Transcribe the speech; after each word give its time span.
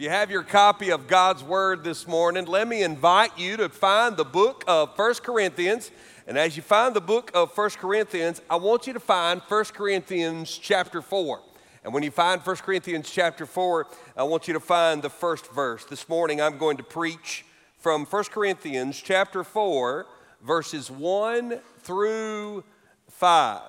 You 0.00 0.08
have 0.08 0.30
your 0.30 0.44
copy 0.44 0.88
of 0.92 1.08
God's 1.08 1.44
Word 1.44 1.84
this 1.84 2.08
morning, 2.08 2.46
let 2.46 2.66
me 2.66 2.82
invite 2.82 3.38
you 3.38 3.58
to 3.58 3.68
find 3.68 4.16
the 4.16 4.24
book 4.24 4.64
of 4.66 4.96
First 4.96 5.22
Corinthians. 5.22 5.90
And 6.26 6.38
as 6.38 6.56
you 6.56 6.62
find 6.62 6.96
the 6.96 7.02
book 7.02 7.30
of 7.34 7.52
First 7.52 7.76
Corinthians, 7.76 8.40
I 8.48 8.56
want 8.56 8.86
you 8.86 8.94
to 8.94 8.98
find 8.98 9.42
First 9.42 9.74
Corinthians 9.74 10.56
chapter 10.56 11.02
4. 11.02 11.42
And 11.84 11.92
when 11.92 12.02
you 12.02 12.10
find 12.10 12.40
First 12.40 12.62
Corinthians 12.62 13.10
chapter 13.10 13.44
4, 13.44 13.88
I 14.16 14.22
want 14.22 14.48
you 14.48 14.54
to 14.54 14.60
find 14.60 15.02
the 15.02 15.10
first 15.10 15.52
verse. 15.52 15.84
This 15.84 16.08
morning 16.08 16.40
I'm 16.40 16.56
going 16.56 16.78
to 16.78 16.82
preach 16.82 17.44
from 17.76 18.06
First 18.06 18.30
Corinthians 18.30 18.98
chapter 18.98 19.44
4, 19.44 20.06
verses 20.40 20.90
1 20.90 21.60
through 21.80 22.64
5. 23.10 23.60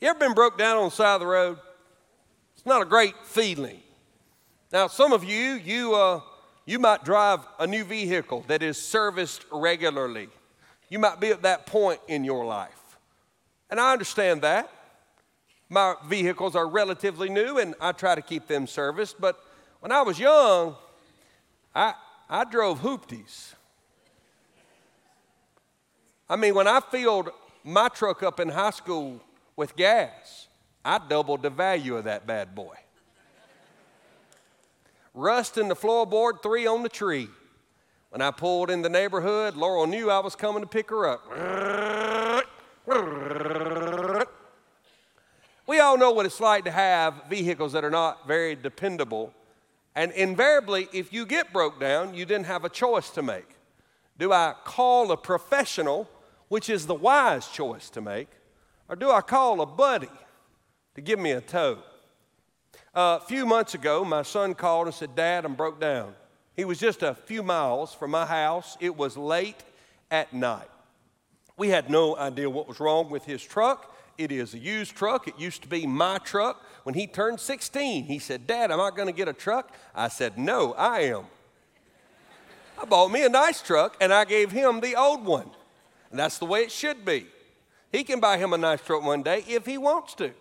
You 0.00 0.08
ever 0.08 0.18
been 0.18 0.34
broke 0.34 0.58
down 0.58 0.76
on 0.76 0.86
the 0.86 0.90
side 0.90 1.14
of 1.14 1.20
the 1.20 1.28
road? 1.28 1.58
It's 2.56 2.66
not 2.66 2.82
a 2.82 2.84
great 2.84 3.14
feeling. 3.22 3.78
Now, 4.72 4.86
some 4.86 5.12
of 5.12 5.22
you, 5.22 5.52
you, 5.52 5.94
uh, 5.94 6.20
you 6.64 6.78
might 6.78 7.04
drive 7.04 7.40
a 7.58 7.66
new 7.66 7.84
vehicle 7.84 8.42
that 8.48 8.62
is 8.62 8.80
serviced 8.80 9.44
regularly. 9.52 10.30
You 10.88 10.98
might 10.98 11.20
be 11.20 11.28
at 11.28 11.42
that 11.42 11.66
point 11.66 12.00
in 12.08 12.24
your 12.24 12.46
life. 12.46 12.96
And 13.68 13.78
I 13.78 13.92
understand 13.92 14.40
that. 14.42 14.70
My 15.68 15.96
vehicles 16.06 16.56
are 16.56 16.66
relatively 16.66 17.28
new 17.28 17.58
and 17.58 17.74
I 17.80 17.92
try 17.92 18.14
to 18.14 18.22
keep 18.22 18.46
them 18.46 18.66
serviced. 18.66 19.20
But 19.20 19.38
when 19.80 19.92
I 19.92 20.00
was 20.02 20.18
young, 20.18 20.76
I, 21.74 21.92
I 22.28 22.44
drove 22.44 22.80
hoopties. 22.80 23.52
I 26.30 26.36
mean, 26.36 26.54
when 26.54 26.66
I 26.66 26.80
filled 26.80 27.28
my 27.62 27.88
truck 27.88 28.22
up 28.22 28.40
in 28.40 28.48
high 28.48 28.70
school 28.70 29.20
with 29.54 29.76
gas, 29.76 30.46
I 30.82 30.98
doubled 30.98 31.42
the 31.42 31.50
value 31.50 31.96
of 31.96 32.04
that 32.04 32.26
bad 32.26 32.54
boy 32.54 32.76
rust 35.14 35.58
in 35.58 35.68
the 35.68 35.76
floorboard, 35.76 36.42
three 36.42 36.66
on 36.66 36.82
the 36.82 36.88
tree. 36.88 37.28
When 38.10 38.20
I 38.20 38.30
pulled 38.30 38.70
in 38.70 38.82
the 38.82 38.88
neighborhood, 38.88 39.56
Laurel 39.56 39.86
knew 39.86 40.10
I 40.10 40.18
was 40.18 40.36
coming 40.36 40.62
to 40.62 40.68
pick 40.68 40.90
her 40.90 41.06
up. 41.06 41.26
We 45.66 45.80
all 45.80 45.96
know 45.96 46.10
what 46.10 46.26
it's 46.26 46.40
like 46.40 46.64
to 46.64 46.70
have 46.70 47.22
vehicles 47.30 47.72
that 47.72 47.84
are 47.84 47.90
not 47.90 48.26
very 48.26 48.54
dependable. 48.54 49.32
And 49.94 50.12
invariably, 50.12 50.88
if 50.92 51.12
you 51.12 51.24
get 51.24 51.52
broke 51.52 51.78
down, 51.80 52.14
you 52.14 52.26
didn't 52.26 52.46
have 52.46 52.64
a 52.64 52.68
choice 52.68 53.10
to 53.10 53.22
make. 53.22 53.48
Do 54.18 54.32
I 54.32 54.54
call 54.64 55.10
a 55.12 55.16
professional, 55.16 56.08
which 56.48 56.68
is 56.68 56.86
the 56.86 56.94
wise 56.94 57.48
choice 57.48 57.88
to 57.90 58.00
make, 58.00 58.28
or 58.88 58.96
do 58.96 59.10
I 59.10 59.20
call 59.20 59.60
a 59.60 59.66
buddy 59.66 60.10
to 60.94 61.00
give 61.00 61.18
me 61.18 61.30
a 61.30 61.40
tow? 61.40 61.78
A 62.94 63.20
few 63.20 63.46
months 63.46 63.74
ago, 63.74 64.04
my 64.04 64.22
son 64.22 64.54
called 64.54 64.86
and 64.86 64.94
said, 64.94 65.14
Dad, 65.14 65.44
I'm 65.44 65.54
broke 65.54 65.80
down. 65.80 66.14
He 66.54 66.64
was 66.64 66.78
just 66.78 67.02
a 67.02 67.14
few 67.14 67.42
miles 67.42 67.94
from 67.94 68.10
my 68.10 68.26
house. 68.26 68.76
It 68.80 68.96
was 68.96 69.16
late 69.16 69.64
at 70.10 70.32
night. 70.32 70.68
We 71.56 71.68
had 71.68 71.90
no 71.90 72.16
idea 72.16 72.50
what 72.50 72.68
was 72.68 72.80
wrong 72.80 73.08
with 73.08 73.24
his 73.24 73.42
truck. 73.42 73.94
It 74.18 74.30
is 74.30 74.52
a 74.54 74.58
used 74.58 74.94
truck. 74.94 75.26
It 75.26 75.38
used 75.38 75.62
to 75.62 75.68
be 75.68 75.86
my 75.86 76.18
truck. 76.18 76.62
When 76.82 76.94
he 76.94 77.06
turned 77.06 77.40
16, 77.40 78.04
he 78.04 78.18
said, 78.18 78.46
Dad, 78.46 78.70
am 78.70 78.80
I 78.80 78.90
going 78.90 79.06
to 79.06 79.12
get 79.12 79.28
a 79.28 79.32
truck? 79.32 79.74
I 79.94 80.08
said, 80.08 80.36
No, 80.36 80.74
I 80.74 81.00
am. 81.00 81.24
I 82.80 82.84
bought 82.84 83.10
me 83.10 83.24
a 83.24 83.28
nice 83.28 83.62
truck 83.62 83.96
and 84.00 84.12
I 84.12 84.24
gave 84.24 84.50
him 84.50 84.80
the 84.80 84.96
old 84.96 85.24
one. 85.24 85.50
And 86.10 86.18
that's 86.18 86.38
the 86.38 86.46
way 86.46 86.62
it 86.62 86.72
should 86.72 87.04
be. 87.04 87.26
He 87.90 88.04
can 88.04 88.20
buy 88.20 88.38
him 88.38 88.52
a 88.52 88.58
nice 88.58 88.82
truck 88.82 89.02
one 89.02 89.22
day 89.22 89.44
if 89.48 89.66
he 89.66 89.78
wants 89.78 90.14
to. 90.14 90.32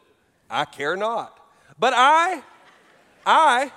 I 0.49 0.65
care 0.65 0.95
not. 0.95 1.40
But 1.81 1.93
I, 1.95 2.43
I 3.25 3.71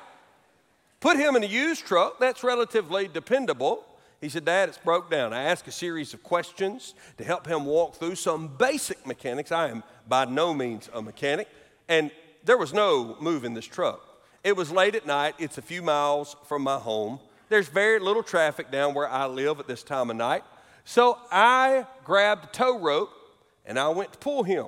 put 1.01 1.17
him 1.17 1.37
in 1.37 1.43
a 1.43 1.47
used 1.47 1.87
truck 1.87 2.21
that's 2.21 2.45
relatively 2.45 3.09
dependable. 3.09 3.83
He 4.21 4.29
said, 4.29 4.45
Dad, 4.45 4.69
it's 4.69 4.77
broke 4.77 5.11
down. 5.11 5.33
I 5.33 5.45
asked 5.45 5.67
a 5.69 5.73
series 5.73 6.13
of 6.13 6.23
questions 6.23 6.93
to 7.17 7.25
help 7.25 7.47
him 7.47 7.65
walk 7.65 7.95
through 7.95 8.17
some 8.17 8.49
basic 8.59 9.07
mechanics. 9.07 9.51
I 9.51 9.71
am 9.71 9.83
by 10.07 10.27
no 10.27 10.53
means 10.53 10.91
a 10.93 11.01
mechanic. 11.01 11.49
And 11.89 12.11
there 12.45 12.59
was 12.59 12.75
no 12.75 13.17
move 13.21 13.43
in 13.43 13.55
this 13.55 13.65
truck. 13.65 14.03
It 14.45 14.55
was 14.55 14.71
late 14.71 14.95
at 14.95 15.07
night. 15.07 15.37
It's 15.39 15.57
a 15.57 15.63
few 15.63 15.81
miles 15.81 16.37
from 16.47 16.61
my 16.61 16.77
home. 16.77 17.21
There's 17.49 17.69
very 17.69 18.01
little 18.01 18.23
traffic 18.23 18.71
down 18.71 18.93
where 18.93 19.09
I 19.09 19.25
live 19.25 19.61
at 19.61 19.67
this 19.67 19.83
time 19.83 20.11
of 20.11 20.17
night. 20.17 20.45
So 20.85 21.17
I 21.33 21.87
grabbed 22.05 22.45
a 22.45 22.49
tow 22.49 22.79
rope 22.79 23.13
and 23.65 23.79
I 23.79 23.89
went 23.89 24.13
to 24.13 24.19
pull 24.19 24.43
him. 24.43 24.67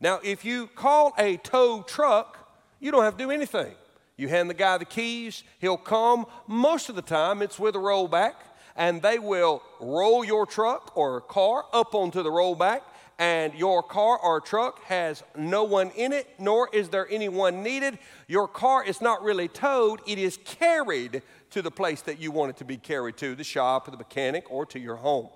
Now, 0.00 0.20
if 0.22 0.44
you 0.44 0.66
call 0.66 1.14
a 1.18 1.36
tow 1.38 1.82
truck, 1.82 2.38
you 2.80 2.90
don't 2.90 3.04
have 3.04 3.16
to 3.16 3.24
do 3.24 3.30
anything. 3.30 3.74
You 4.16 4.28
hand 4.28 4.48
the 4.48 4.54
guy 4.54 4.78
the 4.78 4.84
keys, 4.84 5.42
he'll 5.60 5.76
come. 5.76 6.26
Most 6.46 6.88
of 6.88 6.94
the 6.94 7.02
time, 7.02 7.42
it's 7.42 7.58
with 7.58 7.74
a 7.74 7.78
rollback, 7.78 8.34
and 8.76 9.02
they 9.02 9.18
will 9.18 9.62
roll 9.80 10.24
your 10.24 10.46
truck 10.46 10.96
or 10.96 11.20
car 11.20 11.64
up 11.72 11.94
onto 11.94 12.22
the 12.22 12.30
rollback, 12.30 12.82
and 13.18 13.54
your 13.54 13.82
car 13.82 14.18
or 14.18 14.40
truck 14.40 14.82
has 14.84 15.22
no 15.36 15.64
one 15.64 15.90
in 15.90 16.12
it, 16.12 16.28
nor 16.38 16.68
is 16.72 16.88
there 16.88 17.08
anyone 17.10 17.62
needed. 17.62 17.98
Your 18.28 18.48
car 18.48 18.84
is 18.84 19.00
not 19.00 19.22
really 19.22 19.48
towed, 19.48 20.00
it 20.06 20.18
is 20.18 20.38
carried 20.44 21.22
to 21.50 21.62
the 21.62 21.70
place 21.70 22.02
that 22.02 22.20
you 22.20 22.30
want 22.32 22.50
it 22.50 22.56
to 22.56 22.64
be 22.64 22.76
carried 22.76 23.16
to 23.18 23.34
the 23.34 23.44
shop, 23.44 23.88
or 23.88 23.92
the 23.92 23.96
mechanic, 23.96 24.50
or 24.50 24.66
to 24.66 24.78
your 24.78 24.96
home. 24.96 25.28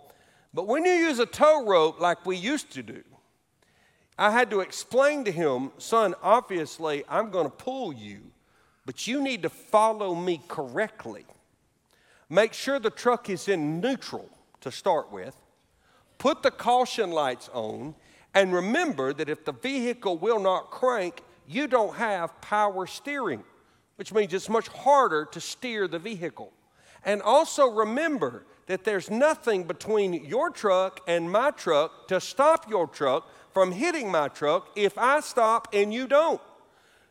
But 0.52 0.66
when 0.66 0.84
you 0.84 0.92
use 0.92 1.18
a 1.18 1.26
tow 1.26 1.64
rope 1.66 2.00
like 2.00 2.26
we 2.26 2.36
used 2.36 2.72
to 2.72 2.82
do, 2.82 3.02
I 4.18 4.32
had 4.32 4.50
to 4.50 4.60
explain 4.60 5.24
to 5.24 5.32
him, 5.32 5.70
son, 5.78 6.14
obviously 6.22 7.04
I'm 7.08 7.30
going 7.30 7.46
to 7.46 7.50
pull 7.50 7.92
you, 7.92 8.18
but 8.84 9.06
you 9.06 9.22
need 9.22 9.42
to 9.42 9.48
follow 9.48 10.14
me 10.14 10.40
correctly. 10.48 11.24
Make 12.28 12.52
sure 12.52 12.80
the 12.80 12.90
truck 12.90 13.30
is 13.30 13.46
in 13.46 13.80
neutral 13.80 14.28
to 14.60 14.72
start 14.72 15.12
with. 15.12 15.36
Put 16.18 16.42
the 16.42 16.50
caution 16.50 17.12
lights 17.12 17.48
on, 17.52 17.94
and 18.34 18.52
remember 18.52 19.12
that 19.12 19.28
if 19.28 19.44
the 19.44 19.52
vehicle 19.52 20.18
will 20.18 20.40
not 20.40 20.72
crank, 20.72 21.22
you 21.46 21.68
don't 21.68 21.94
have 21.94 22.40
power 22.40 22.86
steering, 22.88 23.44
which 23.96 24.12
means 24.12 24.34
it's 24.34 24.48
much 24.48 24.66
harder 24.66 25.26
to 25.26 25.40
steer 25.40 25.86
the 25.86 25.98
vehicle. 26.00 26.52
And 27.04 27.22
also 27.22 27.70
remember 27.70 28.44
that 28.66 28.84
there's 28.84 29.10
nothing 29.10 29.64
between 29.64 30.12
your 30.12 30.50
truck 30.50 31.00
and 31.06 31.30
my 31.30 31.52
truck 31.52 32.08
to 32.08 32.20
stop 32.20 32.68
your 32.68 32.88
truck 32.88 33.30
from 33.58 33.72
hitting 33.72 34.08
my 34.08 34.28
truck 34.28 34.68
if 34.76 34.96
I 34.96 35.18
stop 35.18 35.66
and 35.72 35.92
you 35.92 36.06
don't. 36.06 36.40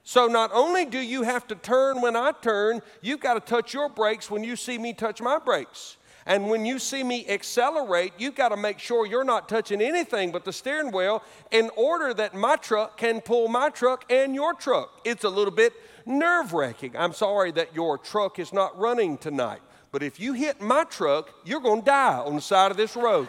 So 0.05 0.27
not 0.27 0.49
only 0.53 0.85
do 0.85 0.97
you 0.97 1.23
have 1.23 1.45
to 1.47 1.55
turn 1.55 1.99
when 1.99 2.15
I 2.15 2.31
turn, 2.41 2.81
you've 3.01 3.19
got 3.19 3.33
to 3.33 3.41
touch 3.41 3.73
your 3.73 3.89
brakes 3.89 4.31
when 4.31 4.45
you 4.45 4.55
see 4.55 4.77
me 4.77 4.93
touch 4.93 5.21
my 5.21 5.39
brakes. 5.39 5.97
And 6.25 6.49
when 6.49 6.65
you 6.65 6.79
see 6.79 7.03
me 7.03 7.27
accelerate, 7.27 8.13
you've 8.17 8.35
got 8.35 8.49
to 8.49 8.55
make 8.55 8.79
sure 8.79 9.05
you're 9.05 9.25
not 9.25 9.49
touching 9.49 9.81
anything 9.81 10.31
but 10.31 10.45
the 10.45 10.53
steering 10.53 10.93
wheel 10.93 11.21
in 11.51 11.69
order 11.75 12.13
that 12.13 12.33
my 12.33 12.55
truck 12.55 12.95
can 12.95 13.19
pull 13.19 13.49
my 13.49 13.69
truck 13.69 14.09
and 14.09 14.33
your 14.33 14.53
truck. 14.53 15.01
It's 15.03 15.25
a 15.25 15.29
little 15.29 15.53
bit 15.53 15.73
nerve 16.05 16.53
wracking. 16.53 16.95
I'm 16.95 17.11
sorry 17.11 17.51
that 17.51 17.75
your 17.75 17.97
truck 17.97 18.39
is 18.39 18.53
not 18.53 18.79
running 18.79 19.17
tonight, 19.17 19.59
but 19.91 20.01
if 20.01 20.17
you 20.17 20.31
hit 20.31 20.61
my 20.61 20.85
truck, 20.85 21.29
you're 21.43 21.59
going 21.59 21.81
to 21.81 21.85
die 21.85 22.19
on 22.19 22.35
the 22.35 22.41
side 22.41 22.71
of 22.71 22.77
this 22.77 22.95
road. 22.95 23.27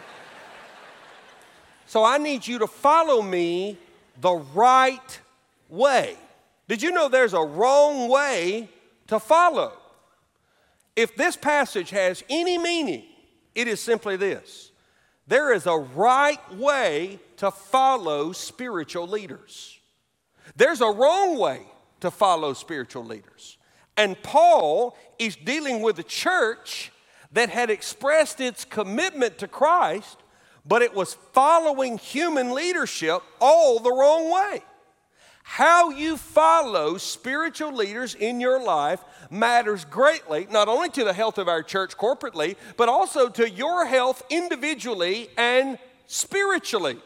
So 1.89 2.03
I 2.03 2.19
need 2.19 2.45
you 2.45 2.59
to 2.59 2.67
follow 2.67 3.23
me 3.23 3.75
the 4.21 4.35
right 4.53 5.19
way. 5.69 6.17
Did 6.67 6.83
you 6.83 6.91
know 6.91 7.09
there's 7.09 7.33
a 7.33 7.41
wrong 7.41 8.07
way 8.07 8.69
to 9.07 9.19
follow? 9.19 9.73
If 10.95 11.15
this 11.15 11.35
passage 11.35 11.89
has 11.89 12.23
any 12.29 12.59
meaning, 12.59 13.05
it 13.55 13.67
is 13.67 13.81
simply 13.81 14.17
this 14.17 14.69
there 15.25 15.51
is 15.51 15.65
a 15.65 15.79
right 15.79 16.55
way 16.55 17.17
to 17.37 17.49
follow 17.49 18.33
spiritual 18.33 19.07
leaders. 19.07 19.79
There's 20.55 20.81
a 20.81 20.91
wrong 20.91 21.39
way 21.39 21.63
to 22.01 22.11
follow 22.11 22.53
spiritual 22.53 23.03
leaders. 23.03 23.57
And 23.97 24.21
Paul 24.21 24.95
is 25.17 25.35
dealing 25.35 25.81
with 25.81 25.97
a 25.97 26.03
church 26.03 26.91
that 27.31 27.49
had 27.49 27.71
expressed 27.71 28.39
its 28.39 28.63
commitment 28.63 29.39
to 29.39 29.47
Christ, 29.47 30.19
but 30.69 30.83
it 30.83 30.93
was 30.93 31.15
following 31.33 31.97
human 31.97 32.53
leadership 32.53 33.21
all 33.41 33.79
the 33.79 33.91
wrong 33.91 34.31
way. 34.31 34.63
How 35.43 35.89
you 35.89 36.15
follow 36.15 36.97
spiritual 36.97 37.73
leaders 37.73 38.13
in 38.13 38.39
your 38.39 38.63
life 38.63 39.03
matters 39.31 39.83
greatly, 39.83 40.47
not 40.51 40.67
only 40.67 40.89
to 40.89 41.03
the 41.03 41.11
health 41.11 41.39
of 41.39 41.47
our 41.47 41.63
church 41.63 41.97
corporately, 41.97 42.55
but 42.77 42.87
also 42.87 43.29
to 43.29 43.49
your 43.49 43.87
health 43.87 44.21
individually 44.29 45.29
and 45.37 45.79
spiritually. 46.05 46.97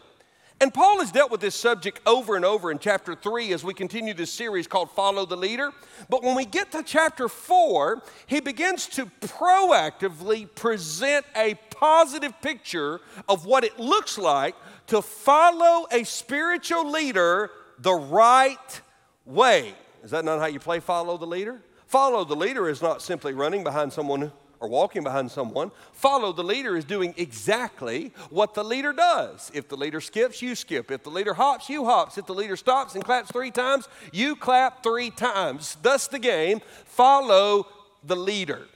And 0.63 0.73
Paul 0.73 1.01
has 1.01 1.11
dealt 1.11 1.29
with 1.29 1.41
this 1.41 1.55
subject 1.55 1.99
over 2.05 2.37
and 2.37 2.45
over 2.45 2.71
in 2.71 2.79
chapter 2.79 3.15
3 3.15 3.51
as 3.51 3.65
we 3.65 3.73
continue 3.73 4.13
this 4.13 4.31
series 4.31 4.65
called 4.65 4.89
Follow 4.91 5.25
the 5.25 5.35
Leader. 5.35 5.73
But 6.09 6.23
when 6.23 6.37
we 6.37 6.45
get 6.45 6.71
to 6.71 6.83
chapter 6.83 7.27
4, 7.27 8.01
he 8.27 8.39
begins 8.39 8.87
to 8.87 9.07
proactively 9.19 10.47
present 10.55 11.25
a 11.35 11.55
positive 11.69 12.39
picture 12.41 13.01
of 13.27 13.45
what 13.45 13.65
it 13.65 13.77
looks 13.77 14.17
like 14.17 14.55
to 14.87 15.01
follow 15.01 15.85
a 15.91 16.05
spiritual 16.05 16.89
leader 16.89 17.51
the 17.79 17.95
right 17.95 18.81
way. 19.25 19.73
Is 20.01 20.11
that 20.11 20.23
not 20.23 20.39
how 20.39 20.45
you 20.45 20.61
play 20.61 20.79
follow 20.79 21.17
the 21.17 21.27
leader? 21.27 21.61
Follow 21.87 22.23
the 22.23 22.37
leader 22.37 22.69
is 22.69 22.81
not 22.81 23.01
simply 23.01 23.33
running 23.33 23.65
behind 23.65 23.91
someone 23.91 24.31
or 24.63 24.69
walking 24.69 25.03
behind 25.03 25.29
someone. 25.29 25.71
Follow 25.91 26.31
the 26.31 26.43
leader 26.43 26.77
is 26.77 26.85
doing 26.85 27.13
exactly 27.17 28.13
what 28.29 28.53
the 28.53 28.63
leader 28.63 28.93
does. 28.93 29.51
If 29.53 29.67
the 29.67 29.75
leader 29.75 29.99
skips, 29.99 30.41
you 30.41 30.55
skip. 30.55 30.89
If 30.89 31.03
the 31.03 31.09
leader 31.09 31.33
hops, 31.33 31.69
you 31.69 31.83
hops. 31.83 32.17
If 32.17 32.27
the 32.27 32.33
leader 32.33 32.55
stops 32.55 32.95
and 32.95 33.03
claps 33.03 33.29
three 33.29 33.51
times, 33.51 33.89
you 34.13 34.37
clap 34.37 34.81
three 34.81 35.09
times. 35.09 35.75
Thus 35.81 36.07
the 36.07 36.17
game. 36.17 36.61
Follow 36.85 37.67
the 38.05 38.15
leader. 38.15 38.67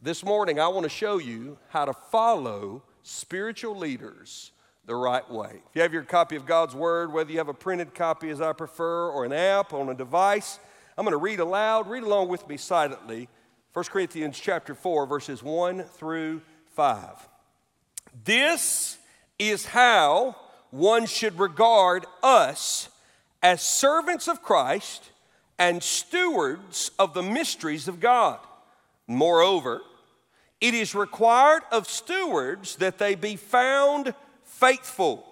This 0.00 0.24
morning, 0.24 0.60
I 0.60 0.68
want 0.68 0.84
to 0.84 0.88
show 0.88 1.18
you 1.18 1.58
how 1.70 1.84
to 1.84 1.92
follow 1.92 2.84
spiritual 3.02 3.76
leaders 3.76 4.52
the 4.86 4.94
right 4.94 5.28
way. 5.28 5.62
If 5.68 5.74
you 5.74 5.82
have 5.82 5.92
your 5.92 6.04
copy 6.04 6.36
of 6.36 6.46
God's 6.46 6.76
Word, 6.76 7.12
whether 7.12 7.32
you 7.32 7.38
have 7.38 7.48
a 7.48 7.54
printed 7.54 7.92
copy 7.92 8.30
as 8.30 8.40
I 8.40 8.52
prefer 8.52 9.08
or 9.08 9.24
an 9.24 9.32
app 9.32 9.72
on 9.72 9.88
a 9.88 9.94
device, 9.94 10.60
I'm 10.96 11.04
going 11.04 11.12
to 11.12 11.16
read 11.16 11.40
aloud. 11.40 11.90
Read 11.90 12.04
along 12.04 12.28
with 12.28 12.46
me 12.48 12.56
silently 12.56 13.28
1 13.72 13.86
Corinthians 13.86 14.38
chapter 14.38 14.74
4 14.74 15.06
verses 15.06 15.42
1 15.42 15.84
through 15.84 16.42
5. 16.74 17.08
This 18.24 18.98
is 19.38 19.64
how 19.64 20.36
one 20.70 21.06
should 21.06 21.38
regard 21.38 22.04
us 22.22 22.90
as 23.42 23.62
servants 23.62 24.28
of 24.28 24.42
Christ 24.42 25.10
and 25.58 25.82
stewards 25.82 26.90
of 26.98 27.14
the 27.14 27.22
mysteries 27.22 27.88
of 27.88 27.98
God. 27.98 28.40
Moreover, 29.06 29.80
it 30.60 30.74
is 30.74 30.94
required 30.94 31.62
of 31.72 31.88
stewards 31.88 32.76
that 32.76 32.98
they 32.98 33.14
be 33.14 33.36
found 33.36 34.14
faithful. 34.44 35.26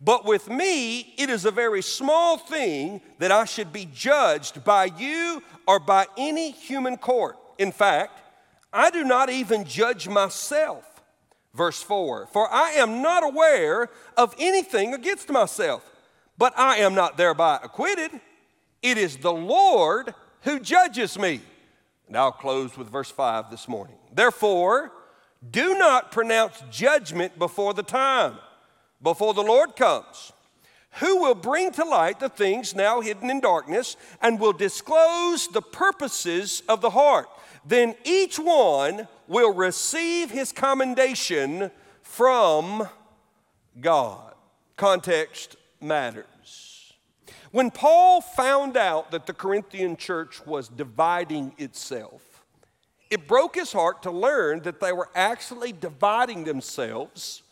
But 0.00 0.24
with 0.24 0.48
me, 0.48 1.14
it 1.16 1.30
is 1.30 1.44
a 1.44 1.50
very 1.52 1.82
small 1.82 2.36
thing 2.36 3.00
that 3.18 3.30
I 3.30 3.44
should 3.44 3.72
be 3.72 3.86
judged 3.92 4.64
by 4.64 4.86
you 4.86 5.42
or 5.68 5.78
by 5.78 6.06
any 6.16 6.50
human 6.50 6.96
court. 6.96 7.36
In 7.60 7.72
fact, 7.72 8.22
I 8.72 8.90
do 8.90 9.04
not 9.04 9.28
even 9.28 9.64
judge 9.64 10.08
myself. 10.08 11.02
Verse 11.52 11.82
4 11.82 12.26
For 12.26 12.50
I 12.50 12.70
am 12.70 13.02
not 13.02 13.22
aware 13.22 13.90
of 14.16 14.34
anything 14.38 14.94
against 14.94 15.28
myself, 15.28 15.84
but 16.38 16.58
I 16.58 16.78
am 16.78 16.94
not 16.94 17.18
thereby 17.18 17.60
acquitted. 17.62 18.12
It 18.82 18.96
is 18.96 19.18
the 19.18 19.32
Lord 19.32 20.14
who 20.40 20.58
judges 20.58 21.18
me. 21.18 21.42
And 22.08 22.16
I'll 22.16 22.32
close 22.32 22.78
with 22.78 22.88
verse 22.88 23.10
5 23.10 23.50
this 23.50 23.68
morning. 23.68 23.96
Therefore, 24.10 24.90
do 25.48 25.76
not 25.76 26.12
pronounce 26.12 26.62
judgment 26.70 27.38
before 27.38 27.74
the 27.74 27.82
time, 27.82 28.36
before 29.02 29.34
the 29.34 29.42
Lord 29.42 29.76
comes 29.76 30.32
who 30.94 31.20
will 31.20 31.34
bring 31.34 31.70
to 31.70 31.84
light 31.84 32.18
the 32.18 32.28
things 32.28 32.74
now 32.74 33.00
hidden 33.00 33.30
in 33.30 33.40
darkness 33.40 33.96
and 34.20 34.40
will 34.40 34.52
disclose 34.52 35.46
the 35.46 35.62
purposes 35.62 36.62
of 36.68 36.80
the 36.80 36.90
heart 36.90 37.28
then 37.64 37.94
each 38.04 38.38
one 38.38 39.06
will 39.28 39.52
receive 39.52 40.30
his 40.30 40.52
commendation 40.52 41.70
from 42.02 42.88
God. 43.80 44.34
Context 44.76 45.56
matters. 45.80 46.94
When 47.52 47.70
Paul 47.70 48.20
found 48.20 48.76
out 48.76 49.10
that 49.10 49.26
the 49.26 49.32
Corinthian 49.32 49.96
church 49.96 50.44
was 50.46 50.68
dividing 50.68 51.52
itself, 51.58 52.44
it 53.10 53.26
broke 53.26 53.56
his 53.56 53.72
heart 53.72 54.02
to 54.04 54.10
learn 54.10 54.60
that 54.62 54.80
they 54.80 54.92
were 54.92 55.08
actually 55.14 55.72
dividing 55.72 56.44
themselves 56.44 57.42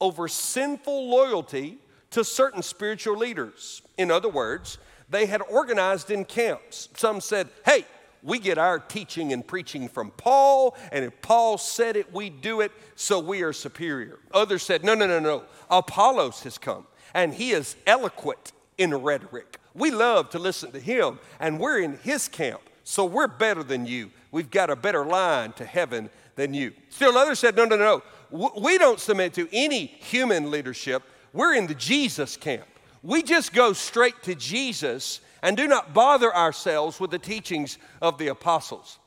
over 0.00 0.28
sinful 0.28 1.10
loyalty 1.10 1.78
to 2.10 2.24
certain 2.24 2.62
spiritual 2.62 3.16
leaders. 3.16 3.82
In 3.98 4.10
other 4.10 4.28
words, 4.28 4.78
they 5.10 5.26
had 5.26 5.42
organized 5.42 6.10
in 6.10 6.24
camps. 6.24 6.88
Some 6.96 7.20
said, 7.20 7.48
hey, 7.64 7.84
we 8.22 8.38
get 8.38 8.58
our 8.58 8.78
teaching 8.78 9.32
and 9.32 9.46
preaching 9.46 9.88
from 9.88 10.10
Paul, 10.10 10.76
and 10.92 11.04
if 11.04 11.20
Paul 11.22 11.58
said 11.58 11.96
it, 11.96 12.12
we 12.12 12.30
do 12.30 12.60
it, 12.60 12.72
so 12.94 13.18
we 13.18 13.42
are 13.42 13.52
superior. 13.52 14.18
Others 14.32 14.62
said, 14.62 14.84
no, 14.84 14.94
no, 14.94 15.06
no, 15.06 15.20
no. 15.20 15.44
Apollos 15.70 16.42
has 16.42 16.58
come, 16.58 16.86
and 17.14 17.34
he 17.34 17.52
is 17.52 17.76
eloquent 17.86 18.52
in 18.76 18.94
rhetoric. 18.94 19.58
We 19.74 19.90
love 19.90 20.30
to 20.30 20.38
listen 20.38 20.72
to 20.72 20.80
him, 20.80 21.18
and 21.38 21.60
we're 21.60 21.80
in 21.80 21.98
his 21.98 22.28
camp, 22.28 22.60
so 22.84 23.04
we're 23.04 23.28
better 23.28 23.62
than 23.62 23.86
you. 23.86 24.10
We've 24.30 24.50
got 24.50 24.70
a 24.70 24.76
better 24.76 25.04
line 25.04 25.52
to 25.52 25.64
heaven 25.64 26.10
than 26.34 26.54
you. 26.54 26.72
Still, 26.90 27.16
others 27.16 27.38
said, 27.38 27.56
no, 27.56 27.64
no, 27.64 27.76
no. 27.76 28.02
We 28.30 28.76
don't 28.76 29.00
submit 29.00 29.32
to 29.34 29.48
any 29.52 29.86
human 29.86 30.50
leadership. 30.50 31.02
We're 31.32 31.54
in 31.54 31.66
the 31.66 31.74
Jesus 31.74 32.36
camp. 32.36 32.66
We 33.02 33.22
just 33.22 33.52
go 33.52 33.72
straight 33.72 34.22
to 34.24 34.34
Jesus 34.34 35.20
and 35.42 35.56
do 35.56 35.66
not 35.66 35.94
bother 35.94 36.34
ourselves 36.34 37.00
with 37.00 37.10
the 37.10 37.18
teachings 37.18 37.78
of 38.00 38.18
the 38.18 38.28
apostles. 38.28 38.98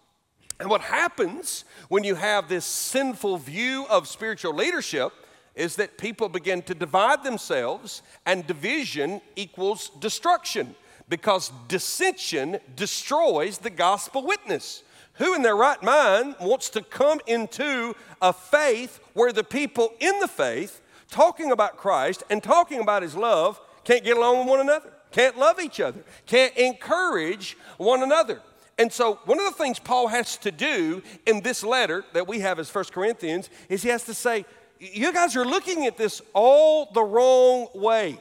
And 0.59 0.69
what 0.69 0.81
happens 0.81 1.65
when 1.89 2.03
you 2.03 2.15
have 2.15 2.47
this 2.47 2.65
sinful 2.65 3.37
view 3.37 3.85
of 3.89 4.07
spiritual 4.07 4.53
leadership 4.53 5.11
is 5.55 5.75
that 5.77 5.97
people 5.97 6.29
begin 6.29 6.61
to 6.61 6.75
divide 6.75 7.23
themselves, 7.23 8.03
and 8.25 8.47
division 8.47 9.21
equals 9.35 9.89
destruction 9.99 10.75
because 11.09 11.51
dissension 11.67 12.59
destroys 12.75 13.57
the 13.57 13.69
gospel 13.69 14.25
witness. 14.25 14.83
Who 15.15 15.35
in 15.35 15.41
their 15.41 15.57
right 15.57 15.81
mind 15.83 16.35
wants 16.39 16.69
to 16.69 16.81
come 16.81 17.19
into 17.27 17.93
a 18.21 18.31
faith 18.31 18.99
where 19.13 19.33
the 19.33 19.43
people 19.43 19.91
in 19.99 20.19
the 20.19 20.27
faith, 20.27 20.81
talking 21.09 21.51
about 21.51 21.75
Christ 21.75 22.23
and 22.29 22.41
talking 22.41 22.79
about 22.79 23.03
his 23.03 23.15
love, 23.15 23.59
can't 23.83 24.05
get 24.05 24.15
along 24.15 24.39
with 24.39 24.47
one 24.47 24.61
another? 24.61 24.93
Can't 25.11 25.37
love 25.37 25.59
each 25.59 25.79
other, 25.79 26.03
can't 26.25 26.55
encourage 26.57 27.57
one 27.77 28.03
another. 28.03 28.41
And 28.77 28.91
so, 28.91 29.19
one 29.25 29.39
of 29.39 29.45
the 29.45 29.63
things 29.63 29.77
Paul 29.77 30.07
has 30.07 30.37
to 30.37 30.51
do 30.51 31.03
in 31.27 31.41
this 31.41 31.63
letter 31.63 32.03
that 32.13 32.27
we 32.27 32.39
have 32.39 32.57
as 32.57 32.69
First 32.69 32.93
Corinthians 32.93 33.49
is 33.69 33.83
he 33.83 33.89
has 33.89 34.05
to 34.05 34.13
say, 34.13 34.45
You 34.79 35.13
guys 35.13 35.35
are 35.35 35.45
looking 35.45 35.85
at 35.85 35.97
this 35.97 36.21
all 36.33 36.91
the 36.91 37.03
wrong 37.03 37.67
way. 37.75 38.19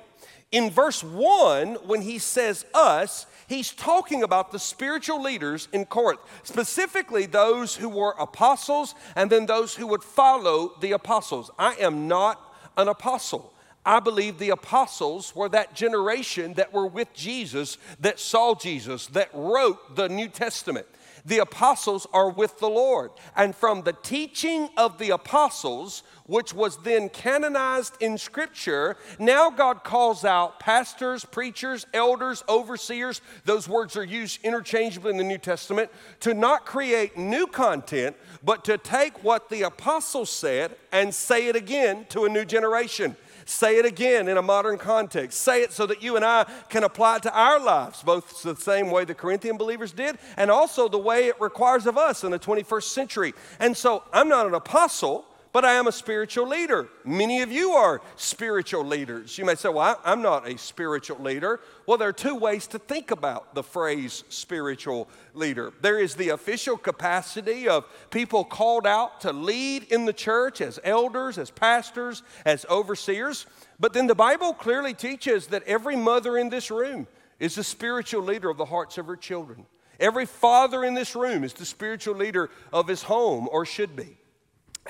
In 0.53 0.69
verse 0.71 1.05
1, 1.05 1.75
when 1.87 2.03
he 2.03 2.19
says 2.19 2.67
us, 2.75 3.27
he's 3.47 3.71
talking 3.71 4.23
about 4.23 4.51
the 4.51 4.59
spiritual 4.59 5.23
leaders 5.23 5.69
in 5.73 5.87
Corinth, 5.87 6.21
specifically 6.43 7.27
those 7.27 7.77
who 7.77 7.89
were 7.89 8.15
apostles 8.19 8.95
and 9.15 9.31
then 9.31 9.47
those 9.47 9.77
who 9.77 9.87
would 9.87 10.03
follow 10.03 10.73
the 10.81 10.93
apostles. 10.93 11.51
I 11.59 11.75
am 11.77 12.09
not 12.09 12.53
an 12.77 12.89
apostle. 12.89 13.55
I 13.85 14.01
believe 14.01 14.39
the 14.39 14.51
apostles 14.51 15.35
were 15.35 15.49
that 15.49 15.75
generation 15.75 16.55
that 16.55 16.73
were 16.73 16.87
with 16.87 17.13
Jesus, 17.15 17.79
that 18.01 18.19
saw 18.19 18.55
Jesus, 18.55 19.07
that 19.09 19.31
wrote 19.33 19.97
the 19.97 20.09
New 20.09 20.29
Testament. 20.29 20.87
The 21.25 21.39
apostles 21.39 22.07
are 22.13 22.31
with 22.31 22.59
the 22.59 22.69
Lord. 22.69 23.11
And 23.37 23.55
from 23.55 23.83
the 23.83 23.93
teaching 23.93 24.69
of 24.77 24.99
the 24.99 25.11
apostles, 25.11 26.03
which 26.31 26.55
was 26.55 26.77
then 26.85 27.09
canonized 27.09 27.97
in 27.99 28.17
Scripture, 28.17 28.97
now 29.19 29.51
God 29.51 29.83
calls 29.83 30.25
out 30.25 30.61
pastors, 30.61 31.25
preachers, 31.25 31.85
elders, 31.93 32.45
overseers, 32.49 33.21
those 33.45 33.69
words 33.69 33.97
are 33.97 34.05
used 34.05 34.39
interchangeably 34.45 35.11
in 35.11 35.17
the 35.17 35.25
New 35.25 35.39
Testament, 35.39 35.91
to 36.21 36.33
not 36.33 36.65
create 36.65 37.19
new 37.19 37.49
content, 37.49 38.15
but 38.45 38.65
to 38.65 38.79
take 38.79 39.25
what 39.25 39.49
the 39.49 39.63
apostles 39.63 40.31
said 40.31 40.77
and 40.93 41.13
say 41.13 41.49
it 41.49 41.57
again 41.57 42.07
to 42.11 42.27
a 42.27 42.29
new 42.29 42.45
generation. 42.45 43.17
Say 43.45 43.79
it 43.79 43.85
again 43.85 44.29
in 44.29 44.37
a 44.37 44.43
modern 44.43 44.79
context. 44.79 45.41
Say 45.41 45.63
it 45.63 45.73
so 45.73 45.85
that 45.87 46.01
you 46.01 46.15
and 46.15 46.25
I 46.25 46.47
can 46.69 46.85
apply 46.85 47.17
it 47.17 47.23
to 47.25 47.37
our 47.37 47.59
lives, 47.59 48.05
both 48.05 48.45
the 48.45 48.55
same 48.55 48.93
way 48.93 49.05
the 49.05 49.15
Corinthian 49.15 49.57
believers 49.57 49.91
did 49.91 50.17
and 50.37 50.49
also 50.49 50.89
the 50.89 50.97
way 50.97 51.27
it 51.27 51.41
requires 51.41 51.87
of 51.87 51.99
us 51.99 52.23
in 52.23 52.31
the 52.31 52.39
21st 52.39 52.85
century. 52.85 53.35
And 53.59 53.77
so 53.77 54.05
I'm 54.13 54.29
not 54.29 54.47
an 54.47 54.55
apostle, 54.55 55.25
but 55.53 55.65
I 55.65 55.73
am 55.75 55.89
a 55.89 55.93
spiritual 55.93 56.47
leader. 56.47 56.89
Many 57.05 57.43
of 57.43 57.51
you 57.51 57.73
are 57.73 58.01
spiritual 58.17 58.85
leaders. 58.85 59.37
You 59.37 59.45
may 59.45 59.57
say, 59.57 59.69
Well, 59.69 60.01
I'm 60.05 60.23
not 60.23 60.49
a 60.49 60.57
spiritual 60.57 61.19
leader. 61.19 61.61
Well, 61.87 61.99
there 61.99 62.09
are 62.09 62.13
two 62.13 62.37
ways 62.37 62.67
to 62.69 62.79
think 62.79 63.11
about 63.11 63.55
the 63.55 63.63
phrase 63.63 64.23
spiritual 64.29 65.09
leader. 65.35 65.73
There 65.81 65.99
is 65.99 66.15
the 66.15 66.29
official 66.29 66.77
capacity 66.77 67.69
of 67.69 67.85
people 68.11 68.45
called 68.45 68.87
out 68.87 69.23
to 69.23 69.33
lead 69.33 69.85
in 69.85 70.05
the 70.05 70.13
church 70.13 70.61
as 70.61 70.79
elders, 70.85 71.37
as 71.37 71.51
pastors, 71.51 72.23
as 72.45 72.65
overseers. 72.71 73.47
But 73.81 73.93
then 73.93 74.07
the 74.07 74.15
Bible 74.15 74.53
clearly 74.53 74.95
teaches 74.95 75.49
that 75.49 75.65
every 75.65 75.97
mother 75.97 76.37
in 76.37 76.49
this 76.49 76.71
room 76.71 77.09
is 77.41 77.57
the 77.57 77.65
spiritual 77.65 78.23
leader 78.23 78.51
of 78.51 78.59
the 78.59 78.67
hearts 78.67 78.99
of 78.99 79.07
her 79.07 79.17
children. 79.17 79.67
Every 79.99 80.27
father 80.27 80.85
in 80.85 80.95
this 80.95 81.17
room 81.17 81.43
is 81.43 81.55
the 81.55 81.65
spiritual 81.65 82.15
leader 82.15 82.51
of 82.73 82.87
his 82.87 83.03
home 83.03 83.49
or 83.51 83.67
should 83.67 83.97
be. 83.97 84.20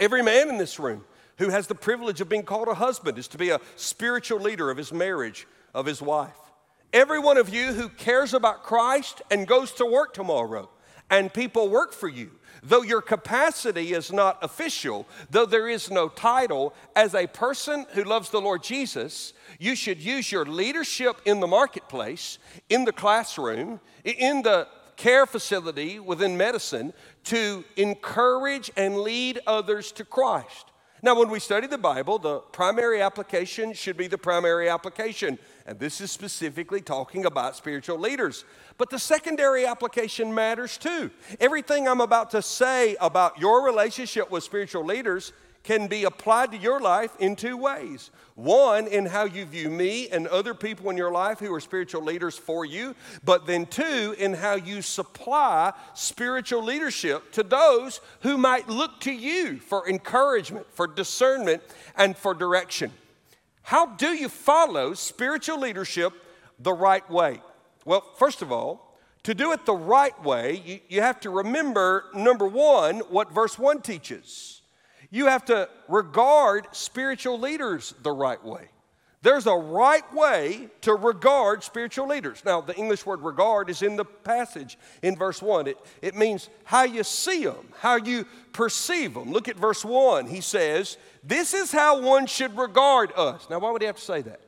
Every 0.00 0.22
man 0.22 0.48
in 0.48 0.56
this 0.56 0.80
room 0.80 1.04
who 1.36 1.50
has 1.50 1.66
the 1.66 1.74
privilege 1.74 2.22
of 2.22 2.28
being 2.28 2.42
called 2.42 2.68
a 2.68 2.74
husband 2.74 3.18
is 3.18 3.28
to 3.28 3.38
be 3.38 3.50
a 3.50 3.60
spiritual 3.76 4.40
leader 4.40 4.70
of 4.70 4.78
his 4.78 4.92
marriage, 4.92 5.46
of 5.74 5.84
his 5.84 6.00
wife. 6.00 6.36
Every 6.92 7.18
one 7.18 7.36
of 7.36 7.50
you 7.50 7.74
who 7.74 7.90
cares 7.90 8.34
about 8.34 8.62
Christ 8.62 9.22
and 9.30 9.46
goes 9.46 9.72
to 9.72 9.84
work 9.86 10.14
tomorrow, 10.14 10.70
and 11.10 11.32
people 11.32 11.68
work 11.68 11.92
for 11.92 12.08
you, 12.08 12.30
though 12.62 12.82
your 12.82 13.02
capacity 13.02 13.92
is 13.92 14.10
not 14.10 14.42
official, 14.42 15.06
though 15.30 15.46
there 15.46 15.68
is 15.68 15.90
no 15.90 16.08
title, 16.08 16.74
as 16.96 17.14
a 17.14 17.26
person 17.26 17.86
who 17.92 18.04
loves 18.04 18.30
the 18.30 18.40
Lord 18.40 18.62
Jesus, 18.62 19.34
you 19.58 19.76
should 19.76 20.00
use 20.00 20.32
your 20.32 20.46
leadership 20.46 21.20
in 21.26 21.40
the 21.40 21.46
marketplace, 21.46 22.38
in 22.68 22.84
the 22.84 22.92
classroom, 22.92 23.80
in 24.04 24.42
the 24.42 24.66
care 25.00 25.24
facility 25.24 25.98
within 25.98 26.36
medicine 26.36 26.92
to 27.24 27.64
encourage 27.76 28.70
and 28.76 28.98
lead 28.98 29.40
others 29.46 29.92
to 29.92 30.04
Christ. 30.04 30.66
Now, 31.02 31.18
when 31.18 31.30
we 31.30 31.40
study 31.40 31.66
the 31.66 31.78
Bible, 31.78 32.18
the 32.18 32.40
primary 32.52 33.00
application 33.00 33.72
should 33.72 33.96
be 33.96 34.08
the 34.08 34.18
primary 34.18 34.68
application. 34.68 35.38
And 35.64 35.78
this 35.78 36.02
is 36.02 36.10
specifically 36.10 36.82
talking 36.82 37.24
about 37.24 37.56
spiritual 37.56 37.98
leaders. 37.98 38.44
But 38.76 38.90
the 38.90 38.98
secondary 38.98 39.64
application 39.64 40.34
matters 40.34 40.76
too. 40.76 41.10
Everything 41.40 41.88
I'm 41.88 42.02
about 42.02 42.32
to 42.32 42.42
say 42.42 42.96
about 43.00 43.40
your 43.40 43.64
relationship 43.64 44.30
with 44.30 44.44
spiritual 44.44 44.84
leaders 44.84 45.32
can 45.62 45.86
be 45.86 46.04
applied 46.04 46.52
to 46.52 46.56
your 46.56 46.80
life 46.80 47.10
in 47.18 47.36
two 47.36 47.56
ways. 47.56 48.10
One, 48.34 48.86
in 48.86 49.04
how 49.04 49.24
you 49.24 49.44
view 49.44 49.68
me 49.68 50.08
and 50.08 50.26
other 50.26 50.54
people 50.54 50.88
in 50.88 50.96
your 50.96 51.12
life 51.12 51.38
who 51.38 51.52
are 51.52 51.60
spiritual 51.60 52.02
leaders 52.02 52.38
for 52.38 52.64
you, 52.64 52.94
but 53.22 53.46
then 53.46 53.66
two, 53.66 54.14
in 54.18 54.32
how 54.32 54.54
you 54.54 54.80
supply 54.80 55.72
spiritual 55.94 56.64
leadership 56.64 57.32
to 57.32 57.42
those 57.42 58.00
who 58.20 58.38
might 58.38 58.68
look 58.68 59.00
to 59.00 59.12
you 59.12 59.58
for 59.58 59.86
encouragement, 59.88 60.66
for 60.72 60.86
discernment, 60.86 61.62
and 61.96 62.16
for 62.16 62.32
direction. 62.32 62.90
How 63.62 63.86
do 63.86 64.08
you 64.08 64.30
follow 64.30 64.94
spiritual 64.94 65.60
leadership 65.60 66.14
the 66.58 66.72
right 66.72 67.08
way? 67.10 67.42
Well, 67.84 68.00
first 68.16 68.40
of 68.40 68.50
all, 68.50 68.98
to 69.24 69.34
do 69.34 69.52
it 69.52 69.66
the 69.66 69.74
right 69.74 70.18
way, 70.24 70.62
you, 70.64 70.80
you 70.88 71.02
have 71.02 71.20
to 71.20 71.30
remember, 71.30 72.06
number 72.14 72.48
one, 72.48 73.00
what 73.10 73.32
verse 73.32 73.58
one 73.58 73.82
teaches. 73.82 74.59
You 75.10 75.26
have 75.26 75.44
to 75.46 75.68
regard 75.88 76.68
spiritual 76.72 77.38
leaders 77.38 77.94
the 78.02 78.12
right 78.12 78.42
way. 78.44 78.68
There's 79.22 79.46
a 79.46 79.54
right 79.54 80.14
way 80.14 80.68
to 80.82 80.94
regard 80.94 81.62
spiritual 81.62 82.08
leaders. 82.08 82.42
Now, 82.44 82.62
the 82.62 82.74
English 82.74 83.04
word 83.04 83.20
regard 83.20 83.68
is 83.68 83.82
in 83.82 83.96
the 83.96 84.04
passage 84.04 84.78
in 85.02 85.14
verse 85.14 85.42
1. 85.42 85.66
It, 85.66 85.76
it 86.00 86.16
means 86.16 86.48
how 86.64 86.84
you 86.84 87.04
see 87.04 87.44
them, 87.44 87.68
how 87.80 87.96
you 87.96 88.24
perceive 88.54 89.12
them. 89.12 89.30
Look 89.30 89.48
at 89.48 89.56
verse 89.56 89.84
1. 89.84 90.26
He 90.26 90.40
says, 90.40 90.96
This 91.22 91.52
is 91.52 91.70
how 91.70 92.00
one 92.00 92.26
should 92.26 92.56
regard 92.56 93.12
us. 93.14 93.46
Now, 93.50 93.58
why 93.58 93.70
would 93.70 93.82
he 93.82 93.86
have 93.86 93.96
to 93.96 94.02
say 94.02 94.22
that? 94.22 94.40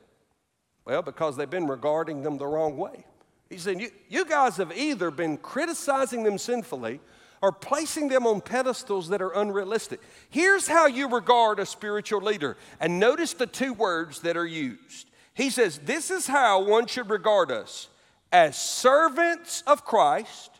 Well, 0.85 1.03
because 1.03 1.37
they've 1.37 1.49
been 1.49 1.67
regarding 1.67 2.23
them 2.23 2.39
the 2.39 2.47
wrong 2.47 2.75
way. 2.75 3.05
He 3.51 3.59
said, 3.59 3.79
You, 3.79 3.91
you 4.09 4.25
guys 4.25 4.57
have 4.57 4.75
either 4.75 5.11
been 5.11 5.37
criticizing 5.37 6.23
them 6.23 6.39
sinfully 6.39 6.99
or 7.43 7.51
placing 7.51 8.07
them 8.07 8.25
on 8.25 8.39
pedestals 8.39 9.09
that 9.09 9.21
are 9.21 9.31
unrealistic. 9.31 9.99
Here's 10.29 10.65
how 10.65 10.87
you 10.87 11.09
regard 11.09 11.59
a 11.59 11.65
spiritual 11.65 12.21
leader. 12.21 12.55
And 12.79 13.01
notice 13.01 13.33
the 13.33 13.47
two 13.47 13.73
words 13.73 14.21
that 14.21 14.37
are 14.37 14.45
used. 14.45 15.09
He 15.33 15.49
says, 15.49 15.77
This 15.79 16.09
is 16.09 16.25
how 16.25 16.63
one 16.63 16.87
should 16.87 17.09
regard 17.09 17.51
us 17.51 17.89
as 18.31 18.57
servants 18.57 19.61
of 19.67 19.83
Christ 19.83 20.51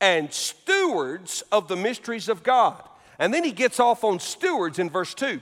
and 0.00 0.32
stewards 0.32 1.42
of 1.52 1.68
the 1.68 1.76
mysteries 1.76 2.30
of 2.30 2.42
God. 2.42 2.82
And 3.18 3.32
then 3.34 3.44
he 3.44 3.52
gets 3.52 3.78
off 3.78 4.02
on 4.02 4.18
stewards 4.18 4.78
in 4.78 4.88
verse 4.88 5.12
2. 5.12 5.38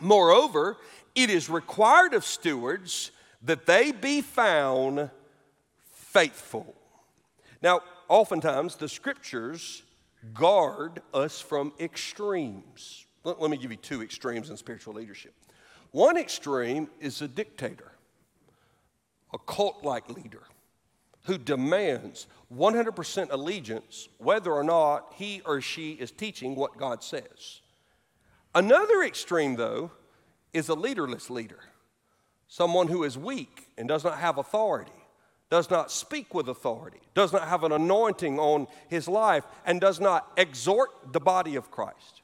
Moreover, 0.00 0.76
it 1.16 1.30
is 1.30 1.50
required 1.50 2.14
of 2.14 2.24
stewards 2.24 3.10
that 3.42 3.66
they 3.66 3.90
be 3.90 4.20
found 4.20 5.10
faithful. 5.90 6.76
Now, 7.60 7.80
oftentimes 8.08 8.76
the 8.76 8.88
scriptures 8.88 9.82
guard 10.34 11.02
us 11.12 11.40
from 11.40 11.72
extremes. 11.80 13.06
Let, 13.24 13.40
let 13.40 13.50
me 13.50 13.56
give 13.56 13.70
you 13.70 13.76
two 13.76 14.02
extremes 14.02 14.50
in 14.50 14.56
spiritual 14.56 14.94
leadership. 14.94 15.34
One 15.90 16.16
extreme 16.16 16.88
is 17.00 17.20
a 17.20 17.28
dictator, 17.28 17.92
a 19.32 19.38
cult 19.38 19.84
like 19.84 20.08
leader 20.08 20.42
who 21.24 21.38
demands 21.38 22.26
100% 22.54 23.30
allegiance 23.30 24.08
whether 24.18 24.52
or 24.52 24.64
not 24.64 25.12
he 25.16 25.42
or 25.44 25.60
she 25.60 25.92
is 25.92 26.10
teaching 26.10 26.56
what 26.56 26.76
God 26.76 27.02
says. 27.02 27.60
Another 28.54 29.02
extreme, 29.02 29.56
though, 29.56 29.92
is 30.52 30.68
a 30.68 30.74
leaderless 30.74 31.30
leader, 31.30 31.60
someone 32.48 32.88
who 32.88 33.04
is 33.04 33.16
weak 33.16 33.68
and 33.78 33.88
does 33.88 34.04
not 34.04 34.18
have 34.18 34.38
authority 34.38 34.92
does 35.52 35.68
not 35.68 35.90
speak 35.90 36.32
with 36.32 36.48
authority, 36.48 37.00
does 37.12 37.30
not 37.30 37.46
have 37.46 37.62
an 37.62 37.72
anointing 37.72 38.38
on 38.38 38.66
his 38.88 39.06
life, 39.06 39.44
and 39.66 39.82
does 39.82 40.00
not 40.00 40.32
exhort 40.38 40.88
the 41.12 41.20
body 41.20 41.56
of 41.56 41.70
Christ. 41.70 42.22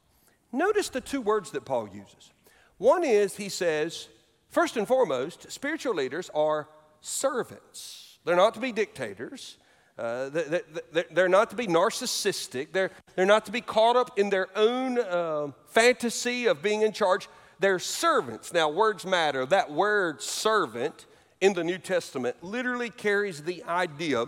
Notice 0.51 0.89
the 0.89 1.03
two 1.03 1.21
words 1.21 1.51
that 1.51 1.67
Paul 1.67 1.91
uses. 1.91 2.33
One 2.79 3.05
is, 3.05 3.37
he 3.37 3.51
says, 3.51 4.09
first 4.49 4.79
and 4.79 4.89
foremost, 4.89 5.53
spiritual 5.53 5.95
leaders 5.95 6.31
are 6.35 6.71
servants. 7.03 8.17
They're 8.25 8.35
not 8.35 8.55
to 8.55 8.61
be 8.61 8.73
dictators. 8.73 9.59
Uh, 9.99 10.31
they're 11.11 11.29
not 11.29 11.51
to 11.51 11.57
be 11.57 11.67
narcissistic. 11.67 12.69
They're, 12.73 12.93
they're 13.15 13.27
not 13.27 13.45
to 13.45 13.53
be 13.53 13.61
caught 13.61 13.97
up 13.97 14.19
in 14.19 14.31
their 14.31 14.49
own 14.57 14.99
uh, 14.99 15.49
fantasy 15.67 16.47
of 16.47 16.63
being 16.63 16.81
in 16.81 16.93
charge. 16.93 17.29
They're 17.61 17.79
servants. 17.79 18.55
Now, 18.55 18.71
words 18.71 19.05
matter. 19.05 19.45
That 19.45 19.71
word 19.71 20.23
servant 20.23 21.05
in 21.41 21.55
the 21.55 21.65
New 21.65 21.79
Testament 21.79 22.37
literally 22.43 22.91
carries 22.91 23.43
the 23.43 23.63
idea 23.65 24.27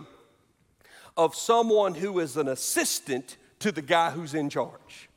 of 1.17 1.35
someone 1.35 1.95
who 1.95 2.19
is 2.19 2.37
an 2.37 2.47
assistant 2.47 3.37
to 3.59 3.71
the 3.71 3.81
guy 3.81 4.11
who's 4.11 4.33
in 4.33 4.49
charge. 4.49 5.09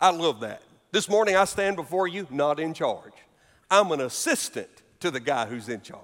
I 0.00 0.10
love 0.10 0.40
that. 0.40 0.62
This 0.92 1.08
morning 1.08 1.36
I 1.36 1.44
stand 1.44 1.76
before 1.76 2.08
you 2.08 2.26
not 2.30 2.58
in 2.58 2.74
charge. 2.74 3.12
I'm 3.70 3.92
an 3.92 4.00
assistant 4.00 4.68
to 5.00 5.10
the 5.10 5.20
guy 5.20 5.46
who's 5.46 5.68
in 5.68 5.82
charge. 5.82 6.00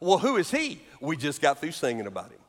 Well, 0.00 0.18
who 0.18 0.36
is 0.36 0.50
he? 0.50 0.82
We 1.00 1.16
just 1.16 1.40
got 1.40 1.58
through 1.60 1.72
singing 1.72 2.06
about 2.06 2.30
him. 2.30 2.40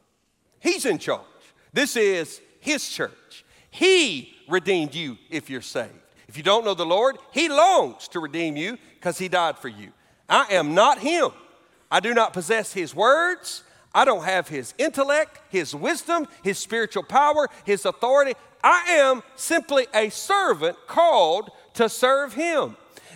He's 0.60 0.86
in 0.86 0.98
charge. 0.98 1.24
This 1.72 1.96
is 1.96 2.42
his 2.60 2.88
church. 2.88 3.46
He 3.70 4.34
redeemed 4.50 4.96
you 4.96 5.18
if 5.30 5.50
you're 5.50 5.62
saved. 5.62 5.94
If 6.28 6.36
you 6.36 6.44
don't 6.44 6.66
know 6.66 6.74
the 6.74 6.86
Lord, 6.86 7.18
he 7.32 7.48
longs 7.48 8.08
to 8.10 8.20
redeem 8.20 8.58
you 8.58 8.78
because 8.96 9.18
he 9.18 9.30
died 9.30 9.58
for 9.58 9.70
you. 9.70 9.92
I 10.28 10.54
am 10.54 10.74
not 10.74 11.00
him. 11.00 11.30
I 11.92 12.00
do 12.00 12.14
not 12.14 12.34
possess 12.34 12.74
his 12.74 12.94
words. 12.94 13.64
I 13.94 14.06
don't 14.06 14.26
have 14.26 14.48
his 14.48 14.74
intellect, 14.78 15.40
his 15.50 15.74
wisdom, 15.74 16.28
his 16.44 16.58
spiritual 16.58 17.04
power, 17.04 17.48
his 17.66 17.86
authority. 17.86 18.34
I 18.64 18.84
am 18.92 19.24
simply 19.36 19.88
a 19.94 20.10
servant 20.10 20.78
called 20.88 21.50
to 21.76 21.90
serve 21.90 22.34
him. 22.34 22.76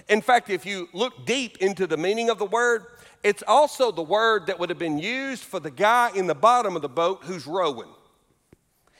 In 0.09 0.21
fact, 0.21 0.49
if 0.49 0.65
you 0.65 0.89
look 0.93 1.25
deep 1.25 1.57
into 1.57 1.85
the 1.85 1.97
meaning 1.97 2.29
of 2.29 2.39
the 2.39 2.45
word, 2.45 2.85
it's 3.23 3.43
also 3.45 3.91
the 3.91 4.01
word 4.01 4.47
that 4.47 4.59
would 4.59 4.69
have 4.69 4.79
been 4.79 4.97
used 4.97 5.43
for 5.43 5.59
the 5.59 5.71
guy 5.71 6.11
in 6.15 6.27
the 6.27 6.35
bottom 6.35 6.75
of 6.75 6.81
the 6.81 6.89
boat 6.89 7.19
who's 7.23 7.45
rowing. 7.45 7.89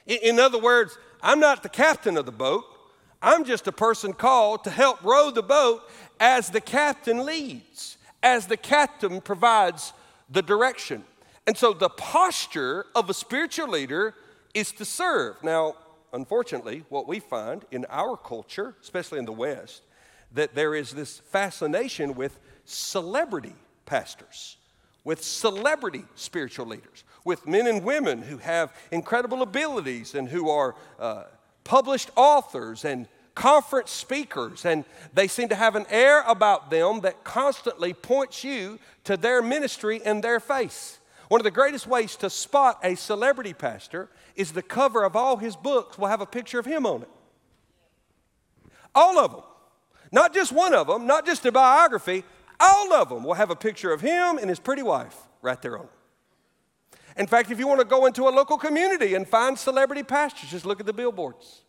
In 0.06 0.40
other 0.40 0.60
words, 0.60 0.98
I'm 1.24 1.40
not 1.40 1.64
the 1.64 1.70
captain 1.70 2.18
of 2.18 2.26
the 2.26 2.32
boat. 2.32 2.66
I'm 3.22 3.46
just 3.46 3.68
a 3.68 3.72
person 3.72 4.14
called 4.14 4.64
to 4.66 4.70
help 4.70 5.04
row 5.04 5.32
the 5.32 5.44
boat 5.44 5.82
as 6.20 6.50
the 6.50 6.62
captain 6.62 7.26
leads 7.26 7.98
as 8.24 8.48
the 8.48 8.58
captain 8.58 9.22
provides 9.22 9.94
the 10.30 10.42
direction. 10.42 11.04
And 11.48 11.58
so 11.58 11.74
the 11.74 11.90
posture 11.90 12.86
of 12.96 13.10
a 13.10 13.14
spiritual 13.14 13.68
leader 13.68 14.14
is 14.54 14.72
to 14.74 14.86
serve. 14.86 15.44
Now, 15.44 15.76
unfortunately, 16.14 16.84
what 16.90 17.08
we 17.08 17.20
find 17.20 17.66
in 17.72 17.86
our 17.90 18.16
culture, 18.16 18.76
especially 18.82 19.20
in 19.20 19.26
the 19.26 19.32
West, 19.32 19.82
that 20.34 20.56
there 20.56 20.76
is 20.76 20.92
this 20.92 21.20
fascination 21.20 22.16
with 22.16 22.40
celebrity 22.66 23.56
pastors, 23.86 24.58
with 25.04 25.24
celebrity 25.24 26.06
spiritual 26.16 26.68
leaders, 26.68 27.04
with 27.26 27.48
men 27.48 27.68
and 27.68 27.84
women 27.84 28.22
who 28.22 28.38
have 28.38 28.74
incredible 28.92 29.42
abilities 29.42 30.16
and 30.16 30.30
who 30.30 30.50
are 30.50 30.76
uh, 31.00 31.24
published 31.64 32.12
authors 32.16 32.86
and 32.86 33.08
conference 33.36 33.92
speakers, 33.92 34.66
and 34.66 34.86
they 35.14 35.28
seem 35.28 35.50
to 35.50 35.56
have 35.56 35.76
an 35.76 35.86
air 35.90 36.22
about 36.28 36.70
them 36.70 37.02
that 37.02 37.24
constantly 37.24 37.94
points 37.94 38.44
you 38.44 38.80
to 39.04 39.18
their 39.18 39.42
ministry 39.42 40.02
and 40.04 40.24
their 40.24 40.40
face. 40.40 41.00
One 41.28 41.40
of 41.40 41.46
the 41.46 41.52
greatest 41.52 41.88
ways 41.88 42.16
to 42.18 42.30
spot 42.30 42.80
a 42.84 42.96
celebrity 42.96 43.54
pastor 43.54 44.10
is 44.36 44.52
the 44.52 44.62
cover 44.62 45.04
of 45.04 45.16
all 45.16 45.38
his 45.38 45.56
books 45.56 45.98
will 45.98 46.08
have 46.08 46.22
a 46.22 46.26
picture 46.26 46.60
of 46.60 46.66
him 46.66 46.86
on 46.86 47.04
it. 47.04 47.10
All 48.94 49.18
of 49.18 49.32
them. 49.32 49.44
Not 50.12 50.34
just 50.34 50.52
one 50.52 50.74
of 50.74 50.88
them, 50.88 51.08
not 51.08 51.26
just 51.26 51.46
a 51.46 51.52
biography, 51.52 52.26
all 52.60 52.94
of 52.94 53.10
them 53.10 53.24
will 53.24 53.36
have 53.36 53.50
a 53.50 53.56
picture 53.56 53.94
of 53.94 54.02
him 54.02 54.38
and 54.38 54.50
his 54.50 54.60
pretty 54.60 54.84
wife 54.84 55.16
right 55.42 55.62
there 55.62 55.78
on 55.78 55.86
it. 55.86 55.92
In 57.18 57.28
fact, 57.28 57.50
if 57.50 57.60
you 57.60 57.68
want 57.68 57.80
to 57.80 57.86
go 57.86 58.06
into 58.06 58.28
a 58.28 58.30
local 58.30 58.58
community 58.58 59.16
and 59.16 59.28
find 59.28 59.58
celebrity 59.58 60.04
pastors, 60.04 60.50
just 60.50 60.66
look 60.66 60.80
at 60.80 60.86
the 60.86 60.94
billboards. 60.94 61.62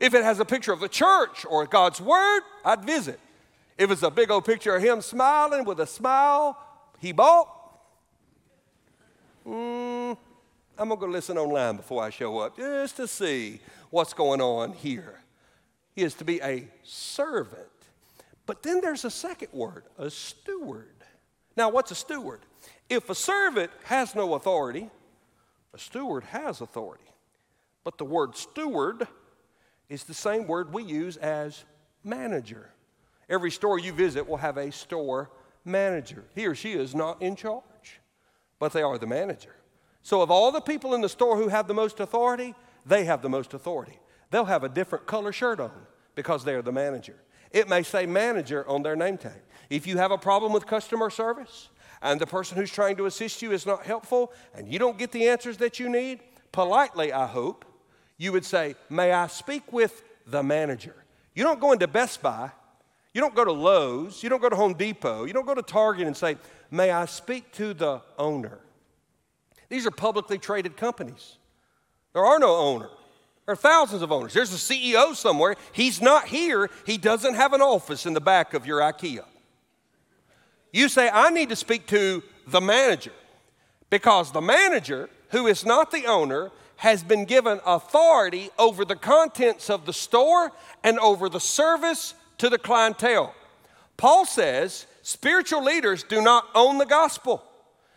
If 0.00 0.14
it 0.14 0.24
has 0.24 0.40
a 0.40 0.44
picture 0.44 0.72
of 0.72 0.80
the 0.80 0.88
church 0.88 1.44
or 1.48 1.66
God's 1.66 2.00
Word, 2.00 2.42
I'd 2.64 2.84
visit. 2.84 3.20
If 3.78 3.90
it's 3.90 4.02
a 4.02 4.10
big 4.10 4.30
old 4.30 4.44
picture 4.44 4.76
of 4.76 4.82
him 4.82 5.00
smiling 5.00 5.64
with 5.64 5.80
a 5.80 5.86
smile 5.86 6.56
he 6.98 7.12
bought, 7.12 7.48
mm, 9.46 10.16
I'm 10.78 10.88
going 10.88 11.00
to 11.00 11.06
go 11.06 11.12
listen 11.12 11.36
online 11.38 11.76
before 11.76 12.02
I 12.02 12.10
show 12.10 12.38
up 12.38 12.56
just 12.56 12.96
to 12.96 13.06
see 13.06 13.60
what's 13.90 14.14
going 14.14 14.40
on 14.40 14.72
here. 14.72 15.20
He 15.94 16.02
is 16.02 16.14
to 16.14 16.24
be 16.24 16.40
a 16.40 16.66
servant. 16.82 17.68
But 18.46 18.62
then 18.62 18.80
there's 18.80 19.04
a 19.04 19.10
second 19.10 19.48
word, 19.52 19.84
a 19.98 20.10
steward. 20.10 20.88
Now, 21.56 21.70
what's 21.70 21.90
a 21.90 21.94
steward? 21.94 22.40
If 22.88 23.08
a 23.10 23.14
servant 23.14 23.70
has 23.84 24.14
no 24.14 24.34
authority, 24.34 24.90
A 25.74 25.78
steward 25.78 26.22
has 26.24 26.60
authority. 26.60 27.04
But 27.82 27.98
the 27.98 28.04
word 28.04 28.36
steward 28.36 29.08
is 29.88 30.04
the 30.04 30.14
same 30.14 30.46
word 30.46 30.72
we 30.72 30.82
use 30.82 31.16
as 31.16 31.64
manager. 32.02 32.70
Every 33.28 33.50
store 33.50 33.78
you 33.78 33.92
visit 33.92 34.28
will 34.28 34.36
have 34.36 34.56
a 34.56 34.70
store 34.70 35.30
manager. 35.64 36.24
He 36.34 36.46
or 36.46 36.54
she 36.54 36.72
is 36.72 36.94
not 36.94 37.22
in 37.22 37.36
charge, 37.36 38.00
but 38.58 38.72
they 38.72 38.82
are 38.82 38.98
the 38.98 39.06
manager. 39.06 39.54
So, 40.02 40.20
of 40.20 40.30
all 40.30 40.52
the 40.52 40.60
people 40.60 40.94
in 40.94 41.00
the 41.00 41.08
store 41.08 41.36
who 41.36 41.48
have 41.48 41.66
the 41.66 41.74
most 41.74 42.00
authority, 42.00 42.54
they 42.84 43.04
have 43.04 43.22
the 43.22 43.30
most 43.30 43.54
authority. 43.54 43.98
They'll 44.30 44.44
have 44.44 44.64
a 44.64 44.68
different 44.68 45.06
color 45.06 45.32
shirt 45.32 45.60
on 45.60 45.70
because 46.14 46.44
they're 46.44 46.62
the 46.62 46.72
manager. 46.72 47.16
It 47.50 47.68
may 47.68 47.82
say 47.82 48.04
manager 48.04 48.68
on 48.68 48.82
their 48.82 48.96
name 48.96 49.16
tag. 49.16 49.40
If 49.70 49.86
you 49.86 49.96
have 49.96 50.10
a 50.10 50.18
problem 50.18 50.52
with 50.52 50.66
customer 50.66 51.08
service 51.08 51.70
and 52.02 52.20
the 52.20 52.26
person 52.26 52.58
who's 52.58 52.70
trying 52.70 52.96
to 52.96 53.06
assist 53.06 53.40
you 53.40 53.52
is 53.52 53.64
not 53.64 53.84
helpful 53.84 54.32
and 54.54 54.70
you 54.70 54.78
don't 54.78 54.98
get 54.98 55.12
the 55.12 55.28
answers 55.28 55.56
that 55.58 55.78
you 55.78 55.88
need, 55.88 56.20
politely, 56.52 57.12
I 57.12 57.26
hope, 57.26 57.64
you 58.16 58.32
would 58.32 58.44
say, 58.44 58.74
May 58.88 59.12
I 59.12 59.26
speak 59.26 59.72
with 59.72 60.02
the 60.26 60.42
manager? 60.42 60.94
You 61.34 61.44
don't 61.44 61.60
go 61.60 61.72
into 61.72 61.88
Best 61.88 62.22
Buy, 62.22 62.50
you 63.12 63.20
don't 63.20 63.34
go 63.34 63.44
to 63.44 63.52
Lowe's, 63.52 64.22
you 64.22 64.28
don't 64.28 64.42
go 64.42 64.48
to 64.48 64.56
Home 64.56 64.74
Depot, 64.74 65.24
you 65.24 65.32
don't 65.32 65.46
go 65.46 65.54
to 65.54 65.62
Target 65.62 66.06
and 66.06 66.16
say, 66.16 66.36
May 66.70 66.90
I 66.90 67.06
speak 67.06 67.52
to 67.52 67.74
the 67.74 68.00
owner? 68.18 68.58
These 69.68 69.86
are 69.86 69.90
publicly 69.90 70.38
traded 70.38 70.76
companies. 70.76 71.36
There 72.12 72.24
are 72.24 72.38
no 72.38 72.54
owner. 72.56 72.88
There 73.46 73.52
are 73.52 73.56
thousands 73.56 74.02
of 74.02 74.10
owners. 74.10 74.32
There's 74.32 74.52
a 74.52 74.56
CEO 74.56 75.14
somewhere. 75.14 75.56
He's 75.72 76.00
not 76.00 76.28
here. 76.28 76.70
He 76.86 76.96
doesn't 76.96 77.34
have 77.34 77.52
an 77.52 77.60
office 77.60 78.06
in 78.06 78.14
the 78.14 78.20
back 78.20 78.54
of 78.54 78.66
your 78.66 78.80
IKEA. 78.80 79.24
You 80.72 80.88
say, 80.88 81.10
I 81.10 81.30
need 81.30 81.50
to 81.50 81.56
speak 81.56 81.86
to 81.88 82.22
the 82.46 82.60
manager 82.60 83.12
because 83.90 84.32
the 84.32 84.40
manager, 84.40 85.10
who 85.30 85.46
is 85.46 85.64
not 85.64 85.90
the 85.90 86.06
owner, 86.06 86.50
has 86.76 87.02
been 87.02 87.24
given 87.24 87.60
authority 87.64 88.50
over 88.58 88.84
the 88.84 88.96
contents 88.96 89.70
of 89.70 89.86
the 89.86 89.92
store 89.92 90.52
and 90.82 90.98
over 90.98 91.28
the 91.28 91.40
service 91.40 92.14
to 92.38 92.48
the 92.48 92.58
clientele. 92.58 93.34
Paul 93.96 94.24
says 94.24 94.86
spiritual 95.02 95.62
leaders 95.62 96.02
do 96.02 96.20
not 96.20 96.48
own 96.54 96.78
the 96.78 96.86
gospel, 96.86 97.42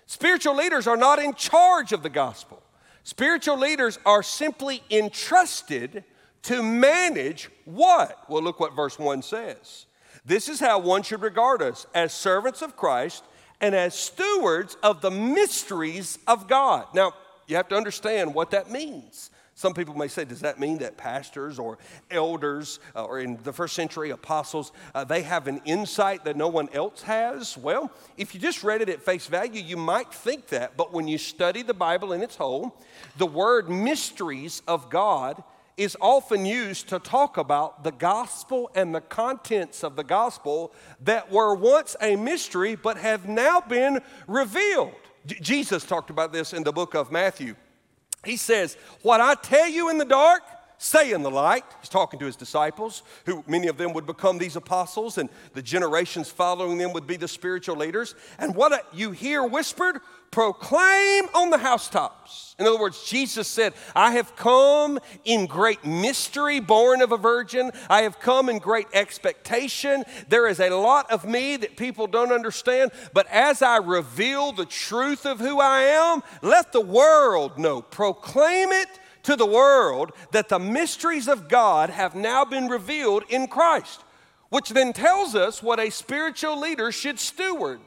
spiritual 0.06 0.56
leaders 0.56 0.88
are 0.88 0.98
not 0.98 1.20
in 1.20 1.34
charge 1.34 1.92
of 1.92 2.04
the 2.04 2.10
gospel. 2.10 2.62
Spiritual 3.04 3.58
leaders 3.58 3.98
are 4.06 4.22
simply 4.22 4.84
entrusted 4.92 6.04
to 6.44 6.62
manage 6.62 7.50
what? 7.64 8.30
Well, 8.30 8.44
look 8.44 8.60
what 8.60 8.76
verse 8.76 9.00
1 9.00 9.22
says. 9.22 9.86
This 10.26 10.50
is 10.50 10.60
how 10.60 10.80
one 10.80 11.04
should 11.04 11.22
regard 11.22 11.62
us 11.62 11.88
as 11.96 12.12
servants 12.12 12.62
of 12.62 12.76
Christ 12.76 13.24
and 13.62 13.74
as 13.74 13.96
stewards 13.98 14.76
of 14.84 15.00
the 15.00 15.10
mysteries 15.10 16.20
of 16.28 16.50
God. 16.50 16.88
Now, 16.94 17.14
you 17.48 17.56
have 17.56 17.68
to 17.70 17.76
understand 17.76 18.34
what 18.34 18.52
that 18.52 18.70
means. 18.70 19.32
Some 19.58 19.74
people 19.74 19.96
may 19.96 20.08
say, 20.08 20.24
does 20.24 20.42
that 20.42 20.60
mean 20.60 20.78
that 20.80 20.98
pastors 20.98 21.58
or 21.58 21.80
elders 22.12 22.80
uh, 22.96 23.06
or 23.06 23.20
in 23.20 23.40
the 23.42 23.52
first 23.52 23.74
century 23.74 24.12
apostles, 24.12 24.72
uh, 24.94 25.04
they 25.04 25.24
have 25.24 25.48
an 25.48 25.62
insight 25.66 26.26
that 26.26 26.38
no 26.38 26.48
one 26.48 26.70
else 26.74 27.02
has? 27.02 27.58
Well, 27.58 27.92
if 28.18 28.36
you 28.36 28.40
just 28.40 28.64
read 28.64 28.84
it 28.84 28.90
at 28.90 29.02
face 29.02 29.26
value, 29.26 29.60
you 29.60 29.76
might 29.76 30.14
think 30.14 30.50
that. 30.50 30.78
But 30.78 30.94
when 30.94 31.08
you 31.08 31.18
study 31.18 31.64
the 31.64 31.74
Bible 31.74 32.14
in 32.14 32.22
its 32.22 32.36
whole, 32.36 32.80
the 33.18 33.26
word 33.26 33.68
mysteries 33.68 34.62
of 34.68 34.92
God 34.92 35.42
is 35.76 35.98
often 36.02 36.46
used 36.46 36.90
to 36.90 37.00
talk 37.00 37.38
about 37.38 37.84
the 37.84 37.92
gospel 37.92 38.70
and 38.76 38.94
the 38.94 39.02
contents 39.02 39.84
of 39.84 39.96
the 39.96 40.04
gospel 40.04 40.72
that 41.02 41.32
were 41.32 41.56
once 41.56 41.96
a 42.00 42.16
mystery 42.16 42.76
but 42.76 42.98
have 42.98 43.28
now 43.28 43.62
been 43.62 44.02
revealed. 44.28 44.94
Jesus 45.28 45.86
talked 45.86 46.10
about 46.10 46.32
this 46.32 46.54
in 46.54 46.64
the 46.64 46.72
book 46.72 46.96
of 46.96 47.12
Matthew. 47.12 47.56
He 48.26 48.38
says, 48.38 48.78
What 49.02 49.22
I 49.22 49.36
tell 49.36 49.68
you 49.68 49.90
in 49.90 49.98
the 49.98 50.06
dark, 50.06 50.42
say 50.78 51.12
in 51.12 51.24
the 51.24 51.32
light. 51.32 51.64
He's 51.82 51.90
talking 51.90 52.20
to 52.20 52.26
his 52.26 52.36
disciples, 52.36 53.04
who 53.26 53.44
many 53.48 53.68
of 53.68 53.78
them 53.78 53.94
would 53.94 54.06
become 54.06 54.38
these 54.38 54.56
apostles, 54.56 55.18
and 55.18 55.30
the 55.54 55.62
generations 55.62 56.30
following 56.30 56.78
them 56.78 56.94
would 56.94 57.08
be 57.08 57.18
the 57.18 57.28
spiritual 57.28 57.76
leaders. 57.76 58.16
And 58.38 58.56
what 58.56 58.88
you 58.94 59.12
hear 59.12 59.44
whispered, 59.44 60.02
proclaim 60.32 61.26
on 61.34 61.50
the 61.50 61.58
housetops. 61.58 62.56
In 62.60 62.66
other 62.66 62.80
words, 62.80 63.04
Jesus 63.04 63.48
said, 63.48 63.74
I 63.96 64.14
have 64.14 64.36
come 64.36 65.00
in 65.26 65.46
great 65.46 65.86
mystery, 65.86 66.60
born 66.60 67.02
of 67.02 67.12
a 67.12 67.18
virgin. 67.18 67.72
I 67.90 68.02
have 68.02 68.20
come 68.20 68.50
in 68.50 68.58
great 68.58 68.88
expectation. 68.94 70.04
There 70.28 70.48
is 70.48 70.60
a 70.60 70.70
lot 70.70 71.12
of 71.12 71.26
me 71.26 71.58
that 71.58 71.78
people 71.78 72.08
don't 72.08 72.32
understand, 72.32 72.92
but 73.14 73.28
as 73.28 73.62
I 73.62 73.78
reveal 73.78 74.52
the 74.52 74.66
truth 74.66 75.26
of 75.26 75.40
who 75.40 75.60
I 75.60 75.82
am, 75.82 76.24
let 76.42 76.72
the 76.72 76.82
world 76.82 77.60
know. 77.60 77.82
Proclaim 77.82 78.72
it 78.72 78.90
to 79.24 79.36
the 79.36 79.46
world 79.46 80.12
that 80.32 80.50
the 80.50 80.60
mysteries 80.60 81.28
of 81.28 81.48
God 81.48 81.90
have 81.90 82.16
now 82.16 82.44
been 82.44 82.68
revealed 82.68 83.24
in 83.30 83.48
Christ, 83.48 84.02
which 84.50 84.70
then 84.70 84.94
tells 84.94 85.36
us 85.36 85.62
what 85.62 85.80
a 85.80 85.90
spiritual 85.90 86.60
leader 86.60 86.92
should 86.92 87.20
steward 87.20 87.82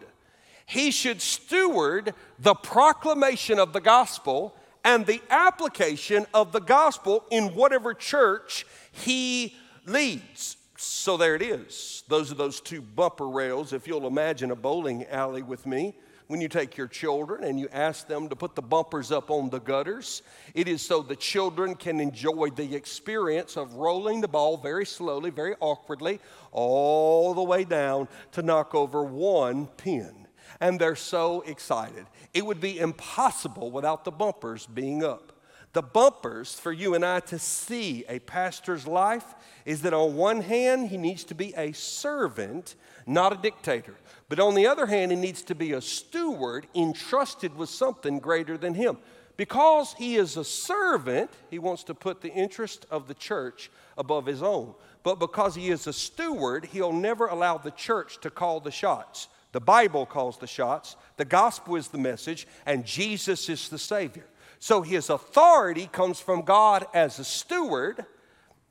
he 0.70 0.92
should 0.92 1.20
steward 1.20 2.14
the 2.40 2.54
proclamation 2.54 3.58
of 3.58 3.72
the 3.72 3.80
gospel 3.80 4.54
and 4.84 5.04
the 5.04 5.20
application 5.28 6.26
of 6.32 6.52
the 6.52 6.60
gospel 6.60 7.24
in 7.30 7.54
whatever 7.54 7.92
church 7.92 8.66
he 8.92 9.54
leads. 9.86 10.56
So 10.76 11.18
there 11.18 11.34
it 11.34 11.42
is. 11.42 12.02
Those 12.08 12.32
are 12.32 12.36
those 12.36 12.60
two 12.60 12.80
bumper 12.80 13.28
rails. 13.28 13.74
If 13.74 13.86
you'll 13.86 14.06
imagine 14.06 14.50
a 14.50 14.56
bowling 14.56 15.04
alley 15.06 15.42
with 15.42 15.66
me, 15.66 15.94
when 16.28 16.40
you 16.40 16.48
take 16.48 16.76
your 16.76 16.86
children 16.86 17.44
and 17.44 17.58
you 17.58 17.68
ask 17.72 18.06
them 18.06 18.28
to 18.28 18.36
put 18.36 18.54
the 18.54 18.62
bumpers 18.62 19.10
up 19.10 19.30
on 19.30 19.50
the 19.50 19.58
gutters, 19.58 20.22
it 20.54 20.68
is 20.68 20.80
so 20.80 21.02
the 21.02 21.16
children 21.16 21.74
can 21.74 22.00
enjoy 22.00 22.48
the 22.54 22.74
experience 22.74 23.56
of 23.56 23.74
rolling 23.74 24.20
the 24.20 24.28
ball 24.28 24.56
very 24.56 24.86
slowly, 24.86 25.30
very 25.30 25.56
awkwardly, 25.58 26.20
all 26.52 27.34
the 27.34 27.42
way 27.42 27.64
down 27.64 28.06
to 28.32 28.42
knock 28.42 28.74
over 28.76 29.02
one 29.02 29.66
pin 29.66 30.28
and 30.60 30.78
they're 30.78 30.96
so 30.96 31.40
excited. 31.42 32.06
It 32.34 32.44
would 32.44 32.60
be 32.60 32.78
impossible 32.78 33.70
without 33.70 34.04
the 34.04 34.10
bumpers 34.10 34.66
being 34.66 35.02
up. 35.02 35.32
The 35.72 35.82
bumpers 35.82 36.54
for 36.54 36.72
you 36.72 36.94
and 36.94 37.04
I 37.04 37.20
to 37.20 37.38
see 37.38 38.04
a 38.08 38.18
pastor's 38.18 38.86
life 38.88 39.34
is 39.64 39.82
that 39.82 39.94
on 39.94 40.16
one 40.16 40.40
hand, 40.40 40.88
he 40.88 40.96
needs 40.96 41.22
to 41.24 41.34
be 41.34 41.54
a 41.56 41.72
servant, 41.72 42.74
not 43.06 43.32
a 43.32 43.36
dictator. 43.36 43.94
But 44.28 44.40
on 44.40 44.54
the 44.54 44.66
other 44.66 44.86
hand, 44.86 45.12
he 45.12 45.16
needs 45.16 45.42
to 45.42 45.54
be 45.54 45.72
a 45.72 45.80
steward 45.80 46.66
entrusted 46.74 47.56
with 47.56 47.68
something 47.68 48.18
greater 48.18 48.58
than 48.58 48.74
him. 48.74 48.98
Because 49.36 49.94
he 49.94 50.16
is 50.16 50.36
a 50.36 50.44
servant, 50.44 51.30
he 51.50 51.58
wants 51.58 51.84
to 51.84 51.94
put 51.94 52.20
the 52.20 52.32
interest 52.32 52.84
of 52.90 53.06
the 53.06 53.14
church 53.14 53.70
above 53.96 54.26
his 54.26 54.42
own. 54.42 54.74
But 55.02 55.20
because 55.20 55.54
he 55.54 55.70
is 55.70 55.86
a 55.86 55.92
steward, 55.92 56.66
he'll 56.66 56.92
never 56.92 57.26
allow 57.26 57.58
the 57.58 57.70
church 57.70 58.20
to 58.20 58.30
call 58.30 58.60
the 58.60 58.70
shots. 58.70 59.28
The 59.52 59.60
Bible 59.60 60.06
calls 60.06 60.38
the 60.38 60.46
shots, 60.46 60.96
the 61.16 61.24
gospel 61.24 61.76
is 61.76 61.88
the 61.88 61.98
message, 61.98 62.46
and 62.66 62.84
Jesus 62.84 63.48
is 63.48 63.68
the 63.68 63.78
Savior. 63.78 64.26
So 64.60 64.82
his 64.82 65.10
authority 65.10 65.88
comes 65.90 66.20
from 66.20 66.42
God 66.42 66.86
as 66.94 67.18
a 67.18 67.24
steward, 67.24 68.04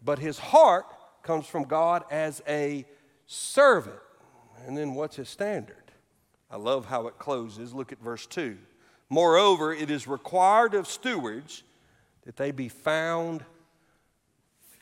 but 0.03 0.19
his 0.19 0.39
heart 0.39 0.85
comes 1.23 1.45
from 1.47 1.63
God 1.63 2.03
as 2.09 2.41
a 2.47 2.85
servant. 3.25 3.99
And 4.65 4.77
then 4.77 4.93
what's 4.93 5.15
his 5.15 5.29
standard? 5.29 5.75
I 6.49 6.57
love 6.57 6.85
how 6.85 7.07
it 7.07 7.19
closes. 7.19 7.73
Look 7.73 7.91
at 7.91 7.99
verse 7.99 8.25
2. 8.27 8.57
Moreover, 9.09 9.73
it 9.73 9.91
is 9.91 10.07
required 10.07 10.75
of 10.75 10.87
stewards 10.87 11.63
that 12.25 12.37
they 12.37 12.51
be 12.51 12.69
found 12.69 13.43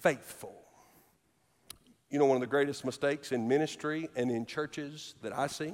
faithful. 0.02 0.57
You 2.18 2.24
know, 2.24 2.30
one 2.30 2.38
of 2.38 2.42
the 2.42 2.48
greatest 2.48 2.84
mistakes 2.84 3.32
in 3.32 3.48
ministry 3.48 4.10
and 4.16 4.32
in 4.32 4.48
churches 4.48 5.14
that 5.22 5.38
I 5.38 5.46
see 5.46 5.74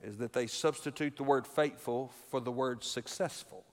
is 0.00 0.16
that 0.18 0.32
they 0.32 0.46
substitute 0.46 1.16
the 1.16 1.24
word 1.24 1.44
faithful 1.44 2.12
for 2.30 2.38
the 2.38 2.52
word 2.52 2.84
successful. 2.84 3.64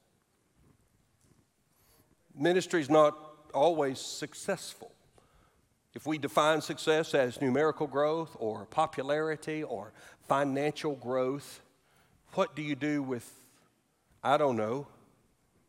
Ministry 2.36 2.82
is 2.82 2.90
not 2.90 3.16
always 3.54 4.00
successful. 4.00 4.92
If 5.94 6.08
we 6.08 6.18
define 6.18 6.62
success 6.62 7.14
as 7.14 7.40
numerical 7.40 7.86
growth 7.86 8.36
or 8.40 8.66
popularity 8.66 9.62
or 9.62 9.94
financial 10.28 10.96
growth, 10.96 11.62
what 12.34 12.56
do 12.56 12.64
you 12.64 12.74
do 12.76 13.04
with, 13.04 13.32
I 14.24 14.38
don't 14.38 14.58
know, 14.58 14.88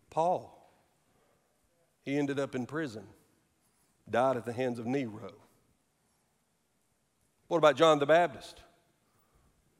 Paul? 0.08 0.72
He 2.02 2.16
ended 2.16 2.38
up 2.38 2.54
in 2.54 2.64
prison, 2.64 3.04
died 4.08 4.38
at 4.38 4.46
the 4.46 4.54
hands 4.54 4.78
of 4.78 4.86
Nero. 4.86 5.34
What 7.48 7.58
about 7.58 7.76
John 7.76 7.98
the 7.98 8.06
Baptist? 8.06 8.60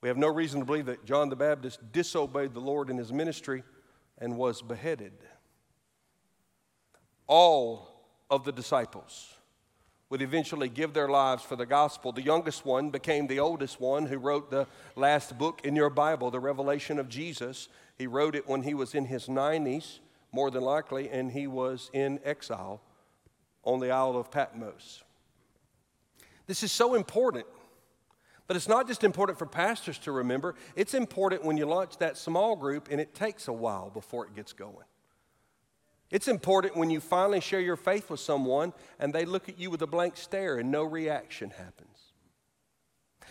We 0.01 0.09
have 0.09 0.19
no 0.19 0.29
reason 0.29 0.61
to 0.61 0.67
believe 0.67 0.87
that 0.87 1.07
John 1.07 1.31
the 1.31 1.37
Baptist 1.37 1.81
disobeyed 1.93 2.53
the 2.53 2.61
Lord 2.61 2.91
in 2.91 2.99
his 2.99 3.13
ministry 3.13 3.63
and 4.19 4.37
was 4.37 4.61
beheaded. 4.61 5.15
All 7.27 7.89
of 8.31 8.45
the 8.45 8.53
disciples 8.53 9.35
would 10.11 10.21
eventually 10.21 10.69
give 10.69 10.93
their 10.93 11.09
lives 11.09 11.43
for 11.43 11.57
the 11.57 11.65
gospel. 11.65 12.13
The 12.13 12.23
youngest 12.23 12.67
one 12.67 12.91
became 12.91 13.27
the 13.27 13.41
oldest 13.41 13.81
one 13.81 14.07
who 14.07 14.19
wrote 14.19 14.51
the 14.51 14.67
last 14.95 15.39
book 15.39 15.63
in 15.65 15.75
your 15.75 15.91
Bible, 15.91 16.31
the 16.31 16.41
Revelation 16.41 16.99
of 16.99 17.09
Jesus. 17.09 17.69
He 17.97 18.07
wrote 18.07 18.35
it 18.35 18.47
when 18.47 18.63
he 18.63 18.75
was 18.75 18.95
in 18.95 19.07
his 19.07 19.27
90s. 19.27 20.01
more 20.31 20.51
than 20.51 20.65
likely, 20.65 21.09
and 21.09 21.31
he 21.31 21.47
was 21.47 21.91
in 21.93 22.19
exile 22.25 22.83
on 23.63 23.79
the 23.79 23.91
Isle 23.91 24.17
of 24.17 24.33
Patmos. 24.33 25.04
This 26.47 26.63
is 26.63 26.73
so 26.73 26.95
important. 26.95 27.47
But 28.47 28.57
it's 28.57 28.69
not 28.69 28.87
just 28.87 29.05
important 29.05 29.39
for 29.39 29.47
pastors 29.47 29.99
to 30.01 30.13
remember, 30.13 30.55
it's 30.77 30.93
important 30.93 31.45
when 31.45 31.57
you 31.57 31.65
launch 31.65 31.97
that 31.99 32.19
small 32.19 32.57
group 32.57 32.89
and 32.91 33.01
it 33.01 33.15
takes 33.15 33.49
a 33.49 33.53
while 33.53 33.91
before 33.91 34.27
it 34.27 34.35
gets 34.35 34.53
going. 34.53 34.85
It's 36.11 36.29
important 36.29 36.77
when 36.77 36.91
you 36.91 37.01
finally 37.01 37.41
share 37.41 37.61
your 37.61 37.77
faith 37.77 38.11
with 38.11 38.21
someone 38.21 38.75
and 38.99 39.13
they 39.13 39.25
look 39.25 39.49
at 39.49 39.59
you 39.59 39.71
with 39.71 39.81
a 39.81 39.87
blank 39.87 40.17
stare 40.17 40.59
and 40.59 40.71
no 40.71 40.85
reaction 40.85 41.51
happens. 41.51 41.95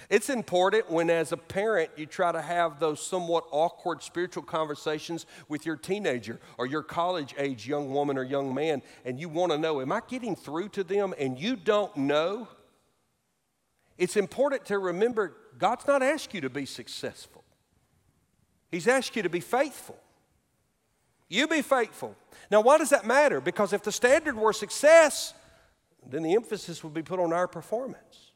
It's 0.10 0.30
important 0.30 0.90
when, 0.90 1.10
as 1.10 1.32
a 1.32 1.38
parent, 1.38 1.92
you 1.96 2.06
try 2.06 2.32
to 2.32 2.42
have 2.42 2.80
those 2.80 3.00
somewhat 3.00 3.46
awkward 3.52 4.04
spiritual 4.04 4.44
conversations 4.44 5.26
with 5.48 5.66
your 5.66 5.78
teenager 5.78 6.40
or 6.58 6.66
your 6.66 6.84
college 6.84 7.34
age 7.38 7.68
young 7.68 7.94
woman 7.94 8.18
or 8.18 8.24
young 8.24 8.54
man, 8.54 8.82
and 9.06 9.20
you 9.20 9.30
want 9.30 9.52
to 9.52 9.58
know, 9.58 9.80
Am 9.80 9.92
I 9.92 10.02
getting 10.08 10.36
through 10.36 10.70
to 10.70 10.84
them? 10.84 11.14
And 11.18 11.40
you 11.40 11.56
don't 11.56 11.96
know. 11.96 12.48
It's 13.98 14.18
important 14.18 14.66
to 14.66 14.80
remember 14.80 15.36
God's 15.58 15.88
not 15.88 16.02
asked 16.02 16.34
you 16.34 16.42
to 16.42 16.50
be 16.50 16.66
successful, 16.66 17.44
He's 18.72 18.88
asked 18.88 19.16
you 19.16 19.24
to 19.24 19.30
be 19.30 19.40
faithful. 19.40 19.98
You 21.30 21.48
be 21.48 21.64
faithful. 21.64 22.16
Now, 22.52 22.62
why 22.62 22.78
does 22.78 22.92
that 22.92 23.08
matter? 23.08 23.42
Because 23.42 23.74
if 23.74 23.82
the 23.82 23.92
standard 23.92 24.36
were 24.36 24.54
success, 24.54 25.34
then 26.08 26.22
the 26.22 26.36
emphasis 26.36 26.84
would 26.84 26.94
be 26.94 27.02
put 27.02 27.20
on 27.20 27.34
our 27.34 27.48
performance 27.48 28.34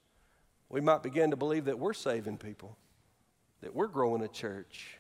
we 0.70 0.82
might 0.82 1.04
begin 1.04 1.32
to 1.32 1.38
believe 1.38 1.66
that 1.66 1.80
we're 1.80 1.94
saving 1.94 2.38
people, 2.38 2.78
that 3.62 3.74
we're 3.74 3.88
growing 3.88 4.22
a 4.22 4.28
church, 4.28 4.98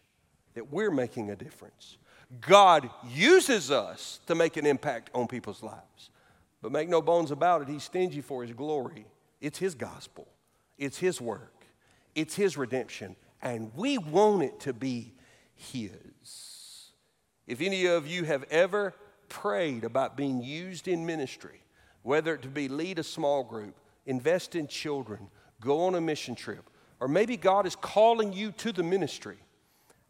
that 0.54 0.72
we're 0.72 0.91
making 0.91 1.30
a 1.30 1.36
difference. 1.36 1.98
God 2.41 2.89
uses 3.10 3.72
us 3.72 4.20
to 4.28 4.36
make 4.36 4.58
an 4.58 4.65
impact 4.65 5.10
on 5.13 5.28
people's 5.28 5.63
lives. 5.63 6.10
But 6.62 6.72
make 6.72 6.89
no 6.89 7.02
bones 7.02 7.32
about 7.32 7.62
it, 7.62 7.67
He's 7.67 7.84
stingy 7.84 8.22
for 8.22 8.43
His 8.43 8.54
glory. 8.54 9.06
It's 9.41 9.60
His 9.60 9.76
gospel, 9.76 10.28
it's 10.78 10.98
His 10.98 11.20
work, 11.22 11.66
it's 12.16 12.36
His 12.36 12.58
redemption, 12.58 13.16
and 13.42 13.72
we 13.76 13.98
want 13.98 14.44
it 14.44 14.60
to 14.62 14.74
be 14.74 15.13
His. 15.56 16.92
If 17.46 17.62
any 17.62 17.86
of 17.86 18.08
you 18.08 18.26
have 18.26 18.44
ever 18.50 18.94
prayed 19.30 19.84
about 19.84 20.18
being 20.18 20.42
used 20.42 20.88
in 20.88 21.06
ministry, 21.06 21.62
whether 22.04 22.36
it 22.36 22.42
to 22.44 22.50
be 22.50 22.68
lead 22.68 23.00
a 23.00 23.04
small 23.04 23.44
group, 23.44 23.76
invest 24.06 24.56
in 24.56 24.68
children, 24.68 25.30
go 25.62 25.86
on 25.86 25.96
a 25.96 26.02
mission 26.02 26.36
trip, 26.36 26.70
or 27.00 27.08
maybe 27.08 27.38
God 27.38 27.66
is 27.66 27.76
calling 27.76 28.34
you 28.34 28.52
to 28.54 28.72
the 28.72 28.84
ministry, 28.84 29.38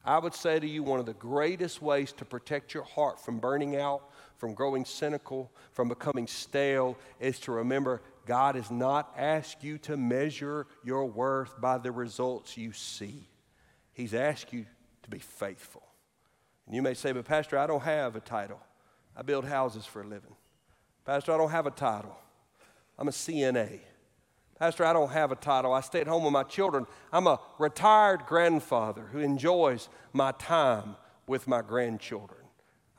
I 0.08 0.19
would 0.19 0.34
say 0.34 0.58
to 0.58 0.67
you 0.67 0.84
one 0.84 1.01
of 1.01 1.06
the 1.06 1.13
greatest 1.13 1.82
ways 1.82 2.13
to 2.13 2.23
protect 2.23 2.73
your 2.73 2.84
heart 2.84 3.19
from 3.19 3.39
burning 3.39 3.75
out, 3.75 4.03
from 4.38 4.53
growing 4.53 4.86
cynical, 4.86 5.51
from 5.73 5.89
becoming 5.89 6.27
stale, 6.27 6.97
is 7.19 7.39
to 7.41 7.51
remember 7.51 8.01
God 8.27 8.55
has 8.55 8.69
not 8.69 9.13
asked 9.17 9.63
you 9.63 9.77
to 9.79 9.95
measure 9.95 10.67
your 10.83 11.05
worth 11.05 11.59
by 11.59 11.77
the 11.77 11.91
results 11.91 12.57
you 12.57 12.73
see. 12.73 13.29
He's 13.93 14.13
asked 14.13 14.53
you 14.53 14.65
to 15.03 15.09
be 15.09 15.19
faithful. 15.19 15.81
And 16.65 16.75
you 16.75 16.81
may 16.81 16.93
say, 16.93 17.13
but 17.13 17.23
Pastor, 17.23 17.57
I 17.57 17.65
don't 17.65 17.81
have 17.83 18.17
a 18.17 18.19
title. 18.19 18.59
I 19.15 19.21
build 19.21 19.45
houses 19.45 19.85
for 19.85 20.01
a 20.01 20.05
living. 20.05 20.35
Pastor, 21.05 21.31
I 21.31 21.37
don't 21.37 21.51
have 21.51 21.65
a 21.65 21.71
title. 21.71 22.15
I'm 22.99 23.07
a 23.07 23.11
CNA. 23.11 23.79
Pastor, 24.59 24.83
I 24.83 24.91
don't 24.91 25.11
have 25.11 25.31
a 25.31 25.35
title. 25.35 25.71
I 25.71 25.79
stay 25.79 26.01
at 26.01 26.07
home 26.07 26.25
with 26.25 26.33
my 26.33 26.43
children. 26.43 26.85
I'm 27.13 27.27
a 27.27 27.39
retired 27.57 28.25
grandfather 28.25 29.03
who 29.11 29.19
enjoys 29.19 29.87
my 30.11 30.33
time 30.33 30.97
with 31.27 31.47
my 31.47 31.61
grandchildren. 31.61 32.41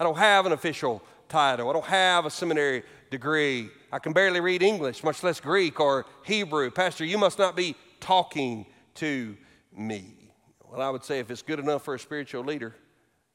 I 0.00 0.04
don't 0.04 0.16
have 0.16 0.46
an 0.46 0.52
official 0.52 1.02
title. 1.28 1.68
I 1.68 1.72
don't 1.72 1.84
have 1.84 2.26
a 2.26 2.30
seminary 2.30 2.82
degree. 3.10 3.70
I 3.92 3.98
can 3.98 4.12
barely 4.12 4.40
read 4.40 4.62
English, 4.62 5.02
much 5.04 5.22
less 5.22 5.40
Greek 5.40 5.80
or 5.80 6.06
Hebrew. 6.24 6.70
Pastor, 6.70 7.04
you 7.04 7.18
must 7.18 7.38
not 7.38 7.56
be 7.56 7.76
talking 8.00 8.66
to 8.96 9.36
me. 9.76 10.32
Well, 10.64 10.80
I 10.80 10.90
would 10.90 11.04
say 11.04 11.18
if 11.18 11.30
it's 11.30 11.42
good 11.42 11.58
enough 11.58 11.84
for 11.84 11.94
a 11.94 11.98
spiritual 11.98 12.44
leader, 12.44 12.74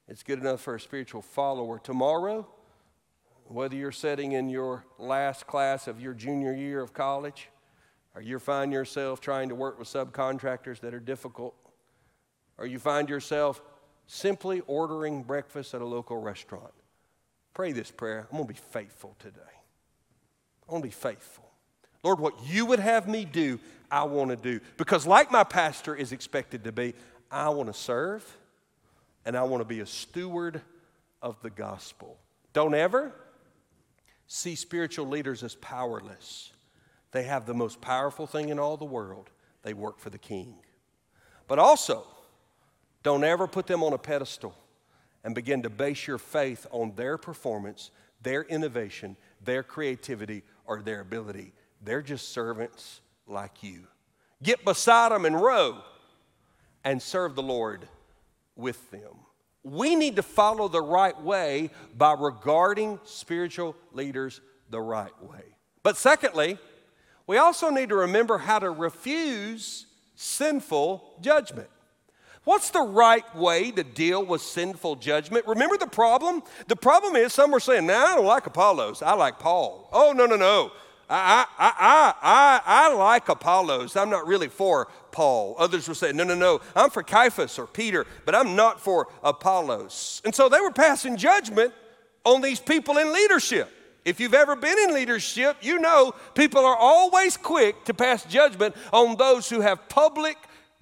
it's 0.07 0.23
good 0.23 0.39
enough 0.39 0.61
for 0.61 0.75
a 0.75 0.79
spiritual 0.79 1.21
follower. 1.21 1.79
Tomorrow, 1.79 2.47
whether 3.45 3.75
you're 3.75 3.91
sitting 3.91 4.33
in 4.33 4.49
your 4.49 4.85
last 4.99 5.47
class 5.47 5.87
of 5.87 6.01
your 6.01 6.13
junior 6.13 6.53
year 6.53 6.81
of 6.81 6.93
college, 6.93 7.49
or 8.15 8.21
you 8.21 8.37
find 8.37 8.71
yourself 8.71 9.21
trying 9.21 9.49
to 9.49 9.55
work 9.55 9.79
with 9.79 9.87
subcontractors 9.87 10.79
that 10.81 10.93
are 10.93 10.99
difficult, 10.99 11.55
or 12.57 12.67
you 12.67 12.77
find 12.77 13.09
yourself 13.09 13.61
simply 14.05 14.61
ordering 14.67 15.23
breakfast 15.23 15.73
at 15.73 15.81
a 15.81 15.85
local 15.85 16.17
restaurant. 16.17 16.73
Pray 17.53 17.71
this 17.71 17.91
prayer. 17.91 18.27
I'm 18.31 18.37
going 18.37 18.47
to 18.47 18.53
be 18.53 18.59
faithful 18.71 19.15
today. 19.19 19.39
I 20.67 20.71
want 20.71 20.83
to 20.83 20.87
be 20.87 20.93
faithful. 20.93 21.45
Lord, 22.03 22.19
what 22.19 22.33
you 22.45 22.65
would 22.65 22.79
have 22.79 23.07
me 23.07 23.25
do, 23.25 23.59
I 23.91 24.03
want 24.03 24.31
to 24.31 24.35
do. 24.35 24.59
Because, 24.77 25.05
like 25.05 25.31
my 25.31 25.43
pastor 25.43 25.95
is 25.95 26.11
expected 26.11 26.63
to 26.63 26.71
be, 26.71 26.93
I 27.31 27.49
want 27.49 27.67
to 27.67 27.73
serve 27.73 28.37
and 29.25 29.37
I 29.37 29.43
want 29.43 29.61
to 29.61 29.65
be 29.65 29.79
a 29.79 29.85
steward 29.85 30.61
of 31.21 31.41
the 31.41 31.49
gospel. 31.49 32.17
Don't 32.51 32.75
ever 32.75 33.13
see 34.27 34.55
spiritual 34.55 35.07
leaders 35.07 35.43
as 35.43 35.55
powerless. 35.55 36.51
They 37.11 37.23
have 37.23 37.45
the 37.45 37.53
most 37.53 37.79
powerful 37.79 38.27
thing 38.27 38.49
in 38.49 38.59
all 38.59 38.77
the 38.77 38.85
world. 38.85 39.29
They 39.61 39.73
work 39.73 39.99
for 39.99 40.09
the 40.09 40.17
king. 40.17 40.55
But 41.47 41.59
also, 41.59 42.05
don't 43.03 43.23
ever 43.23 43.47
put 43.47 43.67
them 43.67 43.83
on 43.83 43.93
a 43.93 43.97
pedestal 43.97 44.55
and 45.23 45.33
begin 45.33 45.61
to 45.63 45.69
base 45.69 46.07
your 46.07 46.17
faith 46.17 46.67
on 46.71 46.93
their 46.95 47.17
performance, 47.17 47.91
their 48.21 48.43
innovation, 48.43 49.15
their 49.43 49.63
creativity, 49.63 50.43
or 50.65 50.81
their 50.81 51.01
ability. 51.01 51.53
They're 51.81 52.01
just 52.01 52.29
servants 52.29 53.01
like 53.27 53.63
you. 53.63 53.87
Get 54.41 54.65
beside 54.65 55.11
them 55.11 55.25
and 55.25 55.39
row 55.39 55.81
and 56.83 57.01
serve 57.01 57.35
the 57.35 57.43
Lord 57.43 57.87
with 58.55 58.91
them. 58.91 59.19
We 59.63 59.95
need 59.95 60.17
to 60.17 60.23
follow 60.23 60.67
the 60.67 60.81
right 60.81 61.19
way 61.21 61.69
by 61.97 62.13
regarding 62.13 62.99
spiritual 63.05 63.75
leaders 63.93 64.41
the 64.69 64.81
right 64.81 65.13
way. 65.23 65.43
But 65.83 65.95
secondly, 65.95 66.57
we 67.27 67.37
also 67.37 67.69
need 67.69 67.89
to 67.89 67.95
remember 67.95 68.37
how 68.37 68.59
to 68.59 68.69
refuse 68.69 69.85
sinful 70.15 71.17
judgment. 71.21 71.69
What's 72.43 72.71
the 72.71 72.81
right 72.81 73.23
way 73.35 73.71
to 73.71 73.83
deal 73.83 74.25
with 74.25 74.41
sinful 74.41 74.97
judgment? 74.97 75.47
Remember 75.47 75.77
the 75.77 75.87
problem? 75.87 76.43
The 76.67 76.75
problem 76.75 77.15
is 77.15 77.33
some 77.33 77.51
were 77.51 77.59
saying, 77.59 77.85
"Now 77.85 78.05
I 78.05 78.15
don't 78.15 78.25
like 78.25 78.45
Apollos. 78.45 79.01
I 79.01 79.13
like 79.13 79.39
Paul." 79.39 79.87
Oh 79.93 80.11
no 80.11 80.25
no 80.25 80.35
no! 80.35 80.71
I 81.09 81.45
I 81.57 81.73
I 81.79 82.13
I 82.21 82.61
I 82.65 82.93
like 82.93 83.29
Apollos. 83.29 83.95
I'm 83.95 84.09
not 84.09 84.27
really 84.27 84.49
for 84.49 84.89
Paul. 85.11 85.55
Others 85.57 85.87
were 85.87 85.93
saying, 85.93 86.17
"No 86.17 86.25
no 86.25 86.35
no! 86.35 86.59
I'm 86.75 86.89
for 86.89 87.03
Cephas 87.07 87.57
or 87.57 87.65
Peter, 87.65 88.05
but 88.25 88.35
I'm 88.35 88.57
not 88.57 88.81
for 88.81 89.07
Apollos." 89.23 90.21
And 90.25 90.35
so 90.35 90.49
they 90.49 90.59
were 90.59 90.71
passing 90.71 91.15
judgment 91.15 91.73
on 92.25 92.41
these 92.41 92.59
people 92.59 92.97
in 92.97 93.13
leadership. 93.13 93.71
If 94.03 94.19
you've 94.19 94.33
ever 94.33 94.57
been 94.57 94.77
in 94.79 94.93
leadership, 94.93 95.55
you 95.61 95.79
know 95.79 96.13
people 96.35 96.65
are 96.65 96.75
always 96.75 97.37
quick 97.37 97.85
to 97.85 97.93
pass 97.93 98.25
judgment 98.25 98.75
on 98.91 99.15
those 99.15 99.49
who 99.49 99.61
have 99.61 99.87
public 99.87 100.35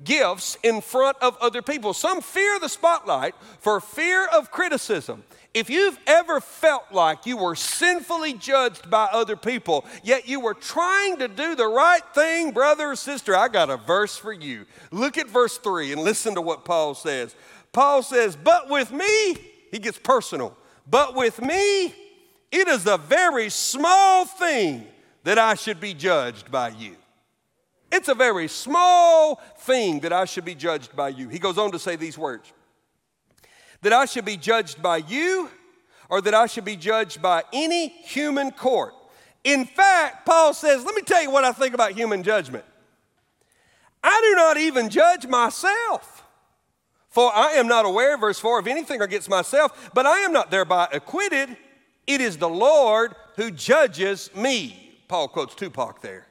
gifts 0.03 0.57
in 0.63 0.81
front 0.81 1.17
of 1.21 1.37
other 1.41 1.61
people. 1.61 1.93
Some 1.93 2.21
fear 2.21 2.59
the 2.59 2.69
spotlight 2.69 3.35
for 3.59 3.79
fear 3.79 4.27
of 4.27 4.51
criticism. 4.51 5.23
If 5.53 5.69
you've 5.69 5.99
ever 6.07 6.39
felt 6.39 6.85
like 6.91 7.25
you 7.25 7.35
were 7.35 7.55
sinfully 7.55 8.33
judged 8.33 8.89
by 8.89 9.09
other 9.11 9.35
people, 9.35 9.85
yet 10.01 10.27
you 10.27 10.39
were 10.39 10.53
trying 10.53 11.17
to 11.17 11.27
do 11.27 11.55
the 11.55 11.67
right 11.67 12.03
thing, 12.13 12.51
brother 12.51 12.91
or 12.91 12.95
sister, 12.95 13.35
I 13.35 13.49
got 13.49 13.69
a 13.69 13.75
verse 13.75 14.15
for 14.15 14.31
you. 14.31 14.65
Look 14.91 15.17
at 15.17 15.27
verse 15.27 15.57
3 15.57 15.91
and 15.91 16.01
listen 16.01 16.35
to 16.35 16.41
what 16.41 16.63
Paul 16.63 16.95
says. 16.95 17.35
Paul 17.73 18.01
says, 18.01 18.37
But 18.37 18.69
with 18.69 18.91
me, 18.91 19.35
he 19.71 19.79
gets 19.79 19.99
personal, 19.99 20.55
but 20.89 21.15
with 21.15 21.41
me, 21.41 21.93
it 22.51 22.67
is 22.67 22.87
a 22.87 22.97
very 22.97 23.49
small 23.49 24.25
thing 24.25 24.87
that 25.23 25.37
I 25.37 25.55
should 25.55 25.79
be 25.79 25.93
judged 25.93 26.49
by 26.49 26.69
you. 26.69 26.95
It's 27.91 28.07
a 28.07 28.15
very 28.15 28.47
small 28.47 29.41
thing 29.57 29.99
that 30.01 30.13
I 30.13 30.25
should 30.25 30.45
be 30.45 30.55
judged 30.55 30.95
by 30.95 31.09
you. 31.09 31.29
He 31.29 31.39
goes 31.39 31.57
on 31.57 31.71
to 31.71 31.79
say 31.79 31.95
these 31.95 32.17
words 32.17 32.51
that 33.81 33.93
I 33.93 34.05
should 34.05 34.25
be 34.25 34.37
judged 34.37 34.81
by 34.81 34.97
you 34.97 35.49
or 36.07 36.21
that 36.21 36.33
I 36.33 36.45
should 36.45 36.65
be 36.65 36.75
judged 36.75 37.21
by 37.21 37.43
any 37.51 37.87
human 37.87 38.51
court. 38.51 38.93
In 39.43 39.65
fact, 39.65 40.25
Paul 40.25 40.53
says, 40.53 40.85
let 40.85 40.93
me 40.93 41.01
tell 41.01 41.21
you 41.23 41.31
what 41.31 41.43
I 41.43 41.51
think 41.51 41.73
about 41.73 41.93
human 41.93 42.21
judgment. 42.21 42.63
I 44.03 44.21
do 44.23 44.35
not 44.35 44.57
even 44.57 44.89
judge 44.89 45.25
myself. 45.25 46.23
For 47.09 47.29
I 47.33 47.53
am 47.53 47.67
not 47.67 47.85
aware, 47.85 48.17
verse 48.17 48.39
4, 48.39 48.59
of 48.59 48.67
anything 48.67 49.01
against 49.01 49.29
myself, 49.29 49.91
but 49.93 50.05
I 50.05 50.19
am 50.19 50.31
not 50.31 50.49
thereby 50.49 50.87
acquitted. 50.93 51.57
It 52.07 52.21
is 52.21 52.37
the 52.37 52.49
Lord 52.49 53.15
who 53.35 53.51
judges 53.51 54.29
me. 54.35 55.01
Paul 55.07 55.27
quotes 55.27 55.55
Tupac 55.55 56.01
there. 56.01 56.27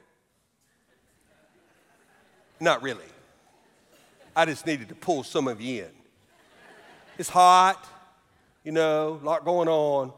Not 2.61 2.83
really. 2.83 3.03
I 4.35 4.45
just 4.45 4.67
needed 4.67 4.87
to 4.89 4.95
pull 4.95 5.23
some 5.23 5.47
of 5.47 5.59
you 5.59 5.83
in. 5.83 5.89
It's 7.17 7.27
hot. 7.27 7.87
You 8.63 8.71
know, 8.71 9.19
a 9.21 9.25
lot 9.25 9.43
going 9.43 9.67
on. 9.67 10.13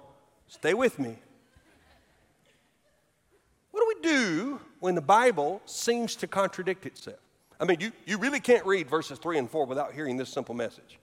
Stay 0.47 0.73
with 0.73 0.99
me. 0.99 1.15
What 3.71 3.79
do 3.79 3.87
we 3.87 4.09
do 4.09 4.59
when 4.81 4.93
the 4.93 5.01
Bible 5.01 5.61
seems 5.65 6.17
to 6.17 6.27
contradict 6.27 6.85
itself? 6.85 7.17
I 7.61 7.65
mean, 7.65 7.79
you, 7.79 7.93
you 8.05 8.17
really 8.17 8.41
can't 8.41 8.65
read 8.65 8.89
verses 8.89 9.17
3 9.19 9.37
and 9.37 9.49
4 9.49 9.65
without 9.65 9.93
hearing 9.93 10.17
this 10.17 10.29
simple 10.29 10.53
message. 10.53 10.99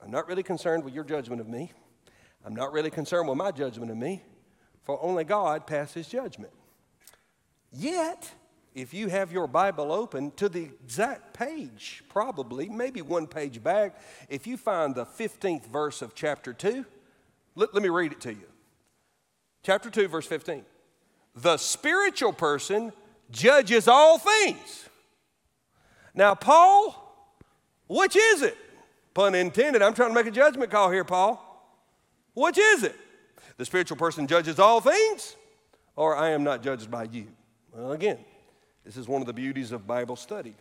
I'm 0.00 0.12
not 0.12 0.28
really 0.28 0.44
concerned 0.44 0.84
with 0.84 0.94
your 0.94 1.02
judgment 1.02 1.40
of 1.40 1.48
me. 1.48 1.72
I'm 2.44 2.54
not 2.54 2.72
really 2.72 2.90
concerned 2.90 3.28
with 3.28 3.36
my 3.36 3.50
judgment 3.50 3.90
of 3.90 3.96
me, 3.96 4.22
for 4.84 5.02
only 5.02 5.24
God 5.24 5.66
passes 5.66 6.06
judgment. 6.06 6.52
Yet, 7.72 8.30
if 8.74 8.92
you 8.92 9.08
have 9.08 9.30
your 9.30 9.46
Bible 9.46 9.92
open 9.92 10.32
to 10.32 10.48
the 10.48 10.64
exact 10.64 11.32
page, 11.32 12.02
probably, 12.08 12.68
maybe 12.68 13.02
one 13.02 13.26
page 13.26 13.62
back, 13.62 13.96
if 14.28 14.46
you 14.46 14.56
find 14.56 14.94
the 14.94 15.06
15th 15.06 15.66
verse 15.66 16.02
of 16.02 16.14
chapter 16.14 16.52
2, 16.52 16.84
let, 17.54 17.72
let 17.72 17.82
me 17.82 17.88
read 17.88 18.12
it 18.12 18.20
to 18.22 18.32
you. 18.32 18.46
Chapter 19.62 19.90
2, 19.90 20.08
verse 20.08 20.26
15. 20.26 20.64
The 21.36 21.56
spiritual 21.56 22.32
person 22.32 22.92
judges 23.30 23.86
all 23.86 24.18
things. 24.18 24.88
Now, 26.14 26.34
Paul, 26.34 27.00
which 27.88 28.16
is 28.16 28.42
it? 28.42 28.56
Pun 29.14 29.36
intended. 29.36 29.82
I'm 29.82 29.94
trying 29.94 30.10
to 30.10 30.14
make 30.14 30.26
a 30.26 30.32
judgment 30.32 30.70
call 30.70 30.90
here, 30.90 31.04
Paul. 31.04 31.40
Which 32.34 32.58
is 32.58 32.82
it? 32.82 32.96
The 33.56 33.64
spiritual 33.64 33.96
person 33.96 34.26
judges 34.26 34.58
all 34.58 34.80
things, 34.80 35.36
or 35.94 36.16
I 36.16 36.30
am 36.30 36.42
not 36.42 36.62
judged 36.62 36.90
by 36.90 37.04
you? 37.04 37.28
Well, 37.72 37.92
again, 37.92 38.18
this 38.84 38.96
is 38.96 39.08
one 39.08 39.20
of 39.20 39.26
the 39.26 39.32
beauties 39.32 39.72
of 39.72 39.86
Bible 39.86 40.16
study. 40.16 40.54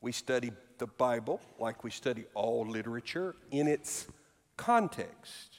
We 0.00 0.12
study 0.12 0.52
the 0.78 0.86
Bible 0.86 1.40
like 1.58 1.84
we 1.84 1.90
study 1.90 2.24
all 2.34 2.66
literature 2.66 3.36
in 3.50 3.68
its 3.68 4.06
context. 4.56 5.58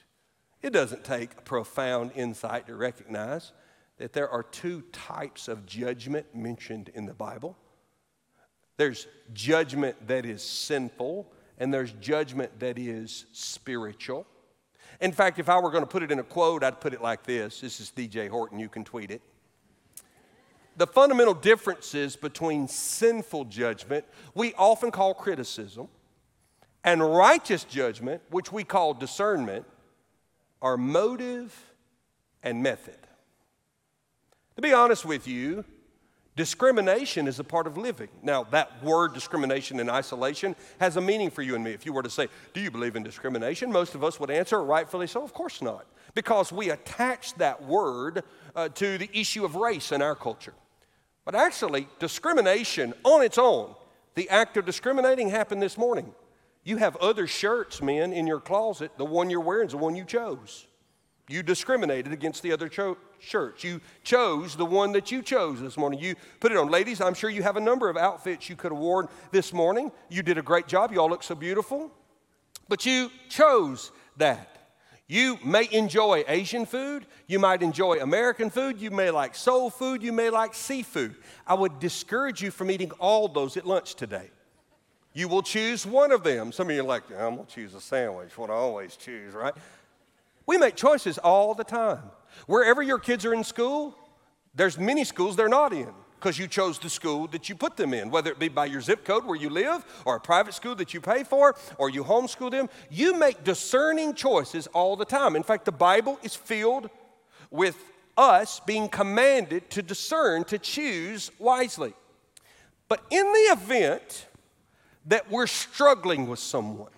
It 0.61 0.71
doesn't 0.71 1.03
take 1.03 1.33
a 1.33 1.41
profound 1.41 2.11
insight 2.15 2.67
to 2.67 2.75
recognize 2.75 3.51
that 3.97 4.13
there 4.13 4.29
are 4.29 4.43
two 4.43 4.81
types 4.91 5.47
of 5.47 5.65
judgment 5.65 6.35
mentioned 6.35 6.89
in 6.93 7.05
the 7.05 7.13
Bible 7.13 7.55
there's 8.81 9.05
judgment 9.31 10.07
that 10.07 10.25
is 10.25 10.41
sinful, 10.41 11.31
and 11.59 11.71
there's 11.71 11.91
judgment 12.01 12.59
that 12.61 12.79
is 12.79 13.25
spiritual. 13.31 14.25
In 14.99 15.11
fact, 15.11 15.37
if 15.37 15.49
I 15.49 15.59
were 15.59 15.69
going 15.69 15.83
to 15.83 15.87
put 15.87 16.01
it 16.01 16.11
in 16.11 16.17
a 16.17 16.23
quote, 16.23 16.63
I'd 16.63 16.81
put 16.81 16.91
it 16.91 16.99
like 16.99 17.23
this. 17.23 17.61
This 17.61 17.79
is 17.79 17.91
DJ 17.95 18.27
Horton, 18.27 18.57
you 18.57 18.69
can 18.69 18.83
tweet 18.83 19.11
it 19.11 19.21
the 20.81 20.87
fundamental 20.87 21.35
differences 21.35 22.15
between 22.15 22.67
sinful 22.67 23.45
judgment, 23.45 24.03
we 24.33 24.51
often 24.55 24.89
call 24.89 25.13
criticism, 25.13 25.87
and 26.83 27.07
righteous 27.07 27.65
judgment, 27.65 28.19
which 28.31 28.51
we 28.51 28.63
call 28.63 28.95
discernment, 28.95 29.67
are 30.59 30.77
motive 30.77 31.55
and 32.41 32.63
method. 32.63 32.97
To 34.55 34.63
be 34.63 34.73
honest 34.73 35.05
with 35.05 35.27
you, 35.27 35.63
discrimination 36.35 37.27
is 37.27 37.37
a 37.37 37.43
part 37.43 37.67
of 37.67 37.77
living. 37.77 38.09
Now, 38.23 38.45
that 38.45 38.83
word 38.83 39.13
discrimination 39.13 39.79
in 39.79 39.87
isolation 39.87 40.55
has 40.79 40.97
a 40.97 41.01
meaning 41.01 41.29
for 41.29 41.43
you 41.43 41.53
and 41.53 41.63
me. 41.63 41.73
If 41.73 41.85
you 41.85 41.93
were 41.93 42.01
to 42.01 42.09
say, 42.09 42.27
Do 42.55 42.59
you 42.59 42.71
believe 42.71 42.95
in 42.95 43.03
discrimination? 43.03 43.71
Most 43.71 43.93
of 43.93 44.03
us 44.03 44.19
would 44.19 44.31
answer, 44.31 44.59
rightfully 44.63 45.05
so, 45.05 45.21
of 45.21 45.31
course 45.31 45.61
not, 45.61 45.85
because 46.15 46.51
we 46.51 46.71
attach 46.71 47.35
that 47.35 47.63
word 47.63 48.23
uh, 48.55 48.69
to 48.69 48.97
the 48.97 49.11
issue 49.13 49.45
of 49.45 49.55
race 49.55 49.91
in 49.91 50.01
our 50.01 50.15
culture. 50.15 50.55
But 51.31 51.39
actually, 51.39 51.87
discrimination 51.99 52.93
on 53.05 53.23
its 53.23 53.37
own, 53.37 53.73
the 54.15 54.29
act 54.29 54.57
of 54.57 54.65
discriminating 54.65 55.29
happened 55.29 55.61
this 55.61 55.77
morning. 55.77 56.13
You 56.65 56.75
have 56.75 56.97
other 56.97 57.25
shirts, 57.25 57.81
men, 57.81 58.11
in 58.11 58.27
your 58.27 58.41
closet. 58.41 58.91
The 58.97 59.05
one 59.05 59.29
you're 59.29 59.39
wearing 59.39 59.67
is 59.67 59.71
the 59.71 59.77
one 59.77 59.95
you 59.95 60.03
chose. 60.03 60.67
You 61.29 61.41
discriminated 61.41 62.11
against 62.11 62.43
the 62.43 62.51
other 62.51 62.67
cho- 62.67 62.97
shirts. 63.19 63.63
You 63.63 63.79
chose 64.03 64.57
the 64.57 64.65
one 64.65 64.91
that 64.91 65.09
you 65.09 65.21
chose 65.21 65.61
this 65.61 65.77
morning. 65.77 66.01
You 66.01 66.15
put 66.41 66.51
it 66.51 66.57
on. 66.57 66.69
Ladies, 66.69 66.99
I'm 66.99 67.13
sure 67.13 67.29
you 67.29 67.43
have 67.43 67.55
a 67.55 67.61
number 67.61 67.89
of 67.89 67.95
outfits 67.95 68.49
you 68.49 68.57
could 68.57 68.73
have 68.73 68.81
worn 68.81 69.07
this 69.31 69.53
morning. 69.53 69.93
You 70.09 70.23
did 70.23 70.37
a 70.37 70.41
great 70.41 70.67
job. 70.67 70.91
You 70.91 70.99
all 70.99 71.09
look 71.09 71.23
so 71.23 71.33
beautiful. 71.33 71.91
But 72.67 72.85
you 72.85 73.09
chose 73.29 73.93
that. 74.17 74.50
You 75.11 75.37
may 75.43 75.67
enjoy 75.73 76.23
Asian 76.25 76.65
food, 76.65 77.05
you 77.27 77.37
might 77.37 77.61
enjoy 77.61 77.99
American 77.99 78.49
food, 78.49 78.79
you 78.79 78.91
may 78.91 79.11
like 79.11 79.35
soul 79.35 79.69
food, 79.69 80.01
you 80.01 80.13
may 80.13 80.29
like 80.29 80.53
seafood. 80.53 81.15
I 81.45 81.53
would 81.53 81.79
discourage 81.79 82.41
you 82.41 82.49
from 82.49 82.71
eating 82.71 82.91
all 82.91 83.27
those 83.27 83.57
at 83.57 83.67
lunch 83.67 83.95
today. 83.95 84.31
You 85.11 85.27
will 85.27 85.41
choose 85.41 85.85
one 85.85 86.13
of 86.13 86.23
them. 86.23 86.53
Some 86.53 86.69
of 86.69 86.75
you 86.77 86.79
are 86.79 86.85
like, 86.85 87.03
I'm 87.11 87.35
gonna 87.35 87.43
choose 87.45 87.73
a 87.73 87.81
sandwich, 87.81 88.37
what 88.37 88.49
I 88.49 88.53
always 88.53 88.95
choose, 88.95 89.33
right? 89.33 89.53
We 90.45 90.57
make 90.57 90.77
choices 90.77 91.17
all 91.17 91.55
the 91.55 91.65
time. 91.65 92.03
Wherever 92.47 92.81
your 92.81 92.97
kids 92.97 93.25
are 93.25 93.33
in 93.33 93.43
school, 93.43 93.93
there's 94.55 94.77
many 94.77 95.03
schools 95.03 95.35
they're 95.35 95.49
not 95.49 95.73
in 95.73 95.93
because 96.21 96.37
you 96.37 96.47
chose 96.47 96.77
the 96.77 96.89
school 96.89 97.25
that 97.25 97.49
you 97.49 97.55
put 97.55 97.75
them 97.75 97.95
in, 97.95 98.11
whether 98.11 98.29
it 98.29 98.37
be 98.37 98.47
by 98.47 98.65
your 98.65 98.79
zip 98.79 99.03
code 99.03 99.25
where 99.25 99.35
you 99.35 99.49
live, 99.49 99.83
or 100.05 100.17
a 100.17 100.19
private 100.19 100.53
school 100.53 100.75
that 100.75 100.93
you 100.93 101.01
pay 101.01 101.23
for, 101.23 101.55
or 101.79 101.89
you 101.89 102.03
homeschool 102.03 102.51
them. 102.51 102.69
You 102.91 103.17
make 103.17 103.43
discerning 103.43 104.13
choices 104.13 104.67
all 104.67 104.95
the 104.95 105.03
time. 105.03 105.35
In 105.35 105.41
fact, 105.41 105.65
the 105.65 105.71
Bible 105.71 106.19
is 106.21 106.35
filled 106.35 106.91
with 107.49 107.75
us 108.15 108.59
being 108.67 108.87
commanded 108.87 109.71
to 109.71 109.81
discern, 109.81 110.43
to 110.43 110.59
choose 110.59 111.31
wisely. 111.39 111.93
But 112.87 113.03
in 113.09 113.25
the 113.25 113.47
event 113.53 114.27
that 115.07 115.31
we're 115.31 115.47
struggling 115.47 116.27
with 116.27 116.39
someone, 116.39 116.91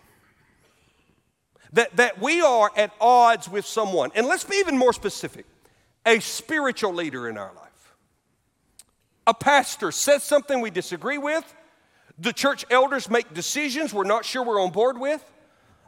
that, 1.71 1.95
that 1.95 2.21
we 2.21 2.41
are 2.41 2.71
at 2.75 2.91
odds 2.99 3.47
with 3.47 3.65
someone, 3.65 4.11
and 4.15 4.27
let's 4.27 4.43
be 4.43 4.57
even 4.57 4.77
more 4.77 4.91
specific 4.91 5.45
a 6.05 6.19
spiritual 6.19 6.93
leader 6.93 7.29
in 7.29 7.37
our 7.37 7.53
life 7.53 7.72
a 9.25 9.33
pastor 9.33 9.91
says 9.91 10.23
something 10.23 10.61
we 10.61 10.69
disagree 10.69 11.17
with, 11.17 11.53
the 12.17 12.33
church 12.33 12.65
elders 12.69 13.09
make 13.09 13.33
decisions 13.33 13.93
we're 13.93 14.03
not 14.03 14.25
sure 14.25 14.43
we're 14.43 14.61
on 14.61 14.71
board 14.71 14.97
with, 14.97 15.23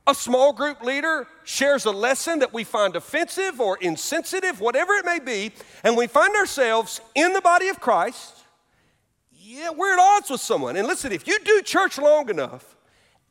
a 0.08 0.14
small 0.14 0.54
group 0.54 0.84
leader 0.84 1.28
shares 1.44 1.86
a 1.86 1.92
lesson 1.92 2.40
that 2.40 2.54
we 2.54 2.64
find 2.64 2.96
offensive 2.96 3.60
or 3.60 3.78
insensitive, 3.82 4.62
whatever 4.62 4.94
it 4.94 5.06
may 5.06 5.20
be, 5.20 5.52
and 5.84 5.98
we 5.98 6.06
find 6.06 6.36
ourselves 6.36 7.02
in 7.16 7.34
the 7.34 7.42
body 7.42 7.70
of 7.70 7.80
Christ. 7.80 8.44
Yeah, 9.32 9.72
we're 9.72 9.94
at 9.94 10.00
odds 10.00 10.30
with 10.30 10.42
someone. 10.42 10.76
And 10.76 10.88
listen, 10.88 11.12
if 11.12 11.28
you 11.28 11.40
do 11.44 11.62
church 11.64 11.98
long 11.98 12.30
enough, 12.30 12.76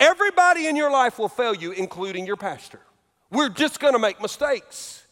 everybody 0.01 0.67
in 0.67 0.75
your 0.75 0.91
life 0.91 1.19
will 1.19 1.29
fail 1.29 1.55
you, 1.55 1.71
including 1.73 2.27
your 2.27 2.37
pastor. 2.37 2.81
We're 3.31 3.51
just 3.51 3.79
gonna 3.79 3.99
make 4.01 4.21
mistakes. 4.21 5.04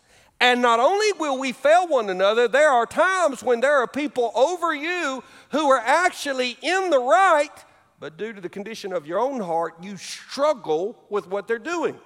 And 0.43 0.61
not 0.61 0.81
only 0.81 1.13
will 1.21 1.39
we 1.39 1.53
fail 1.53 1.87
one 1.87 2.11
another, 2.11 2.49
there 2.49 2.69
are 2.69 2.85
times 2.85 3.45
when 3.45 3.61
there 3.61 3.81
are 3.81 3.87
people 3.87 4.33
over 4.35 4.75
you 4.75 5.23
who 5.51 5.71
are 5.71 5.79
actually 5.79 6.59
in 6.61 6.91
the 6.91 6.99
right, 6.99 7.65
but 8.01 8.17
due 8.17 8.33
to 8.33 8.41
the 8.41 8.49
condition 8.49 8.93
of 8.93 9.07
your 9.07 9.21
own 9.21 9.41
heart, 9.41 9.75
you 9.81 9.97
struggle 9.97 10.99
with 11.09 11.29
what 11.29 11.47
they're 11.47 11.61
doing. 11.61 11.97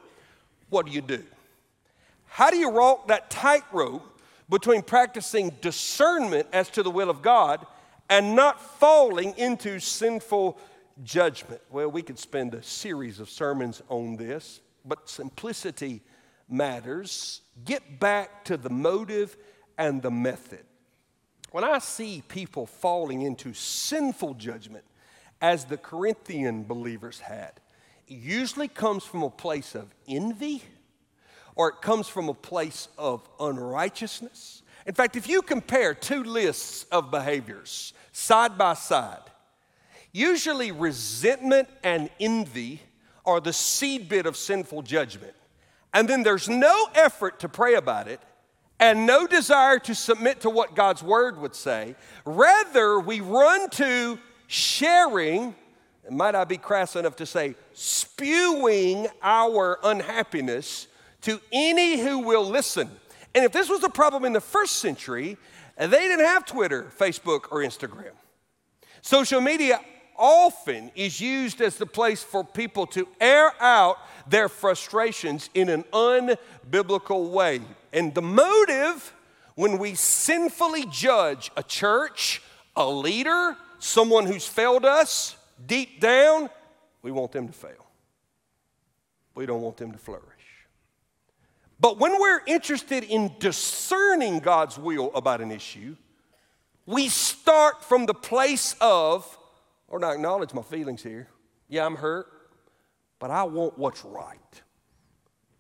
What 0.68 0.85
do 0.85 0.92
you 0.92 1.01
do? 1.01 1.25
How 2.27 2.51
do 2.51 2.59
you 2.59 2.68
walk 2.68 3.09
that 3.09 3.31
tightrope 3.31 4.20
between 4.51 4.83
practicing 4.83 5.49
discernment 5.62 6.46
as 6.53 6.68
to 6.72 6.83
the 6.83 6.90
will 6.90 7.09
of 7.09 7.22
God 7.22 7.66
and 8.11 8.37
not 8.37 8.61
falling 8.61 9.33
into 9.38 9.81
sinful 9.81 10.59
judgment? 11.05 11.62
Well, 11.70 11.90
we 11.90 12.03
could 12.03 12.18
spend 12.18 12.53
a 12.53 12.62
series 12.62 13.18
of 13.18 13.31
sermons 13.31 13.83
on 13.88 14.18
this, 14.18 14.61
but 14.85 15.09
simplicity 15.09 16.03
matters, 16.48 17.40
get 17.64 17.98
back 17.98 18.44
to 18.44 18.56
the 18.56 18.70
motive 18.70 19.37
and 19.78 20.02
the 20.02 20.11
method. 20.11 20.64
When 21.50 21.64
I 21.64 21.78
see 21.78 22.22
people 22.28 22.66
falling 22.66 23.22
into 23.22 23.54
sinful 23.54 24.35
judgment, 24.35 24.85
as 25.40 25.64
the 25.64 25.76
Corinthian 25.76 26.64
believers 26.64 27.20
had, 27.20 27.52
it 28.09 28.14
usually 28.14 28.68
comes 28.68 29.04
from 29.04 29.22
a 29.22 29.30
place 29.30 29.74
of 29.74 29.94
envy 30.09 30.62
or 31.54 31.70
it 31.70 31.80
comes 31.80 32.09
from 32.09 32.28
a 32.28 32.35
place 32.35 32.88
of 32.98 33.26
unrighteousness. 33.40 34.62
In 34.87 34.94
fact, 34.94 35.16
if 35.16 35.28
you 35.28 35.42
compare 35.42 35.94
two 35.94 36.22
lists 36.22 36.85
of 36.92 37.11
behaviors 37.11 37.92
side 38.12 38.56
by 38.56 38.74
side, 38.74 39.18
usually 40.12 40.70
resentment 40.70 41.68
and 41.82 42.11
envy 42.20 42.80
are 43.24 43.40
the 43.40 43.50
seedbed 43.50 44.26
of 44.26 44.37
sinful 44.37 44.82
judgment 44.82 45.35
and 45.96 46.06
then 46.06 46.22
there's 46.22 46.46
no 46.46 46.88
effort 46.94 47.40
to 47.40 47.48
pray 47.48 47.72
about 47.72 48.06
it 48.06 48.20
and 48.78 49.06
no 49.06 49.26
desire 49.26 49.78
to 49.78 49.94
submit 49.94 50.42
to 50.42 50.50
what 50.50 50.74
God's 50.74 51.02
word 51.02 51.40
would 51.40 51.54
say. 51.54 51.96
Rather, 52.26 53.00
we 53.00 53.20
run 53.20 53.70
to 53.70 54.18
sharing, 54.46 55.54
might 56.11 56.35
I 56.35 56.44
be 56.44 56.59
crass 56.59 56.96
enough 56.96 57.16
to 57.16 57.24
say, 57.24 57.54
spewing 57.72 59.06
our 59.22 59.78
unhappiness 59.82 60.87
to 61.22 61.40
any 61.50 61.98
who 61.98 62.18
will 62.18 62.44
listen. 62.44 62.90
And 63.35 63.46
if 63.46 63.52
this 63.52 63.70
was 63.70 63.82
a 63.82 63.88
problem 63.88 64.26
in 64.26 64.35
the 64.35 64.40
first 64.42 64.76
century, 64.76 65.38
they 65.78 65.88
didn't 65.88 66.26
have 66.26 66.44
Twitter, 66.44 66.92
Facebook, 66.98 67.50
or 67.50 67.62
Instagram. 67.62 68.12
Social 69.00 69.40
media 69.40 69.80
often 70.18 70.90
is 70.94 71.20
used 71.20 71.61
as 71.61 71.76
the 71.76 71.87
place 71.87 72.22
for 72.22 72.44
people 72.44 72.87
to 72.88 73.07
air 73.20 73.52
out 73.61 73.98
their 74.29 74.48
frustrations 74.48 75.50
in 75.55 75.68
an 75.68 75.85
unbiblical 75.92 77.31
way. 77.31 77.61
And 77.92 78.14
the 78.14 78.22
motive 78.22 79.12
when 79.55 79.79
we 79.79 79.94
sinfully 79.94 80.87
judge 80.87 81.50
a 81.57 81.62
church, 81.62 82.42
a 82.76 82.88
leader, 82.88 83.57
someone 83.79 84.26
who's 84.26 84.46
failed 84.46 84.85
us, 84.85 85.37
deep 85.66 86.00
down, 86.00 86.50
we 87.02 87.11
want 87.11 87.33
them 87.33 87.46
to 87.46 87.52
fail. 87.52 87.87
We 89.35 89.46
don't 89.46 89.62
want 89.62 89.76
them 89.76 89.92
to 89.92 89.98
flourish. 89.98 90.24
But 91.79 91.98
when 91.98 92.18
we're 92.20 92.42
interested 92.46 93.05
in 93.05 93.33
discerning 93.38 94.40
God's 94.40 94.79
will 94.79 95.11
about 95.14 95.40
an 95.40 95.50
issue, 95.50 95.96
we 96.87 97.09
start 97.09 97.83
from 97.83 98.07
the 98.07 98.14
place 98.14 98.76
of, 98.81 99.38
Lord, 99.88 100.05
I 100.05 100.14
acknowledge 100.14 100.53
my 100.53 100.62
feelings 100.62 101.03
here. 101.03 101.29
Yeah, 101.68 101.87
I'm 101.87 101.96
hurt, 101.96 102.27
but 103.18 103.31
I 103.31 103.44
want 103.44 103.79
what's 103.79 104.05
right. 104.05 104.62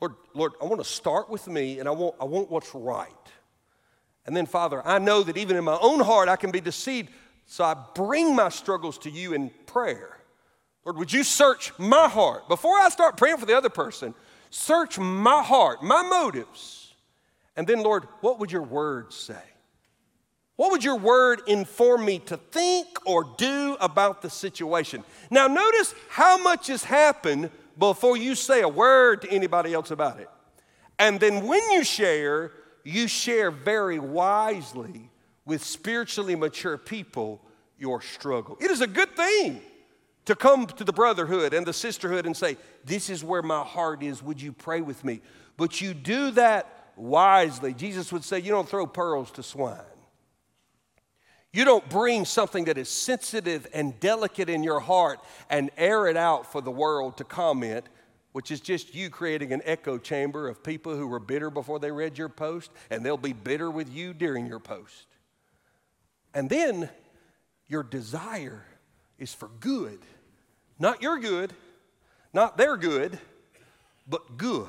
Lord, 0.00 0.14
Lord, 0.34 0.52
I 0.60 0.66
want 0.66 0.82
to 0.82 0.88
start 0.88 1.30
with 1.30 1.46
me 1.48 1.78
and 1.78 1.88
I 1.88 1.92
want, 1.92 2.16
I 2.20 2.24
want 2.24 2.50
what's 2.50 2.74
right. 2.74 3.10
And 4.26 4.36
then, 4.36 4.46
Father, 4.46 4.86
I 4.86 4.98
know 4.98 5.22
that 5.22 5.36
even 5.36 5.56
in 5.56 5.64
my 5.64 5.78
own 5.80 6.00
heart 6.00 6.28
I 6.28 6.36
can 6.36 6.50
be 6.50 6.60
deceived, 6.60 7.10
so 7.46 7.64
I 7.64 7.76
bring 7.94 8.34
my 8.34 8.48
struggles 8.48 8.98
to 8.98 9.10
you 9.10 9.32
in 9.32 9.50
prayer. 9.66 10.18
Lord, 10.84 10.98
would 10.98 11.12
you 11.12 11.24
search 11.24 11.72
my 11.78 12.08
heart? 12.08 12.48
Before 12.48 12.76
I 12.76 12.88
start 12.88 13.16
praying 13.16 13.38
for 13.38 13.46
the 13.46 13.56
other 13.56 13.68
person, 13.68 14.14
search 14.50 14.98
my 14.98 15.42
heart, 15.42 15.82
my 15.82 16.02
motives. 16.02 16.94
And 17.56 17.66
then, 17.66 17.82
Lord, 17.82 18.06
what 18.20 18.38
would 18.38 18.52
your 18.52 18.62
word 18.62 19.12
say? 19.12 19.42
What 20.56 20.70
would 20.70 20.82
your 20.82 20.96
word 20.96 21.42
inform 21.46 22.04
me 22.04 22.18
to 22.20 22.36
think 22.38 22.88
or 23.04 23.24
do 23.36 23.76
about 23.78 24.22
the 24.22 24.30
situation? 24.30 25.04
Now, 25.30 25.46
notice 25.48 25.94
how 26.08 26.38
much 26.38 26.68
has 26.68 26.82
happened 26.82 27.50
before 27.78 28.16
you 28.16 28.34
say 28.34 28.62
a 28.62 28.68
word 28.68 29.22
to 29.22 29.30
anybody 29.30 29.74
else 29.74 29.90
about 29.90 30.18
it. 30.18 30.30
And 30.98 31.20
then 31.20 31.46
when 31.46 31.70
you 31.72 31.84
share, 31.84 32.52
you 32.84 33.06
share 33.06 33.50
very 33.50 33.98
wisely 33.98 35.10
with 35.44 35.62
spiritually 35.62 36.34
mature 36.34 36.78
people 36.78 37.42
your 37.78 38.00
struggle. 38.00 38.56
It 38.60 38.70
is 38.70 38.80
a 38.80 38.86
good 38.86 39.14
thing 39.14 39.60
to 40.24 40.34
come 40.34 40.66
to 40.66 40.84
the 40.84 40.92
brotherhood 40.92 41.52
and 41.52 41.66
the 41.66 41.72
sisterhood 41.74 42.24
and 42.24 42.34
say, 42.34 42.56
This 42.84 43.10
is 43.10 43.22
where 43.22 43.42
my 43.42 43.62
heart 43.62 44.02
is. 44.02 44.22
Would 44.22 44.40
you 44.40 44.52
pray 44.52 44.80
with 44.80 45.04
me? 45.04 45.20
But 45.58 45.82
you 45.82 45.92
do 45.92 46.30
that 46.32 46.92
wisely. 46.96 47.74
Jesus 47.74 48.10
would 48.10 48.24
say, 48.24 48.40
You 48.40 48.50
don't 48.50 48.68
throw 48.68 48.86
pearls 48.86 49.30
to 49.32 49.42
swine. 49.42 49.76
You 51.56 51.64
don't 51.64 51.88
bring 51.88 52.26
something 52.26 52.66
that 52.66 52.76
is 52.76 52.90
sensitive 52.90 53.66
and 53.72 53.98
delicate 53.98 54.50
in 54.50 54.62
your 54.62 54.78
heart 54.78 55.20
and 55.48 55.70
air 55.78 56.06
it 56.06 56.14
out 56.14 56.52
for 56.52 56.60
the 56.60 56.70
world 56.70 57.16
to 57.16 57.24
comment, 57.24 57.86
which 58.32 58.50
is 58.50 58.60
just 58.60 58.94
you 58.94 59.08
creating 59.08 59.54
an 59.54 59.62
echo 59.64 59.96
chamber 59.96 60.48
of 60.48 60.62
people 60.62 60.94
who 60.94 61.06
were 61.06 61.18
bitter 61.18 61.48
before 61.48 61.78
they 61.78 61.90
read 61.90 62.18
your 62.18 62.28
post, 62.28 62.70
and 62.90 63.02
they'll 63.02 63.16
be 63.16 63.32
bitter 63.32 63.70
with 63.70 63.90
you 63.90 64.12
during 64.12 64.44
your 64.44 64.58
post. 64.58 65.06
And 66.34 66.50
then 66.50 66.90
your 67.68 67.82
desire 67.82 68.66
is 69.18 69.32
for 69.32 69.48
good, 69.58 70.00
not 70.78 71.00
your 71.00 71.18
good, 71.18 71.54
not 72.34 72.58
their 72.58 72.76
good, 72.76 73.18
but 74.06 74.36
good. 74.36 74.68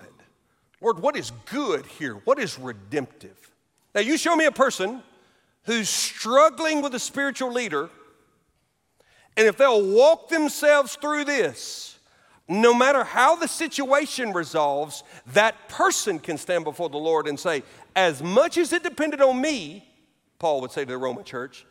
Lord, 0.79 1.01
what 1.01 1.17
is 1.17 1.33
good 1.51 1.85
here? 1.85 2.13
What 2.23 2.39
is 2.39 2.57
redemptive? 2.57 3.51
Now, 3.93 3.99
you 3.99 4.17
show 4.17 4.37
me 4.37 4.45
a 4.45 4.53
person 4.53 5.03
who's 5.67 5.89
struggling 5.89 6.81
with 6.81 6.95
a 6.95 6.99
spiritual 6.99 7.51
leader, 7.51 7.89
and 9.35 9.45
if 9.47 9.57
they'll 9.57 9.85
walk 9.85 10.29
themselves 10.29 10.95
through 10.95 11.25
this, 11.25 11.99
no 12.47 12.73
matter 12.73 13.03
how 13.03 13.35
the 13.35 13.47
situation 13.47 14.31
resolves, 14.31 15.03
that 15.33 15.67
person 15.67 16.17
can 16.17 16.37
stand 16.37 16.63
before 16.63 16.89
the 16.89 16.97
Lord 16.97 17.27
and 17.27 17.39
say, 17.39 17.63
As 17.95 18.23
much 18.23 18.57
as 18.57 18.71
it 18.71 18.81
depended 18.81 19.21
on 19.21 19.39
me, 19.39 19.87
Paul 20.39 20.61
would 20.61 20.71
say 20.71 20.85
to 20.85 20.91
the 20.91 20.97
Roman 20.97 21.25
church, 21.25 21.65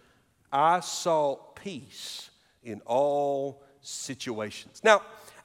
I 0.52 0.80
sought 0.80 1.56
peace 1.56 2.30
in 2.62 2.82
all 2.84 3.62
situations. 3.80 4.82
Now, 4.84 5.00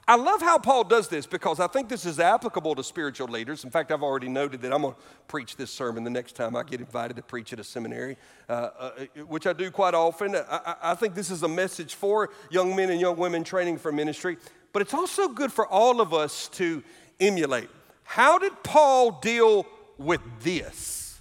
I 0.06 0.16
love 0.16 0.42
how 0.42 0.58
Paul 0.58 0.82
does 0.82 1.06
this 1.08 1.26
because 1.26 1.60
I 1.60 1.68
think 1.68 1.88
this 1.88 2.04
is 2.04 2.18
applicable 2.18 2.74
to 2.74 2.82
spiritual 2.82 3.28
leaders. 3.28 3.62
In 3.62 3.70
fact, 3.70 3.92
I've 3.92 4.02
already 4.02 4.28
noted 4.28 4.60
that 4.62 4.72
I'm 4.72 4.82
going 4.82 4.94
to 4.94 5.00
preach 5.28 5.54
this 5.54 5.70
sermon 5.70 6.02
the 6.02 6.10
next 6.10 6.34
time 6.34 6.56
I 6.56 6.64
get 6.64 6.80
invited 6.80 7.14
to 7.16 7.22
preach 7.22 7.52
at 7.52 7.60
a 7.60 7.64
seminary, 7.64 8.16
uh, 8.48 8.52
uh, 8.52 8.90
which 9.28 9.46
I 9.46 9.52
do 9.52 9.70
quite 9.70 9.94
often. 9.94 10.34
I, 10.34 10.74
I 10.82 10.94
think 10.96 11.14
this 11.14 11.30
is 11.30 11.44
a 11.44 11.48
message 11.48 11.94
for 11.94 12.30
young 12.50 12.74
men 12.74 12.90
and 12.90 13.00
young 13.00 13.16
women 13.16 13.44
training 13.44 13.78
for 13.78 13.92
ministry, 13.92 14.38
but 14.72 14.82
it's 14.82 14.92
also 14.92 15.28
good 15.28 15.52
for 15.52 15.68
all 15.68 16.00
of 16.00 16.12
us 16.12 16.48
to 16.54 16.82
emulate. 17.20 17.70
How 18.02 18.38
did 18.38 18.52
Paul 18.64 19.20
deal 19.20 19.66
with 19.98 20.20
this? 20.40 21.20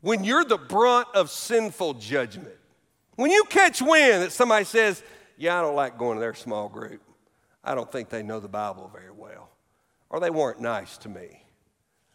When 0.00 0.24
you're 0.24 0.44
the 0.44 0.58
brunt 0.58 1.06
of 1.14 1.30
sinful 1.30 1.94
judgment, 1.94 2.56
when 3.14 3.30
you 3.30 3.44
catch 3.44 3.80
wind 3.80 4.24
that 4.24 4.32
somebody 4.32 4.64
says, 4.64 5.04
Yeah, 5.38 5.60
I 5.60 5.62
don't 5.62 5.76
like 5.76 5.96
going 5.96 6.16
to 6.16 6.20
their 6.20 6.34
small 6.34 6.68
group. 6.68 7.00
I 7.64 7.74
don't 7.74 7.90
think 7.90 8.08
they 8.08 8.22
know 8.22 8.40
the 8.40 8.48
Bible 8.48 8.90
very 8.92 9.12
well, 9.12 9.50
or 10.10 10.20
they 10.20 10.30
weren't 10.30 10.60
nice 10.60 10.98
to 10.98 11.08
me. 11.08 11.44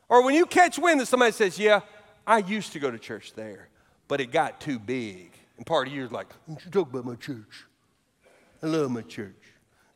Or 0.09 0.23
when 0.23 0.35
you 0.35 0.45
catch 0.45 0.77
wind 0.77 0.99
that 0.99 1.07
somebody 1.07 1.31
says, 1.31 1.57
Yeah, 1.57 1.81
I 2.25 2.39
used 2.39 2.73
to 2.73 2.79
go 2.79 2.91
to 2.91 2.99
church 2.99 3.33
there, 3.33 3.69
but 4.07 4.21
it 4.21 4.31
got 4.31 4.59
too 4.59 4.79
big. 4.79 5.31
And 5.57 5.65
part 5.65 5.87
of 5.87 5.93
you 5.93 6.03
is 6.03 6.11
like, 6.11 6.27
Don't 6.47 6.63
you 6.63 6.71
talk 6.71 6.89
about 6.89 7.05
my 7.05 7.15
church? 7.15 7.65
I 8.61 8.67
love 8.67 8.91
my 8.91 9.01
church. 9.01 9.35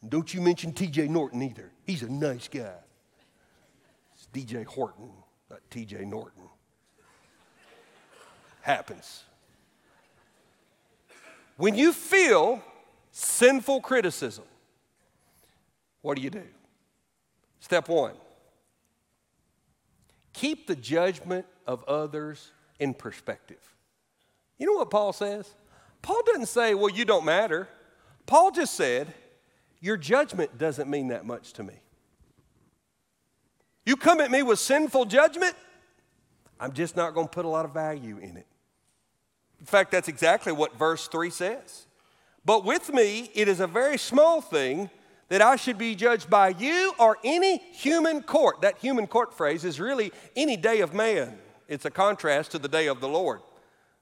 And 0.02 0.10
don't 0.10 0.34
you 0.34 0.42
mention 0.42 0.74
TJ 0.74 1.10
Norton 1.10 1.42
either. 1.42 1.72
He's 1.86 2.04
a 2.04 2.10
nice 2.10 2.48
guy. 2.48 2.74
It's 4.16 4.28
DJ 4.34 4.66
Horton, 4.66 5.10
not 5.50 5.60
TJ 5.70 6.06
Norton. 6.06 6.44
Happens. 8.62 9.24
When 11.58 11.76
you 11.76 11.94
feel 11.94 12.64
sinful 13.12 13.82
criticism, 13.82 14.46
what 16.02 16.16
do 16.16 16.22
you 16.22 16.30
do? 16.30 16.44
Step 17.60 17.90
one 17.90 18.16
keep 20.34 20.68
the 20.68 20.76
judgment 20.76 21.46
of 21.68 21.84
others 21.86 22.52
in 22.80 22.94
perspective. 22.94 23.76
You 24.58 24.66
know 24.66 24.74
what 24.74 24.90
Paul 24.90 25.14
says? 25.14 25.50
Paul 26.02 26.22
doesn't 26.26 26.48
say, 26.48 26.74
well, 26.74 26.90
you 26.90 27.06
don't 27.06 27.26
matter. 27.26 27.68
Paul 28.26 28.52
just 28.52 28.74
said, 28.74 29.14
your 29.80 29.98
judgment 29.98 30.58
doesn't 30.58 30.90
mean 30.90 31.10
that 31.10 31.26
much 31.26 31.54
to 31.54 31.64
me. 31.64 31.74
You 33.86 33.96
come 33.96 34.22
at 34.22 34.32
me 34.32 34.44
with 34.44 34.60
sinful 34.60 35.06
judgment, 35.06 35.56
I'm 36.60 36.72
just 36.72 36.96
not 36.96 37.14
going 37.14 37.28
to 37.28 37.32
put 37.32 37.46
a 37.46 37.50
lot 37.50 37.66
of 37.66 37.74
value 37.74 38.18
in 38.18 38.38
it. 38.38 38.46
In 39.60 39.66
fact, 39.66 39.92
that's 39.92 40.08
exactly 40.08 40.52
what 40.52 40.78
verse 40.78 41.08
3 41.08 41.30
says. 41.30 41.88
But 42.46 42.64
with 42.64 42.94
me, 42.94 43.32
it 43.34 43.48
is 43.48 43.60
a 43.60 43.68
very 43.68 43.98
small 43.98 44.42
thing 44.42 44.90
that 45.32 45.41
I 45.41 45.56
should 45.56 45.78
be 45.78 45.96
judged 45.96 46.30
by 46.30 46.50
you 46.50 46.94
or 47.00 47.17
any 47.24 47.60
human 47.72 48.22
court. 48.22 48.63
That 48.63 48.78
human 48.80 49.08
court 49.08 49.34
phrase 49.34 49.63
is 49.63 49.80
really 49.80 50.12
any 50.36 50.58
day 50.58 50.82
of 50.82 50.94
man. 50.94 51.38
It's 51.70 51.86
a 51.86 51.89
contrast 51.89 52.52
to 52.52 52.60
the 52.60 52.67
day 52.67 52.88
of 52.88 53.00
the 53.00 53.08
Lord. 53.08 53.39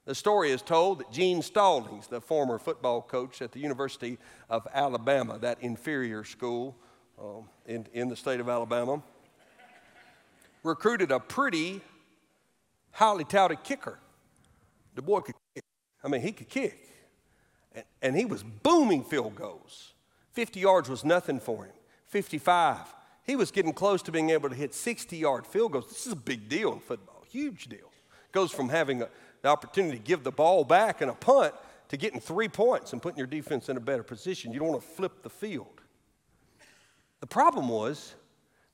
The 0.06 0.16
story 0.16 0.50
is 0.50 0.64
told 0.64 1.02
that 1.02 1.12
Gene 1.12 1.44
Stallings, 1.44 2.08
the 2.08 2.20
former 2.20 2.58
football 2.58 3.04
coach 3.04 3.44
at 3.44 3.52
the 3.52 3.60
University 3.60 4.18
of 4.50 4.68
Alabama, 4.74 5.38
that 5.38 5.62
inferior 5.62 6.24
school 6.24 6.76
um, 7.22 7.48
in, 7.68 7.86
in 7.94 8.10
the 8.10 8.16
state 8.16 8.40
of 8.40 8.50
Alabama, 8.50 9.04
recruited 10.64 11.12
a 11.12 11.20
pretty 11.20 11.80
highly 12.90 13.24
touted 13.24 13.64
kicker. 13.64 14.00
The 14.96 15.04
boy 15.04 15.20
could 15.20 15.36
kick. 15.54 15.64
I 16.04 16.08
mean, 16.08 16.22
he 16.22 16.32
could 16.32 16.50
kick. 16.50 16.90
And, 17.76 17.86
and 18.02 18.16
he 18.16 18.26
was 18.26 18.42
booming 18.42 19.04
field 19.04 19.36
goals. 19.36 19.94
50 20.32 20.60
yards 20.60 20.90
was 20.90 21.04
nothing 21.04 21.40
for 21.40 21.66
him. 21.66 21.74
55. 22.08 22.80
He 23.24 23.36
was 23.36 23.52
getting 23.52 23.74
close 23.74 24.02
to 24.04 24.12
being 24.12 24.32
able 24.32 24.50
to 24.50 24.56
hit 24.56 24.74
60 24.74 25.16
yard 25.18 25.46
field 25.46 25.74
goals. 25.74 25.88
This 25.88 26.08
is 26.08 26.14
a 26.14 26.18
big 26.18 26.50
deal 26.50 26.74
in 26.74 26.80
football, 26.80 27.24
huge 27.30 27.68
deal. 27.68 27.92
Goes 28.32 28.52
from 28.52 28.70
having 28.70 29.02
a, 29.02 29.10
the 29.42 29.50
opportunity 29.50 29.98
to 29.98 30.04
give 30.04 30.24
the 30.24 30.32
ball 30.32 30.64
back 30.64 31.02
and 31.02 31.12
a 31.12 31.16
punt 31.16 31.54
to 31.90 31.98
getting 31.98 32.20
three 32.20 32.48
points 32.48 32.94
and 32.94 33.02
putting 33.02 33.18
your 33.18 33.28
defense 33.28 33.70
in 33.70 33.78
a 33.78 33.80
better 33.80 34.04
position. 34.04 34.52
You 34.52 34.60
don't 34.60 34.70
want 34.70 34.82
to 34.82 34.88
flip 34.88 35.24
the 35.24 35.30
field. 35.30 35.82
The 37.20 37.28
problem 37.28 37.70
was 37.70 38.16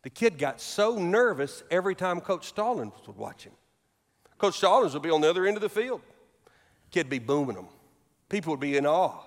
the 0.03 0.09
kid 0.09 0.37
got 0.37 0.61
so 0.61 0.97
nervous 0.97 1.63
every 1.71 1.95
time 1.95 2.21
Coach 2.21 2.45
Stallings 2.47 2.93
would 3.07 3.17
watch 3.17 3.43
him. 3.43 3.53
Coach 4.37 4.57
Stallings 4.57 4.93
would 4.93 5.01
be 5.01 5.09
on 5.09 5.21
the 5.21 5.29
other 5.29 5.45
end 5.45 5.57
of 5.57 5.61
the 5.61 5.69
field. 5.69 6.01
Kid 6.91 7.09
be 7.09 7.19
booming 7.19 7.55
them. 7.55 7.67
People 8.29 8.53
would 8.53 8.59
be 8.59 8.77
in 8.77 8.85
awe. 8.85 9.24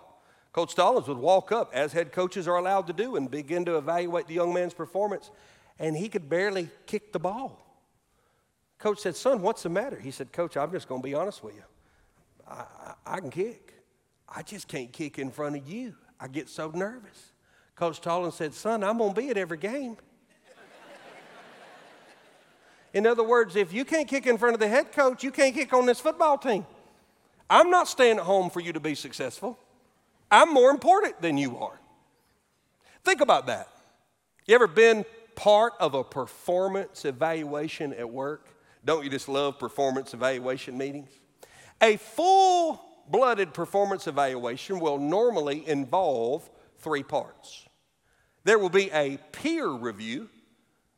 Coach 0.58 0.72
Stallings 0.72 1.06
would 1.06 1.18
walk 1.18 1.52
up, 1.52 1.70
as 1.72 1.92
head 1.92 2.10
coaches 2.10 2.48
are 2.48 2.56
allowed 2.56 2.88
to 2.88 2.92
do, 2.92 3.14
and 3.14 3.30
begin 3.30 3.64
to 3.66 3.76
evaluate 3.76 4.26
the 4.26 4.34
young 4.34 4.52
man's 4.52 4.74
performance, 4.74 5.30
and 5.78 5.96
he 5.96 6.08
could 6.08 6.28
barely 6.28 6.68
kick 6.84 7.12
the 7.12 7.20
ball. 7.20 7.64
Coach 8.80 8.98
said, 8.98 9.14
Son, 9.14 9.40
what's 9.40 9.62
the 9.62 9.68
matter? 9.68 10.00
He 10.00 10.10
said, 10.10 10.32
Coach, 10.32 10.56
I'm 10.56 10.72
just 10.72 10.88
going 10.88 11.00
to 11.00 11.06
be 11.06 11.14
honest 11.14 11.44
with 11.44 11.54
you. 11.54 11.62
I, 12.50 12.54
I, 12.56 12.94
I 13.06 13.20
can 13.20 13.30
kick. 13.30 13.72
I 14.28 14.42
just 14.42 14.66
can't 14.66 14.92
kick 14.92 15.20
in 15.20 15.30
front 15.30 15.54
of 15.54 15.68
you. 15.68 15.94
I 16.18 16.26
get 16.26 16.48
so 16.48 16.72
nervous. 16.74 17.30
Coach 17.76 17.98
Stallings 17.98 18.34
said, 18.34 18.52
Son, 18.52 18.82
I'm 18.82 18.98
going 18.98 19.14
to 19.14 19.20
be 19.20 19.30
at 19.30 19.36
every 19.36 19.58
game. 19.58 19.96
in 22.92 23.06
other 23.06 23.22
words, 23.22 23.54
if 23.54 23.72
you 23.72 23.84
can't 23.84 24.08
kick 24.08 24.26
in 24.26 24.36
front 24.38 24.54
of 24.54 24.60
the 24.60 24.66
head 24.66 24.90
coach, 24.90 25.22
you 25.22 25.30
can't 25.30 25.54
kick 25.54 25.72
on 25.72 25.86
this 25.86 26.00
football 26.00 26.36
team. 26.36 26.66
I'm 27.48 27.70
not 27.70 27.86
staying 27.86 28.16
at 28.16 28.24
home 28.24 28.50
for 28.50 28.58
you 28.58 28.72
to 28.72 28.80
be 28.80 28.96
successful. 28.96 29.56
I'm 30.30 30.52
more 30.52 30.70
important 30.70 31.20
than 31.22 31.38
you 31.38 31.58
are. 31.58 31.78
Think 33.04 33.20
about 33.20 33.46
that. 33.46 33.68
You 34.46 34.54
ever 34.54 34.66
been 34.66 35.04
part 35.34 35.74
of 35.80 35.94
a 35.94 36.04
performance 36.04 37.04
evaluation 37.04 37.92
at 37.94 38.08
work? 38.08 38.48
Don't 38.84 39.04
you 39.04 39.10
just 39.10 39.28
love 39.28 39.58
performance 39.58 40.14
evaluation 40.14 40.76
meetings? 40.76 41.10
A 41.80 41.96
full 41.96 42.80
blooded 43.08 43.54
performance 43.54 44.06
evaluation 44.06 44.80
will 44.80 44.98
normally 44.98 45.66
involve 45.66 46.48
three 46.78 47.02
parts. 47.02 47.66
There 48.44 48.58
will 48.58 48.68
be 48.68 48.90
a 48.90 49.18
peer 49.32 49.68
review 49.68 50.28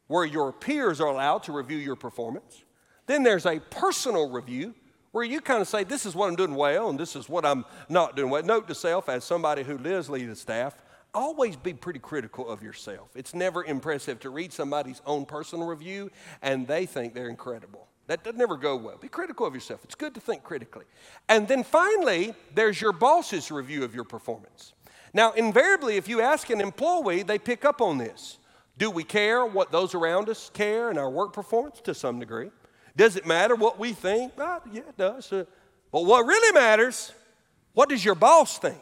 where 0.07 0.25
your 0.25 0.53
peers 0.53 1.01
are 1.01 1.09
allowed 1.09 1.45
to 1.45 1.53
review 1.53 1.79
your 1.79 1.97
performance. 1.97 2.65
Then 3.07 3.23
there's 3.23 3.47
a 3.47 3.61
personal 3.61 4.31
review 4.31 4.75
where 5.13 5.25
you 5.25 5.41
kind 5.41 5.61
of 5.61 5.69
say, 5.69 5.85
This 5.85 6.07
is 6.07 6.15
what 6.15 6.29
I'm 6.29 6.37
doing 6.37 6.55
well, 6.55 6.91
and 6.91 6.99
this 6.99 7.17
is 7.17 7.29
what 7.29 7.45
I'm 7.45 7.65
not 7.89 8.17
doing 8.17 8.31
well. 8.31 8.43
Note 8.43 8.69
to 8.69 8.75
self, 8.75 9.09
as 9.09 9.25
somebody 9.25 9.63
who 9.63 9.79
lives 9.79 10.09
leading 10.09 10.31
the 10.31 10.37
staff, 10.37 10.75
always 11.15 11.57
be 11.57 11.73
pretty 11.73 11.99
critical 11.99 12.49
of 12.49 12.63
yourself. 12.63 13.11
It's 13.15 13.35
never 13.35 13.65
impressive 13.65 14.21
to 14.21 14.31
read 14.31 14.53
somebody's 14.53 15.03
own 15.07 15.25
personal 15.27 15.67
review 15.67 16.11
and 16.43 16.67
they 16.67 16.87
think 16.87 17.15
they're 17.15 17.29
incredible. 17.29 17.89
That 18.07 18.25
doesn't 18.25 18.39
never 18.39 18.57
go 18.57 18.77
well. 18.77 18.97
Be 18.99 19.09
critical 19.09 19.47
of 19.47 19.55
yourself. 19.55 19.85
It's 19.85 19.95
good 19.95 20.15
to 20.15 20.21
think 20.21 20.43
critically. 20.43 20.85
And 21.29 21.47
then 21.47 21.63
finally, 21.63 22.35
there's 22.55 22.81
your 22.81 22.93
boss's 22.93 23.51
review 23.51 23.85
of 23.85 23.95
your 23.95 24.05
performance. 24.05 24.73
Now, 25.13 25.33
invariably, 25.33 25.97
if 25.97 26.09
you 26.09 26.21
ask 26.21 26.51
an 26.51 26.61
employee, 26.61 27.23
they 27.23 27.39
pick 27.39 27.65
up 27.65 27.81
on 27.81 27.99
this. 27.99 28.39
Do 28.79 28.91
we 28.91 29.05
care 29.05 29.45
what 29.45 29.71
those 29.71 29.95
around 29.95 30.29
us 30.29 30.51
care 30.55 30.91
in 30.91 30.99
our 30.99 31.11
work 31.11 31.33
performance? 31.33 31.81
To 31.83 31.95
some 31.95 32.19
degree. 32.19 32.51
Does 33.01 33.17
it 33.17 33.25
matter 33.25 33.55
what 33.55 33.79
we 33.79 33.95
think? 33.95 34.35
yeah, 34.37 34.59
it 34.75 34.99
does. 34.99 35.33
Uh, 35.33 35.47
but 35.91 36.05
what 36.05 36.27
really 36.27 36.53
matters, 36.53 37.11
what 37.73 37.89
does 37.89 38.05
your 38.05 38.15
boss 38.15 38.59
think? 38.59 38.77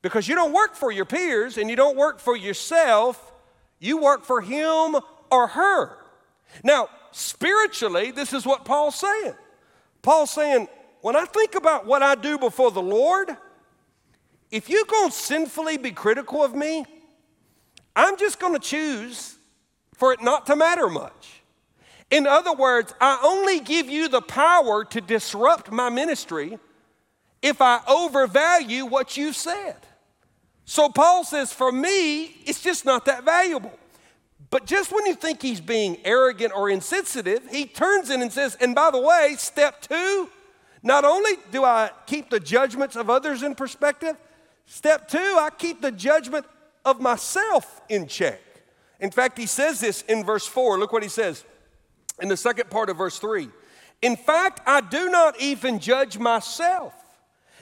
Because 0.00 0.26
you 0.26 0.34
don't 0.34 0.54
work 0.54 0.74
for 0.74 0.90
your 0.90 1.04
peers 1.04 1.58
and 1.58 1.68
you 1.68 1.76
don't 1.76 1.98
work 1.98 2.18
for 2.18 2.34
yourself, 2.34 3.34
you 3.78 3.98
work 3.98 4.24
for 4.24 4.40
him 4.40 4.96
or 5.30 5.48
her. 5.48 5.98
Now, 6.64 6.88
spiritually, 7.12 8.10
this 8.10 8.32
is 8.32 8.46
what 8.46 8.64
Paul's 8.64 8.94
saying. 8.94 9.34
Paul's 10.00 10.30
saying, 10.30 10.66
when 11.02 11.14
I 11.14 11.26
think 11.26 11.56
about 11.56 11.84
what 11.84 12.02
I 12.02 12.14
do 12.14 12.38
before 12.38 12.70
the 12.70 12.80
Lord, 12.80 13.36
if 14.50 14.70
you're 14.70 14.86
going 14.86 15.10
to 15.10 15.14
sinfully 15.14 15.76
be 15.76 15.90
critical 15.90 16.42
of 16.42 16.54
me, 16.54 16.86
I'm 17.94 18.16
just 18.16 18.40
going 18.40 18.54
to 18.54 18.58
choose 18.58 19.36
for 19.92 20.14
it 20.14 20.22
not 20.22 20.46
to 20.46 20.56
matter 20.56 20.88
much. 20.88 21.37
In 22.10 22.26
other 22.26 22.54
words, 22.54 22.94
I 23.00 23.20
only 23.22 23.60
give 23.60 23.88
you 23.90 24.08
the 24.08 24.22
power 24.22 24.84
to 24.86 25.00
disrupt 25.00 25.70
my 25.70 25.90
ministry 25.90 26.58
if 27.42 27.60
I 27.60 27.80
overvalue 27.86 28.86
what 28.86 29.16
you've 29.16 29.36
said. 29.36 29.76
So 30.64 30.88
Paul 30.88 31.24
says, 31.24 31.52
for 31.52 31.70
me, 31.70 32.24
it's 32.44 32.62
just 32.62 32.84
not 32.84 33.04
that 33.06 33.24
valuable. 33.24 33.72
But 34.50 34.64
just 34.64 34.92
when 34.92 35.04
you 35.06 35.14
think 35.14 35.42
he's 35.42 35.60
being 35.60 35.98
arrogant 36.04 36.52
or 36.56 36.70
insensitive, 36.70 37.46
he 37.50 37.66
turns 37.66 38.08
in 38.10 38.22
and 38.22 38.32
says, 38.32 38.56
and 38.60 38.74
by 38.74 38.90
the 38.90 39.00
way, 39.00 39.34
step 39.38 39.82
two, 39.82 40.30
not 40.82 41.04
only 41.04 41.32
do 41.52 41.64
I 41.64 41.90
keep 42.06 42.30
the 42.30 42.40
judgments 42.40 42.96
of 42.96 43.10
others 43.10 43.42
in 43.42 43.54
perspective, 43.54 44.16
step 44.64 45.08
two, 45.08 45.18
I 45.18 45.50
keep 45.56 45.82
the 45.82 45.92
judgment 45.92 46.46
of 46.84 47.00
myself 47.00 47.82
in 47.90 48.06
check. 48.06 48.40
In 49.00 49.10
fact, 49.10 49.36
he 49.36 49.46
says 49.46 49.80
this 49.80 50.02
in 50.02 50.24
verse 50.24 50.46
four. 50.46 50.78
Look 50.78 50.92
what 50.92 51.02
he 51.02 51.08
says 51.10 51.44
in 52.20 52.28
the 52.28 52.36
second 52.36 52.70
part 52.70 52.90
of 52.90 52.96
verse 52.96 53.18
3. 53.18 53.48
In 54.02 54.16
fact, 54.16 54.60
I 54.66 54.80
do 54.80 55.10
not 55.10 55.40
even 55.40 55.78
judge 55.80 56.18
myself. 56.18 56.94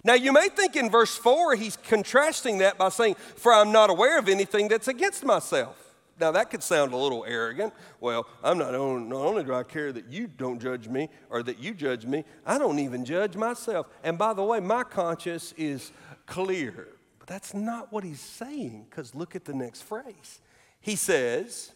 Now, 0.04 0.14
you 0.14 0.32
may 0.32 0.48
think 0.48 0.76
in 0.76 0.90
verse 0.90 1.16
4, 1.16 1.56
he's 1.56 1.76
contrasting 1.76 2.58
that 2.58 2.78
by 2.78 2.90
saying, 2.90 3.16
For 3.36 3.52
I'm 3.52 3.72
not 3.72 3.90
aware 3.90 4.18
of 4.18 4.28
anything 4.28 4.68
that's 4.68 4.88
against 4.88 5.24
myself. 5.24 5.82
Now, 6.18 6.30
that 6.32 6.50
could 6.50 6.62
sound 6.62 6.92
a 6.92 6.96
little 6.96 7.24
arrogant. 7.26 7.74
Well, 8.00 8.26
I'm 8.42 8.56
not, 8.56 8.72
not 8.72 8.80
only 8.80 9.44
do 9.44 9.52
I 9.52 9.64
care 9.64 9.92
that 9.92 10.06
you 10.06 10.28
don't 10.28 10.60
judge 10.60 10.88
me 10.88 11.10
or 11.28 11.42
that 11.42 11.58
you 11.58 11.74
judge 11.74 12.06
me, 12.06 12.24
I 12.46 12.56
don't 12.56 12.78
even 12.78 13.04
judge 13.04 13.36
myself. 13.36 13.88
And 14.02 14.16
by 14.16 14.32
the 14.32 14.44
way, 14.44 14.60
my 14.60 14.82
conscience 14.82 15.52
is 15.56 15.90
clear. 16.26 16.88
But 17.18 17.28
that's 17.28 17.52
not 17.52 17.92
what 17.92 18.04
he's 18.04 18.20
saying, 18.20 18.86
because 18.88 19.14
look 19.14 19.34
at 19.34 19.44
the 19.44 19.54
next 19.54 19.82
phrase. 19.82 20.40
He 20.80 20.96
says, 20.96 21.72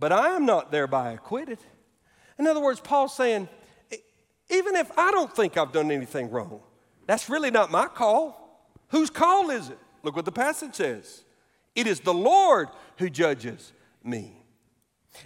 But 0.00 0.12
I 0.12 0.30
am 0.30 0.46
not 0.46 0.72
thereby 0.72 1.12
acquitted. 1.12 1.58
In 2.38 2.46
other 2.46 2.60
words, 2.60 2.80
Paul's 2.80 3.14
saying, 3.14 3.48
even 4.50 4.76
if 4.76 4.96
I 4.98 5.10
don't 5.10 5.34
think 5.34 5.56
I've 5.56 5.72
done 5.72 5.90
anything 5.90 6.30
wrong, 6.30 6.60
that's 7.06 7.28
really 7.28 7.50
not 7.50 7.70
my 7.70 7.86
call. 7.86 8.70
Whose 8.88 9.10
call 9.10 9.50
is 9.50 9.70
it? 9.70 9.78
Look 10.02 10.14
what 10.14 10.24
the 10.24 10.32
passage 10.32 10.74
says. 10.74 11.24
It 11.74 11.86
is 11.86 12.00
the 12.00 12.14
Lord 12.14 12.68
who 12.98 13.10
judges 13.10 13.72
me. 14.04 14.32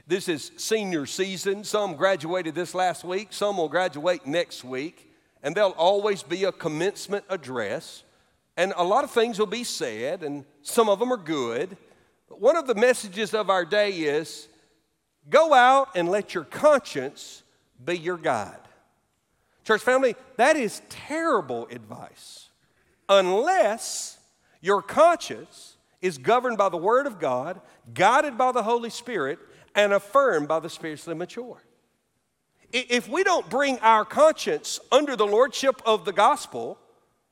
This 0.07 0.29
is 0.29 0.53
senior 0.57 1.05
season. 1.07 1.65
Some 1.65 1.97
graduated 1.97 2.55
this 2.55 2.75
last 2.75 3.05
week, 3.05 3.29
some 3.33 3.57
will 3.57 3.69
graduate 3.69 4.27
next 4.27 4.65
week, 4.65 5.11
and 5.43 5.55
there'll 5.55 5.73
always 5.73 6.23
be 6.23 6.45
a 6.45 6.53
commencement 6.53 7.25
address. 7.29 8.05
And 8.57 8.73
a 8.77 8.85
lot 8.85 9.05
of 9.05 9.11
things 9.11 9.39
will 9.39 9.47
be 9.47 9.65
said, 9.65 10.23
and 10.23 10.45
some 10.63 10.89
of 10.89 10.99
them 10.99 11.13
are 11.13 11.17
good. 11.17 11.77
But 12.29 12.41
one 12.41 12.57
of 12.57 12.67
the 12.67 12.75
messages 12.75 13.35
of 13.35 13.51
our 13.51 13.65
day 13.65 13.91
is 13.91 14.49
Go 15.31 15.55
out 15.55 15.91
and 15.95 16.09
let 16.09 16.35
your 16.35 16.45
conscience 16.45 17.43
be 17.83 17.97
your 17.97 18.19
guide. 18.19 18.57
Church 19.65 19.83
family, 19.83 20.17
that 20.37 20.57
is 20.57 20.83
terrible 20.89 21.69
advice 21.71 22.49
unless 23.09 24.19
your 24.61 24.83
conscience 24.83 25.77
is 26.01 26.19
governed 26.19 26.59
by 26.59 26.69
the 26.69 26.77
Word 26.77 27.07
of 27.07 27.19
God, 27.19 27.61
guided 27.95 28.37
by 28.37 28.53
the 28.53 28.63
Holy 28.63 28.91
Spirit, 28.91 29.39
and 29.75 29.93
affirmed 29.93 30.49
by 30.49 30.61
the 30.61 30.71
spiritually 30.71 31.17
mature. 31.17 31.63
If 32.73 33.09
we 33.09 33.25
don't 33.25 33.49
bring 33.51 33.79
our 33.81 34.05
conscience 34.05 34.79
under 34.93 35.17
the 35.17 35.27
lordship 35.27 35.83
of 35.85 36.05
the 36.05 36.13
gospel, 36.13 36.79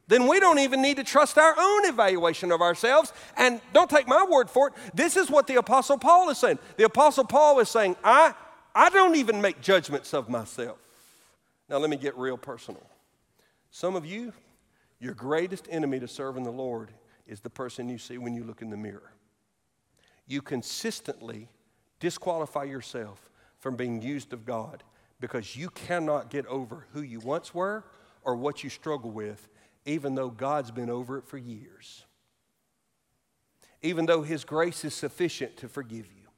then 0.09 0.27
we 0.27 0.41
don't 0.41 0.59
even 0.59 0.81
need 0.81 0.97
to 0.97 1.05
trust 1.05 1.37
our 1.37 1.55
own 1.57 1.85
evaluation 1.85 2.51
of 2.51 2.63
ourselves. 2.63 3.13
And 3.37 3.61
don't 3.75 3.91
take 3.91 4.09
my 4.09 4.25
word 4.25 4.51
for 4.51 4.69
it. 4.69 4.75
This 4.95 5.17
is 5.17 5.31
what 5.31 5.47
the 5.47 5.57
Apostle 5.57 5.99
Paul 5.99 6.31
is 6.31 6.39
saying. 6.39 6.59
The 6.79 6.85
Apostle 6.85 7.25
Paul 7.25 7.61
is 7.61 7.69
saying, 7.69 7.95
I, 8.03 8.35
I 8.75 8.89
don't 8.89 9.17
even 9.17 9.41
make 9.43 9.61
judgments 9.61 10.15
of 10.15 10.31
myself. 10.31 10.79
Now, 11.69 11.77
let 11.77 11.91
me 11.91 11.97
get 11.97 12.17
real 12.17 12.39
personal. 12.39 12.83
Some 13.71 13.95
of 13.97 14.07
you, 14.07 14.33
your 14.99 15.13
greatest 15.13 15.69
enemy 15.71 16.01
to 16.01 16.09
serving 16.09 16.45
the 16.45 16.51
Lord 16.51 16.91
is 17.27 17.41
the 17.41 17.51
person 17.51 17.91
you 17.91 17.99
see 17.99 18.17
when 18.17 18.35
you 18.35 18.45
look 18.45 18.63
in 18.63 18.71
the 18.71 18.77
mirror. 18.79 19.13
You 20.27 20.41
consistently 20.41 21.49
disqualify 22.01 22.65
yourself 22.65 23.29
from 23.59 23.77
being 23.77 24.01
used 24.01 24.33
of 24.33 24.47
God 24.47 24.83
because 25.21 25.55
you 25.55 25.69
cannot 25.69 26.31
get 26.31 26.47
over 26.47 26.87
who 26.95 27.03
you 27.03 27.21
once 27.21 27.53
were 27.53 27.85
or 28.23 28.37
what 28.37 28.65
you 28.65 28.71
struggle 28.71 29.11
with 29.11 29.49
even 29.89 30.15
though 30.15 30.29
God's 30.29 30.71
been 30.71 30.91
over 30.91 31.17
it 31.17 31.27
for 31.27 31.39
years. 31.39 32.05
Even 33.83 34.07
though 34.07 34.23
His 34.23 34.45
grace 34.45 34.85
is 34.85 34.93
sufficient 34.93 35.57
to 35.59 35.69
forgive 35.69 36.07
you. 36.07 36.29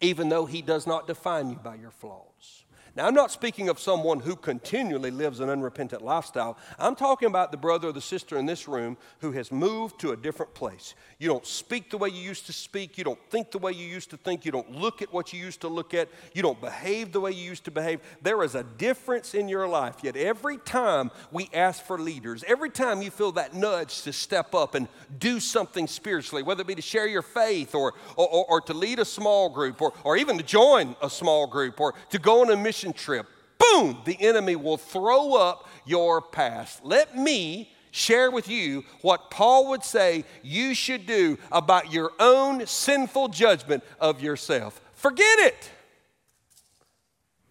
Even 0.00 0.30
though 0.30 0.46
He 0.46 0.62
does 0.62 0.86
not 0.86 1.06
define 1.06 1.50
you 1.50 1.56
by 1.56 1.74
your 1.74 1.90
flaws. 1.90 2.64
Now, 2.98 3.06
I'm 3.06 3.14
not 3.14 3.30
speaking 3.30 3.68
of 3.68 3.78
someone 3.78 4.18
who 4.18 4.34
continually 4.34 5.12
lives 5.12 5.38
an 5.38 5.48
unrepentant 5.48 6.02
lifestyle. 6.02 6.58
I'm 6.80 6.96
talking 6.96 7.28
about 7.28 7.52
the 7.52 7.56
brother 7.56 7.90
or 7.90 7.92
the 7.92 8.00
sister 8.00 8.36
in 8.36 8.44
this 8.44 8.66
room 8.66 8.96
who 9.20 9.30
has 9.30 9.52
moved 9.52 10.00
to 10.00 10.10
a 10.10 10.16
different 10.16 10.52
place. 10.52 10.96
You 11.20 11.28
don't 11.28 11.46
speak 11.46 11.90
the 11.90 11.96
way 11.96 12.08
you 12.08 12.20
used 12.20 12.46
to 12.46 12.52
speak. 12.52 12.98
You 12.98 13.04
don't 13.04 13.30
think 13.30 13.52
the 13.52 13.58
way 13.58 13.70
you 13.70 13.86
used 13.86 14.10
to 14.10 14.16
think. 14.16 14.44
You 14.44 14.50
don't 14.50 14.72
look 14.72 15.00
at 15.00 15.12
what 15.12 15.32
you 15.32 15.38
used 15.38 15.60
to 15.60 15.68
look 15.68 15.94
at. 15.94 16.08
You 16.34 16.42
don't 16.42 16.60
behave 16.60 17.12
the 17.12 17.20
way 17.20 17.30
you 17.30 17.44
used 17.44 17.62
to 17.66 17.70
behave. 17.70 18.00
There 18.20 18.42
is 18.42 18.56
a 18.56 18.64
difference 18.64 19.32
in 19.32 19.48
your 19.48 19.68
life. 19.68 19.98
Yet 20.02 20.16
every 20.16 20.58
time 20.58 21.12
we 21.30 21.48
ask 21.54 21.84
for 21.84 22.00
leaders, 22.00 22.42
every 22.48 22.70
time 22.70 23.00
you 23.00 23.12
feel 23.12 23.30
that 23.32 23.54
nudge 23.54 24.02
to 24.02 24.12
step 24.12 24.56
up 24.56 24.74
and 24.74 24.88
do 25.20 25.38
something 25.38 25.86
spiritually, 25.86 26.42
whether 26.42 26.62
it 26.62 26.66
be 26.66 26.74
to 26.74 26.82
share 26.82 27.06
your 27.06 27.22
faith 27.22 27.76
or, 27.76 27.94
or, 28.16 28.28
or, 28.28 28.44
or 28.48 28.60
to 28.62 28.74
lead 28.74 28.98
a 28.98 29.04
small 29.04 29.48
group 29.48 29.80
or, 29.80 29.92
or 30.02 30.16
even 30.16 30.36
to 30.36 30.42
join 30.42 30.96
a 31.00 31.08
small 31.08 31.46
group 31.46 31.80
or 31.80 31.94
to 32.10 32.18
go 32.18 32.40
on 32.40 32.50
a 32.50 32.56
mission 32.56 32.87
mission 32.88 32.92
trip, 32.92 33.26
boom, 33.58 33.98
the 34.04 34.16
enemy 34.20 34.56
will 34.56 34.76
throw 34.76 35.34
up 35.34 35.68
your 35.84 36.20
past. 36.20 36.84
Let 36.84 37.16
me 37.16 37.72
share 37.90 38.30
with 38.30 38.48
you 38.48 38.84
what 39.02 39.30
Paul 39.30 39.70
would 39.70 39.84
say 39.84 40.24
you 40.42 40.74
should 40.74 41.06
do 41.06 41.38
about 41.50 41.92
your 41.92 42.12
own 42.20 42.66
sinful 42.66 43.28
judgment 43.28 43.82
of 44.00 44.22
yourself. 44.22 44.80
Forget 44.94 45.38
it. 45.40 45.70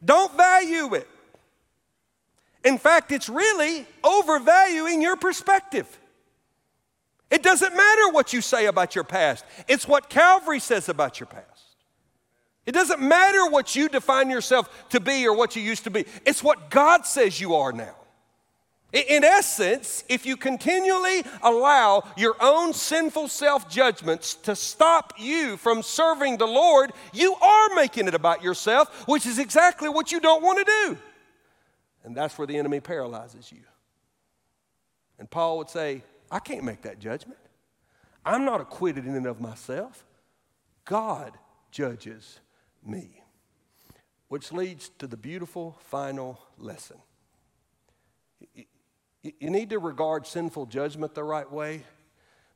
Don't 0.03 0.35
value 0.35 0.93
it. 0.93 1.07
In 2.63 2.77
fact, 2.77 3.11
it's 3.11 3.29
really 3.29 3.85
overvaluing 4.03 5.01
your 5.01 5.15
perspective. 5.15 5.87
It 7.29 7.43
doesn't 7.43 7.75
matter 7.75 8.11
what 8.11 8.31
you 8.31 8.41
say 8.41 8.67
about 8.67 8.95
your 8.95 9.03
past, 9.03 9.43
it's 9.67 9.87
what 9.87 10.09
Calvary 10.09 10.59
says 10.59 10.87
about 10.89 11.19
your 11.19 11.27
past. 11.27 11.66
It 12.67 12.73
doesn't 12.73 13.01
matter 13.01 13.49
what 13.49 13.77
you 13.77 13.87
define 13.87 14.29
yourself 14.29 14.89
to 14.89 14.99
be 14.99 15.25
or 15.25 15.33
what 15.33 15.55
you 15.55 15.61
used 15.61 15.85
to 15.85 15.89
be, 15.89 16.05
it's 16.25 16.43
what 16.43 16.69
God 16.69 17.05
says 17.05 17.39
you 17.39 17.55
are 17.55 17.71
now. 17.71 17.95
In 18.93 19.23
essence, 19.23 20.03
if 20.07 20.25
you 20.25 20.37
continually 20.37 21.23
allow 21.41 22.03
your 22.15 22.35
own 22.39 22.73
sinful 22.73 23.29
self 23.29 23.69
judgments 23.69 24.35
to 24.35 24.55
stop 24.55 25.13
you 25.17 25.57
from 25.57 25.81
serving 25.81 26.37
the 26.37 26.47
Lord, 26.47 26.91
you 27.13 27.35
are 27.35 27.75
making 27.75 28.07
it 28.07 28.13
about 28.13 28.43
yourself, 28.43 29.07
which 29.07 29.25
is 29.25 29.39
exactly 29.39 29.89
what 29.89 30.11
you 30.11 30.19
don't 30.19 30.43
want 30.43 30.59
to 30.59 30.65
do. 30.65 30.97
And 32.03 32.15
that's 32.15 32.37
where 32.37 32.47
the 32.47 32.57
enemy 32.57 32.79
paralyzes 32.79 33.51
you. 33.51 33.63
And 35.19 35.29
Paul 35.29 35.57
would 35.57 35.69
say, 35.69 36.03
I 36.31 36.39
can't 36.39 36.63
make 36.63 36.81
that 36.83 36.99
judgment. 36.99 37.39
I'm 38.25 38.45
not 38.45 38.61
acquitted 38.61 39.05
in 39.05 39.15
and 39.15 39.25
of 39.25 39.41
myself. 39.41 40.05
God 40.85 41.33
judges 41.71 42.39
me. 42.85 43.23
Which 44.27 44.51
leads 44.51 44.89
to 44.99 45.07
the 45.07 45.17
beautiful 45.17 45.77
final 45.85 46.39
lesson. 46.57 46.97
You 48.53 49.49
need 49.49 49.69
to 49.71 49.79
regard 49.79 50.27
sinful 50.27 50.67
judgment 50.67 51.15
the 51.15 51.23
right 51.23 51.49
way, 51.51 51.83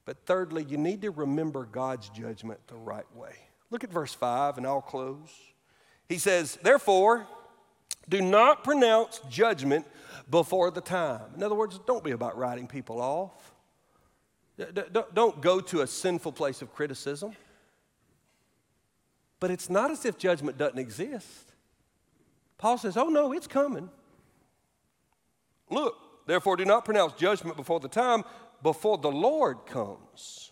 but 0.06 0.26
thirdly, 0.26 0.66
you 0.68 0.78
need 0.78 1.02
to 1.02 1.12
remember 1.12 1.66
God's 1.66 2.10
judgment 2.10 2.60
the 2.68 2.76
right 2.76 3.06
way. 3.16 3.36
Look 3.70 3.84
at 3.84 3.92
verse 3.92 4.14
5, 4.14 4.58
and 4.58 4.68
I'll 4.68 4.82
close. 4.82 5.30
He 6.10 6.18
says, 6.18 6.58
Therefore, 6.62 7.26
do 8.10 8.22
not 8.22 8.64
pronounce 8.64 9.22
judgment 9.30 9.86
before 10.30 10.72
the 10.72 10.82
time. 10.82 11.22
In 11.36 11.44
other 11.44 11.56
words, 11.56 11.80
don't 11.88 12.04
be 12.04 12.12
about 12.12 12.38
writing 12.38 12.68
people 12.68 13.02
off. 13.02 13.54
Don't 15.14 15.42
go 15.42 15.62
to 15.62 15.82
a 15.82 15.88
sinful 15.88 16.34
place 16.34 16.62
of 16.62 16.74
criticism. 16.74 17.34
But 19.42 19.52
it's 19.52 19.70
not 19.70 19.92
as 19.92 20.06
if 20.06 20.18
judgment 20.18 20.58
doesn't 20.58 20.80
exist. 20.80 21.52
Paul 22.58 22.78
says, 22.78 22.96
Oh, 22.96 23.10
no, 23.10 23.34
it's 23.34 23.48
coming. 23.48 23.90
Look, 25.70 25.96
therefore, 26.28 26.56
do 26.56 26.64
not 26.64 26.86
pronounce 26.86 27.14
judgment 27.14 27.58
before 27.58 27.80
the 27.80 27.90
time, 27.90 28.24
before 28.62 29.00
the 29.00 29.12
Lord 29.12 29.66
comes, 29.66 30.52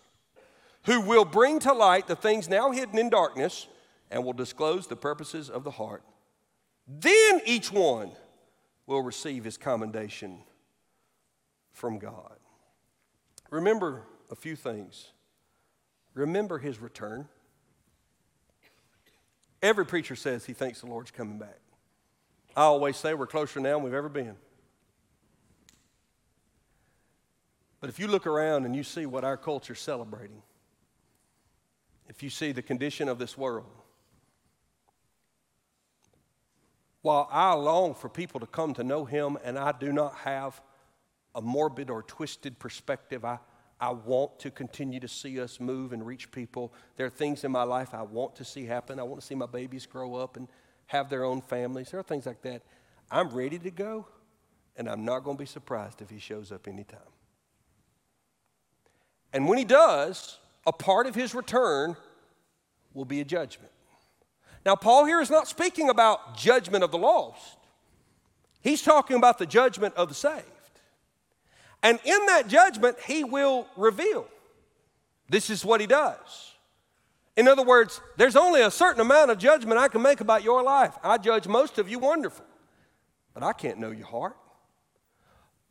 who 0.86 1.00
will 1.00 1.24
bring 1.24 1.60
to 1.60 1.72
light 1.72 2.08
the 2.08 2.16
things 2.16 2.48
now 2.48 2.72
hidden 2.72 2.98
in 2.98 3.10
darkness 3.10 3.68
and 4.10 4.24
will 4.24 4.32
disclose 4.32 4.88
the 4.88 4.96
purposes 4.96 5.48
of 5.48 5.62
the 5.62 5.70
heart. 5.70 6.02
Then 6.88 7.40
each 7.46 7.70
one 7.72 8.10
will 8.86 9.02
receive 9.02 9.44
his 9.44 9.56
commendation 9.56 10.40
from 11.70 12.00
God. 12.00 12.38
Remember 13.50 14.02
a 14.30 14.34
few 14.34 14.56
things. 14.56 15.12
Remember 16.14 16.58
his 16.58 16.80
return. 16.80 17.28
Every 19.62 19.84
preacher 19.84 20.16
says 20.16 20.44
he 20.44 20.52
thinks 20.52 20.80
the 20.80 20.86
Lord's 20.86 21.10
coming 21.10 21.38
back. 21.38 21.58
I 22.56 22.62
always 22.62 22.96
say 22.96 23.14
we're 23.14 23.26
closer 23.26 23.60
now 23.60 23.76
than 23.76 23.84
we've 23.84 23.94
ever 23.94 24.08
been. 24.08 24.36
But 27.80 27.90
if 27.90 27.98
you 27.98 28.08
look 28.08 28.26
around 28.26 28.66
and 28.66 28.76
you 28.76 28.82
see 28.82 29.06
what 29.06 29.24
our 29.24 29.36
culture's 29.36 29.80
celebrating, 29.80 30.42
if 32.08 32.22
you 32.22 32.30
see 32.30 32.52
the 32.52 32.62
condition 32.62 33.08
of 33.08 33.18
this 33.18 33.38
world, 33.38 33.70
while 37.02 37.28
I 37.30 37.54
long 37.54 37.94
for 37.94 38.08
people 38.10 38.40
to 38.40 38.46
come 38.46 38.74
to 38.74 38.84
know 38.84 39.04
Him 39.04 39.38
and 39.42 39.58
I 39.58 39.72
do 39.72 39.92
not 39.92 40.14
have 40.16 40.60
a 41.34 41.40
morbid 41.40 41.88
or 41.88 42.02
twisted 42.02 42.58
perspective, 42.58 43.24
I, 43.24 43.38
I 43.80 43.90
want 43.90 44.38
to 44.40 44.50
continue 44.50 45.00
to 45.00 45.08
see 45.08 45.40
us 45.40 45.58
move 45.58 45.94
and 45.94 46.06
reach 46.06 46.30
people. 46.30 46.74
There 46.96 47.06
are 47.06 47.10
things 47.10 47.44
in 47.44 47.50
my 47.50 47.62
life 47.62 47.94
I 47.94 48.02
want 48.02 48.36
to 48.36 48.44
see 48.44 48.66
happen. 48.66 49.00
I 49.00 49.04
want 49.04 49.20
to 49.20 49.26
see 49.26 49.34
my 49.34 49.46
babies 49.46 49.86
grow 49.86 50.16
up 50.16 50.36
and 50.36 50.48
have 50.86 51.08
their 51.08 51.24
own 51.24 51.40
families. 51.40 51.90
There 51.90 51.98
are 51.98 52.04
things 52.04 52.26
like 52.26 52.42
that. 52.42 52.62
I'm 53.10 53.30
ready 53.30 53.58
to 53.58 53.70
go, 53.70 54.06
and 54.76 54.88
I'm 54.88 55.04
not 55.04 55.20
going 55.20 55.36
to 55.36 55.40
be 55.40 55.46
surprised 55.46 56.02
if 56.02 56.10
he 56.10 56.18
shows 56.18 56.52
up 56.52 56.68
anytime. 56.68 57.00
And 59.32 59.48
when 59.48 59.56
he 59.56 59.64
does, 59.64 60.38
a 60.66 60.72
part 60.72 61.06
of 61.06 61.14
his 61.14 61.34
return 61.34 61.96
will 62.92 63.06
be 63.06 63.20
a 63.20 63.24
judgment. 63.24 63.72
Now, 64.66 64.76
Paul 64.76 65.06
here 65.06 65.20
is 65.20 65.30
not 65.30 65.48
speaking 65.48 65.88
about 65.88 66.36
judgment 66.36 66.84
of 66.84 66.90
the 66.90 66.98
lost, 66.98 67.56
he's 68.60 68.82
talking 68.82 69.16
about 69.16 69.38
the 69.38 69.46
judgment 69.46 69.94
of 69.94 70.08
the 70.10 70.14
saved. 70.14 70.44
And 71.82 71.98
in 72.04 72.26
that 72.26 72.48
judgment, 72.48 72.98
he 73.06 73.24
will 73.24 73.66
reveal. 73.76 74.26
This 75.28 75.48
is 75.48 75.64
what 75.64 75.80
he 75.80 75.86
does. 75.86 76.54
In 77.36 77.48
other 77.48 77.62
words, 77.62 78.00
there's 78.16 78.36
only 78.36 78.60
a 78.60 78.70
certain 78.70 79.00
amount 79.00 79.30
of 79.30 79.38
judgment 79.38 79.78
I 79.78 79.88
can 79.88 80.02
make 80.02 80.20
about 80.20 80.42
your 80.42 80.62
life. 80.62 80.94
I 81.02 81.16
judge 81.16 81.46
most 81.46 81.78
of 81.78 81.88
you 81.88 81.98
wonderful, 81.98 82.44
but 83.32 83.42
I 83.42 83.52
can't 83.52 83.78
know 83.78 83.90
your 83.92 84.06
heart. 84.06 84.36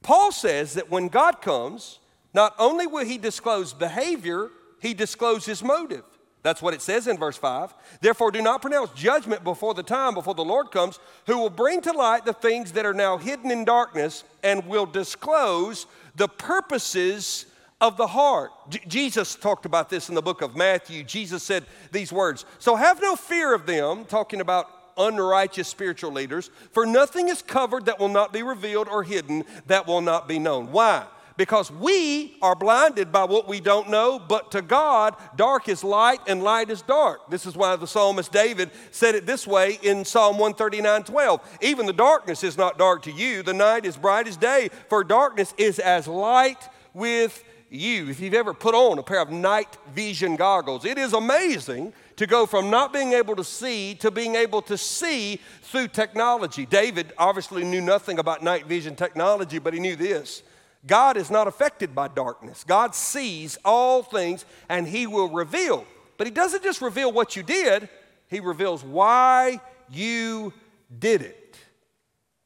Paul 0.01 0.31
says 0.31 0.73
that 0.75 0.89
when 0.89 1.09
God 1.09 1.41
comes, 1.41 1.99
not 2.33 2.55
only 2.57 2.87
will 2.87 3.05
he 3.05 3.17
disclose 3.17 3.73
behavior, 3.73 4.49
he 4.81 4.93
discloses 4.93 5.61
motive. 5.61 6.05
That's 6.41 6.61
what 6.61 6.73
it 6.73 6.81
says 6.81 7.07
in 7.07 7.17
verse 7.17 7.37
5. 7.37 7.73
Therefore, 8.01 8.31
do 8.31 8.41
not 8.41 8.61
pronounce 8.61 8.91
judgment 8.91 9.43
before 9.43 9.73
the 9.73 9.83
time, 9.83 10.13
before 10.13 10.35
the 10.35 10.43
Lord 10.43 10.71
comes, 10.71 10.99
who 11.27 11.37
will 11.37 11.49
bring 11.49 11.81
to 11.81 11.91
light 11.91 12.25
the 12.25 12.33
things 12.33 12.71
that 12.73 12.85
are 12.85 12.93
now 12.93 13.17
hidden 13.17 13.51
in 13.51 13.65
darkness 13.65 14.23
and 14.41 14.65
will 14.65 14.85
disclose 14.85 15.85
the 16.15 16.29
purposes 16.29 17.45
of 17.81 17.97
the 17.97 18.07
heart. 18.07 18.51
J- 18.69 18.81
Jesus 18.87 19.35
talked 19.35 19.65
about 19.65 19.89
this 19.89 20.09
in 20.09 20.15
the 20.15 20.21
book 20.21 20.41
of 20.41 20.55
Matthew. 20.55 21.03
Jesus 21.03 21.43
said 21.43 21.65
these 21.91 22.11
words 22.11 22.45
So 22.57 22.75
have 22.75 23.01
no 23.01 23.15
fear 23.15 23.53
of 23.53 23.65
them, 23.65 24.05
talking 24.05 24.39
about 24.39 24.69
unrighteous 24.97 25.67
spiritual 25.67 26.11
leaders, 26.11 26.49
for 26.71 26.85
nothing 26.85 27.29
is 27.29 27.41
covered 27.41 27.85
that 27.85 27.99
will 27.99 28.09
not 28.09 28.31
be 28.31 28.43
revealed 28.43 28.87
or 28.87 29.03
hidden 29.03 29.43
that 29.67 29.87
will 29.87 30.01
not 30.01 30.27
be 30.27 30.39
known. 30.39 30.71
Why? 30.71 31.05
Because 31.39 31.71
we 31.71 32.35
are 32.41 32.53
blinded 32.53 33.13
by 33.13 33.23
what 33.23 33.47
we 33.47 33.61
don't 33.61 33.89
know, 33.89 34.19
but 34.19 34.51
to 34.51 34.61
God, 34.61 35.15
dark 35.37 35.69
is 35.69 35.85
light 35.85 36.19
and 36.27 36.43
light 36.43 36.69
is 36.69 36.81
dark. 36.81 37.29
This 37.29 37.45
is 37.45 37.55
why 37.55 37.77
the 37.77 37.87
psalmist 37.87 38.33
David 38.33 38.71
said 38.91 39.15
it 39.15 39.25
this 39.25 39.47
way 39.47 39.79
in 39.81 40.03
Psalm 40.03 40.37
139 40.37 41.03
12. 41.03 41.57
Even 41.61 41.85
the 41.85 41.93
darkness 41.93 42.43
is 42.43 42.57
not 42.57 42.77
dark 42.77 43.03
to 43.03 43.11
you, 43.11 43.41
the 43.41 43.53
night 43.53 43.85
is 43.85 43.95
bright 43.95 44.27
as 44.27 44.35
day, 44.35 44.69
for 44.89 45.01
darkness 45.01 45.53
is 45.57 45.79
as 45.79 46.09
light 46.09 46.67
with 46.93 47.41
you. 47.69 48.09
If 48.09 48.19
you've 48.19 48.33
ever 48.33 48.53
put 48.53 48.75
on 48.75 48.99
a 48.99 49.03
pair 49.03 49.21
of 49.21 49.31
night 49.31 49.77
vision 49.95 50.35
goggles, 50.35 50.83
it 50.83 50.97
is 50.97 51.13
amazing 51.13 51.93
to 52.17 52.27
go 52.27 52.47
from 52.47 52.69
not 52.69 52.91
being 52.91 53.13
able 53.13 53.37
to 53.37 53.45
see 53.45 53.95
to 54.01 54.11
being 54.11 54.35
able 54.35 54.61
to 54.63 54.77
see 54.77 55.39
through 55.61 55.87
technology. 55.87 56.65
David 56.65 57.13
obviously 57.17 57.63
knew 57.63 57.79
nothing 57.79 58.19
about 58.19 58.43
night 58.43 58.65
vision 58.65 58.97
technology, 58.97 59.57
but 59.57 59.73
he 59.73 59.79
knew 59.79 59.95
this 59.95 60.43
God 60.85 61.17
is 61.17 61.29
not 61.29 61.47
affected 61.47 61.93
by 61.93 62.07
darkness. 62.07 62.63
God 62.63 62.95
sees 62.95 63.57
all 63.65 64.01
things 64.03 64.45
and 64.69 64.87
He 64.87 65.07
will 65.07 65.29
reveal. 65.29 65.85
But 66.17 66.27
He 66.27 66.31
doesn't 66.31 66.63
just 66.63 66.81
reveal 66.81 67.11
what 67.11 67.35
you 67.35 67.43
did, 67.43 67.89
He 68.27 68.39
reveals 68.39 68.83
why 68.83 69.59
you 69.89 70.53
did 70.97 71.21
it. 71.21 71.57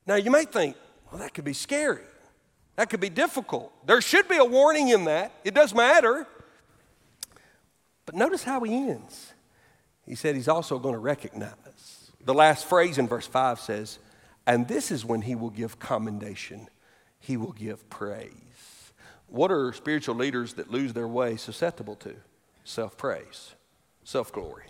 Now, 0.05 0.15
you 0.15 0.31
may 0.31 0.45
think, 0.45 0.75
well, 1.11 1.21
that 1.21 1.33
could 1.33 1.45
be 1.45 1.53
scary. 1.53 2.01
That 2.75 2.89
could 2.89 2.99
be 2.99 3.09
difficult. 3.09 3.71
There 3.85 4.01
should 4.01 4.27
be 4.27 4.37
a 4.37 4.45
warning 4.45 4.89
in 4.89 5.05
that. 5.05 5.31
It 5.43 5.53
does 5.53 5.73
matter. 5.73 6.27
But 8.05 8.15
notice 8.15 8.43
how 8.43 8.61
he 8.61 8.73
ends. 8.89 9.33
He 10.05 10.15
said 10.15 10.35
he's 10.35 10.47
also 10.47 10.79
going 10.79 10.95
to 10.95 10.99
recognize. 10.99 12.11
The 12.25 12.33
last 12.33 12.65
phrase 12.65 12.97
in 12.97 13.07
verse 13.07 13.27
5 13.27 13.59
says, 13.59 13.99
and 14.45 14.67
this 14.67 14.91
is 14.91 15.05
when 15.05 15.21
he 15.21 15.35
will 15.35 15.49
give 15.49 15.79
commendation 15.79 16.67
he 17.23 17.37
will 17.37 17.53
give 17.53 17.89
praise. 17.89 18.91
What 19.27 19.49
are 19.49 19.71
spiritual 19.71 20.15
leaders 20.15 20.55
that 20.55 20.69
lose 20.69 20.91
their 20.91 21.07
way 21.07 21.37
susceptible 21.37 21.95
to? 21.97 22.15
Self 22.65 22.97
praise, 22.97 23.55
self 24.03 24.33
glory. 24.33 24.65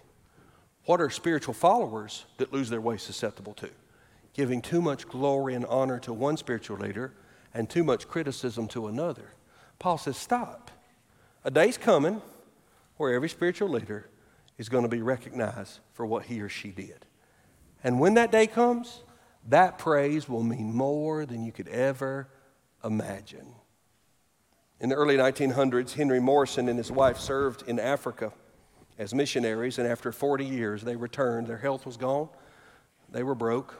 What 0.86 1.02
are 1.02 1.10
spiritual 1.10 1.56
followers 1.56 2.26
that 2.38 2.54
lose 2.54 2.70
their 2.70 2.80
way 2.80 2.98
susceptible 2.98 3.54
to? 3.56 3.70
Giving 4.34 4.62
too 4.62 4.82
much 4.84 5.08
glory 5.08 5.56
and 5.56 5.66
honor 5.66 5.98
to 6.02 6.14
one 6.14 6.38
spiritual 6.38 6.78
leader 6.78 7.14
and 7.56 7.68
too 7.68 7.84
much 7.84 8.08
criticism 8.08 8.68
to 8.68 8.86
another. 8.86 9.32
Paul 9.80 9.98
says, 9.98 10.16
Stop. 10.16 10.70
A 11.44 11.50
day's 11.50 11.78
coming 11.78 12.22
where 12.98 13.14
every 13.14 13.30
spiritual 13.30 13.70
leader 13.70 14.10
is 14.60 14.70
going 14.70 14.84
to 14.84 14.90
be 14.90 15.02
recognized 15.02 15.80
for 15.94 16.06
what 16.06 16.26
he 16.26 16.40
or 16.40 16.50
she 16.50 16.70
did. 16.70 17.08
And 17.84 18.00
when 18.00 18.14
that 18.14 18.32
day 18.32 18.46
comes, 18.46 19.02
that 19.50 19.80
praise 19.80 20.30
will 20.30 20.44
mean 20.44 20.72
more 20.74 21.26
than 21.26 21.44
you 21.44 21.52
could 21.52 21.68
ever 21.68 22.28
imagine. 22.84 23.48
In 24.80 24.90
the 24.90 24.96
early 24.96 25.16
1900s, 25.16 25.94
Henry 25.94 26.20
Morrison 26.20 26.68
and 26.68 26.78
his 26.78 26.92
wife 26.92 27.18
served 27.18 27.64
in 27.68 27.80
Africa 27.80 28.34
as 29.00 29.14
missionaries, 29.14 29.80
and 29.80 29.88
after 29.88 30.12
40 30.12 30.46
years, 30.46 30.84
they 30.84 30.96
returned. 30.96 31.48
Their 31.48 31.58
health 31.58 31.86
was 31.86 31.98
gone, 31.98 32.30
they 33.10 33.24
were 33.24 33.36
broke, 33.36 33.76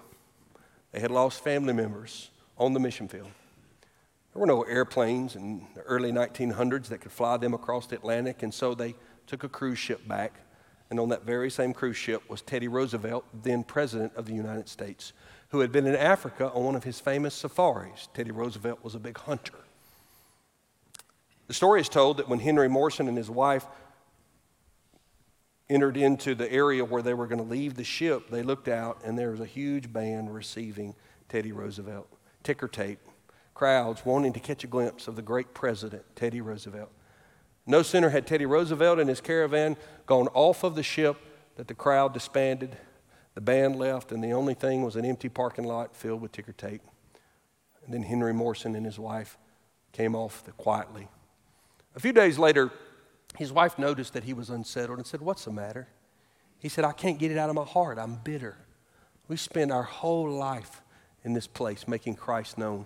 they 0.92 1.00
had 1.00 1.12
lost 1.12 1.44
family 1.44 1.74
members 1.74 2.30
on 2.58 2.74
the 2.74 2.80
mission 2.80 3.08
field. 3.08 3.32
There 4.34 4.40
were 4.40 4.48
no 4.48 4.64
airplanes 4.64 5.36
in 5.36 5.68
the 5.76 5.82
early 5.82 6.12
1900s 6.12 6.88
that 6.88 7.02
could 7.02 7.12
fly 7.12 7.38
them 7.38 7.54
across 7.54 7.86
the 7.86 7.96
Atlantic, 7.96 8.42
and 8.42 8.54
so 8.54 8.74
they 8.74 8.96
took 9.28 9.44
a 9.44 9.50
cruise 9.50 9.78
ship 9.78 10.08
back. 10.08 10.34
And 10.90 11.00
on 11.00 11.10
that 11.10 11.24
very 11.24 11.50
same 11.50 11.74
cruise 11.74 11.98
ship 11.98 12.28
was 12.30 12.42
Teddy 12.42 12.68
Roosevelt, 12.68 13.26
then 13.44 13.64
President 13.64 14.14
of 14.16 14.26
the 14.26 14.34
United 14.34 14.70
States, 14.70 15.14
who 15.54 15.60
had 15.60 15.72
been 15.72 15.86
in 15.86 15.96
Africa 15.96 16.50
on 16.52 16.64
one 16.64 16.76
of 16.76 16.84
his 16.84 17.00
famous 17.00 17.36
safaris. 17.36 18.10
Teddy 18.16 18.32
Roosevelt 18.32 18.84
was 18.84 18.96
a 18.96 19.00
big 19.00 19.20
hunter. 19.20 19.54
The 21.46 21.54
story 21.54 21.80
is 21.80 21.88
told 21.88 22.18
that 22.18 22.28
when 22.28 22.40
Henry 22.40 22.68
Morrison 22.68 23.08
and 23.08 23.16
his 23.16 23.30
wife 23.30 23.68
entered 25.70 25.96
into 25.96 26.34
the 26.34 26.52
area 26.52 26.84
where 26.84 27.04
they 27.04 27.14
were 27.14 27.28
going 27.28 27.38
to 27.38 27.48
leave 27.48 27.76
the 27.76 27.84
ship, 27.84 28.32
they 28.32 28.42
looked 28.42 28.68
out 28.68 29.00
and 29.06 29.16
there 29.16 29.30
was 29.30 29.42
a 29.42 29.46
huge 29.46 29.94
band 29.94 30.34
receiving 30.34 30.96
Teddy 31.30 31.52
Roosevelt. 31.52 32.08
Ticker 32.42 32.68
tape, 32.68 33.00
crowds 33.54 34.04
wanting 34.04 34.34
to 34.34 34.40
catch 34.40 34.64
a 34.64 34.68
glimpse 34.68 35.08
of 35.08 35.16
the 35.16 35.22
great 35.22 35.54
president, 35.54 36.04
Teddy 36.16 36.42
Roosevelt. 36.42 36.90
No 37.68 37.84
sooner 37.84 38.10
had 38.10 38.26
Teddy 38.26 38.48
Roosevelt 38.48 38.98
and 38.98 39.08
his 39.08 39.22
caravan 39.22 39.78
gone 40.08 40.30
off 40.34 40.64
of 40.64 40.74
the 40.74 40.82
ship 40.82 41.18
that 41.58 41.68
the 41.68 41.76
crowd 41.76 42.12
disbanded, 42.12 42.76
the 43.36 43.42
band 43.42 43.76
left, 43.78 44.12
and 44.12 44.24
the 44.24 44.32
only 44.32 44.54
thing 44.54 44.84
was 44.84 44.96
an 44.96 45.06
empty 45.06 45.30
parking 45.30 45.66
lot 45.66 45.96
filled 45.96 46.22
with 46.22 46.32
ticker 46.32 46.54
tape. 46.54 46.82
And 47.84 47.94
then 47.94 48.04
Henry 48.04 48.34
Morrison 48.34 48.76
and 48.76 48.86
his 48.86 49.00
wife 49.00 49.38
came 49.92 50.16
off 50.16 50.44
the, 50.44 50.52
quietly. 50.52 51.08
A 51.96 52.00
few 52.00 52.14
days 52.14 52.40
later, 52.40 52.72
his 53.38 53.52
wife 53.52 53.78
noticed 53.80 54.14
that 54.14 54.24
he 54.24 54.34
was 54.34 54.50
unsettled 54.50 54.98
and 54.98 55.08
said, 55.08 55.22
What's 55.22 55.46
the 55.46 55.52
matter? 55.52 55.88
He 56.60 56.70
said, 56.70 56.86
I 56.86 56.94
can't 56.94 57.20
get 57.20 57.32
it 57.32 57.38
out 57.38 57.50
of 57.50 57.56
my 57.56 57.66
heart. 57.66 57.98
I'm 58.00 58.16
bitter. 58.24 58.58
We 59.28 59.36
spend 59.36 59.72
our 59.72 59.84
whole 59.84 60.30
life 60.30 60.82
in 61.24 61.34
this 61.34 61.48
place 61.48 61.88
making 61.88 62.16
Christ 62.16 62.58
known. 62.58 62.86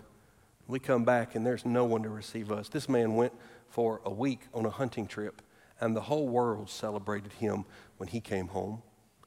We 0.68 0.80
come 0.80 1.04
back 1.04 1.36
and 1.36 1.45
there's 1.45 1.66
no 1.66 1.86
one 1.86 2.04
to 2.04 2.10
receive 2.10 2.52
us. 2.52 2.70
This 2.70 2.89
man 2.89 3.16
went 3.16 3.34
for 3.70 4.02
a 4.04 4.10
week 4.10 4.41
on 4.54 4.66
a 4.66 4.70
hunting 4.70 5.08
trip, 5.08 5.41
and 5.80 5.95
the 5.95 6.02
whole 6.02 6.28
world 6.28 6.70
celebrated 6.70 7.34
him 7.34 7.66
when 7.98 8.10
he 8.10 8.20
came 8.20 8.48
home. 8.48 8.82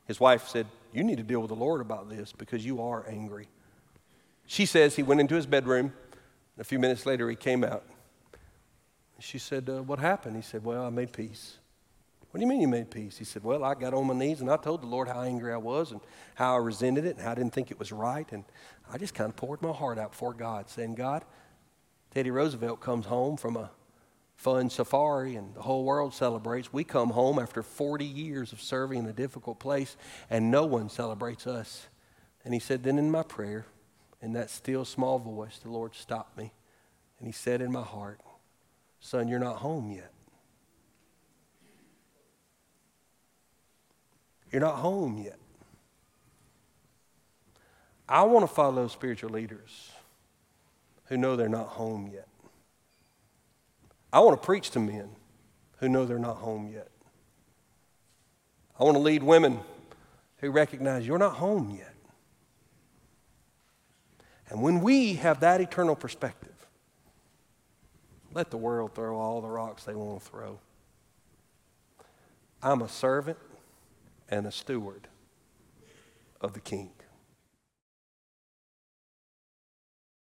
His 0.06 0.18
wife 0.18 0.48
said, 0.48 0.66
You 0.92 1.04
need 1.04 1.18
to 1.18 1.22
deal 1.22 1.40
with 1.40 1.50
the 1.50 1.56
Lord 1.56 1.80
about 1.80 2.08
this 2.08 2.32
because 2.32 2.64
you 2.64 2.82
are 2.82 3.08
angry. 3.08 3.48
She 4.46 4.66
says 4.66 4.96
he 4.96 5.02
went 5.02 5.20
into 5.20 5.36
his 5.36 5.46
bedroom. 5.46 5.92
A 6.58 6.64
few 6.64 6.78
minutes 6.78 7.06
later, 7.06 7.30
he 7.30 7.36
came 7.36 7.62
out. 7.62 7.84
She 9.20 9.38
said, 9.38 9.68
uh, 9.68 9.82
What 9.82 9.98
happened? 9.98 10.36
He 10.36 10.42
said, 10.42 10.64
Well, 10.64 10.84
I 10.84 10.90
made 10.90 11.12
peace. 11.12 11.58
What 12.30 12.38
do 12.38 12.44
you 12.44 12.48
mean 12.48 12.60
you 12.60 12.68
made 12.68 12.90
peace? 12.90 13.18
He 13.18 13.24
said, 13.24 13.42
Well, 13.44 13.64
I 13.64 13.74
got 13.74 13.94
on 13.94 14.06
my 14.06 14.14
knees 14.14 14.40
and 14.40 14.50
I 14.50 14.56
told 14.56 14.82
the 14.82 14.86
Lord 14.86 15.08
how 15.08 15.22
angry 15.22 15.52
I 15.52 15.56
was 15.56 15.92
and 15.92 16.00
how 16.34 16.54
I 16.54 16.58
resented 16.58 17.04
it 17.04 17.16
and 17.16 17.20
how 17.20 17.32
I 17.32 17.34
didn't 17.34 17.52
think 17.52 17.70
it 17.70 17.78
was 17.78 17.92
right. 17.92 18.30
And 18.32 18.44
I 18.90 18.98
just 18.98 19.14
kind 19.14 19.28
of 19.28 19.36
poured 19.36 19.62
my 19.62 19.72
heart 19.72 19.98
out 19.98 20.12
before 20.12 20.34
God, 20.34 20.68
saying, 20.68 20.94
God, 20.94 21.24
Teddy 22.12 22.30
Roosevelt 22.30 22.80
comes 22.80 23.06
home 23.06 23.36
from 23.36 23.56
a 23.56 23.70
fun 24.40 24.70
safari 24.70 25.36
and 25.36 25.54
the 25.54 25.60
whole 25.60 25.84
world 25.84 26.14
celebrates. 26.14 26.72
We 26.72 26.82
come 26.82 27.10
home 27.10 27.38
after 27.38 27.62
40 27.62 28.06
years 28.06 28.54
of 28.54 28.62
serving 28.62 29.00
in 29.00 29.06
a 29.06 29.12
difficult 29.12 29.58
place 29.58 29.98
and 30.30 30.50
no 30.50 30.64
one 30.64 30.88
celebrates 30.88 31.46
us. 31.46 31.88
And 32.42 32.54
he 32.54 32.60
said, 32.60 32.82
Then 32.82 32.98
in 32.98 33.10
my 33.10 33.22
prayer, 33.22 33.66
in 34.22 34.32
that 34.32 34.48
still 34.48 34.86
small 34.86 35.18
voice, 35.18 35.58
the 35.58 35.68
Lord 35.68 35.94
stopped 35.94 36.38
me 36.38 36.54
and 37.18 37.28
he 37.28 37.32
said 37.32 37.60
in 37.60 37.70
my 37.70 37.82
heart, 37.82 38.18
Son, 38.98 39.28
you're 39.28 39.38
not 39.38 39.56
home 39.56 39.90
yet. 39.90 40.10
You're 44.50 44.62
not 44.62 44.76
home 44.76 45.18
yet. 45.18 45.38
I 48.08 48.22
want 48.22 48.48
to 48.48 48.52
follow 48.52 48.88
spiritual 48.88 49.30
leaders 49.30 49.90
who 51.08 51.18
know 51.18 51.36
they're 51.36 51.50
not 51.50 51.66
home 51.66 52.10
yet. 52.10 52.29
I 54.12 54.20
want 54.20 54.40
to 54.40 54.44
preach 54.44 54.70
to 54.70 54.80
men 54.80 55.10
who 55.78 55.88
know 55.88 56.04
they're 56.04 56.18
not 56.18 56.36
home 56.36 56.68
yet. 56.72 56.88
I 58.78 58.84
want 58.84 58.96
to 58.96 59.02
lead 59.02 59.22
women 59.22 59.60
who 60.38 60.50
recognize 60.50 61.06
you're 61.06 61.18
not 61.18 61.34
home 61.34 61.70
yet. 61.76 61.94
And 64.48 64.62
when 64.62 64.80
we 64.80 65.14
have 65.14 65.40
that 65.40 65.60
eternal 65.60 65.94
perspective, 65.94 66.50
let 68.32 68.50
the 68.50 68.56
world 68.56 68.94
throw 68.94 69.18
all 69.18 69.40
the 69.40 69.48
rocks 69.48 69.84
they 69.84 69.94
want 69.94 70.20
to 70.20 70.26
throw. 70.28 70.58
I'm 72.62 72.82
a 72.82 72.88
servant 72.88 73.38
and 74.28 74.46
a 74.46 74.52
steward 74.52 75.08
of 76.40 76.52
the 76.52 76.60
King. 76.60 76.90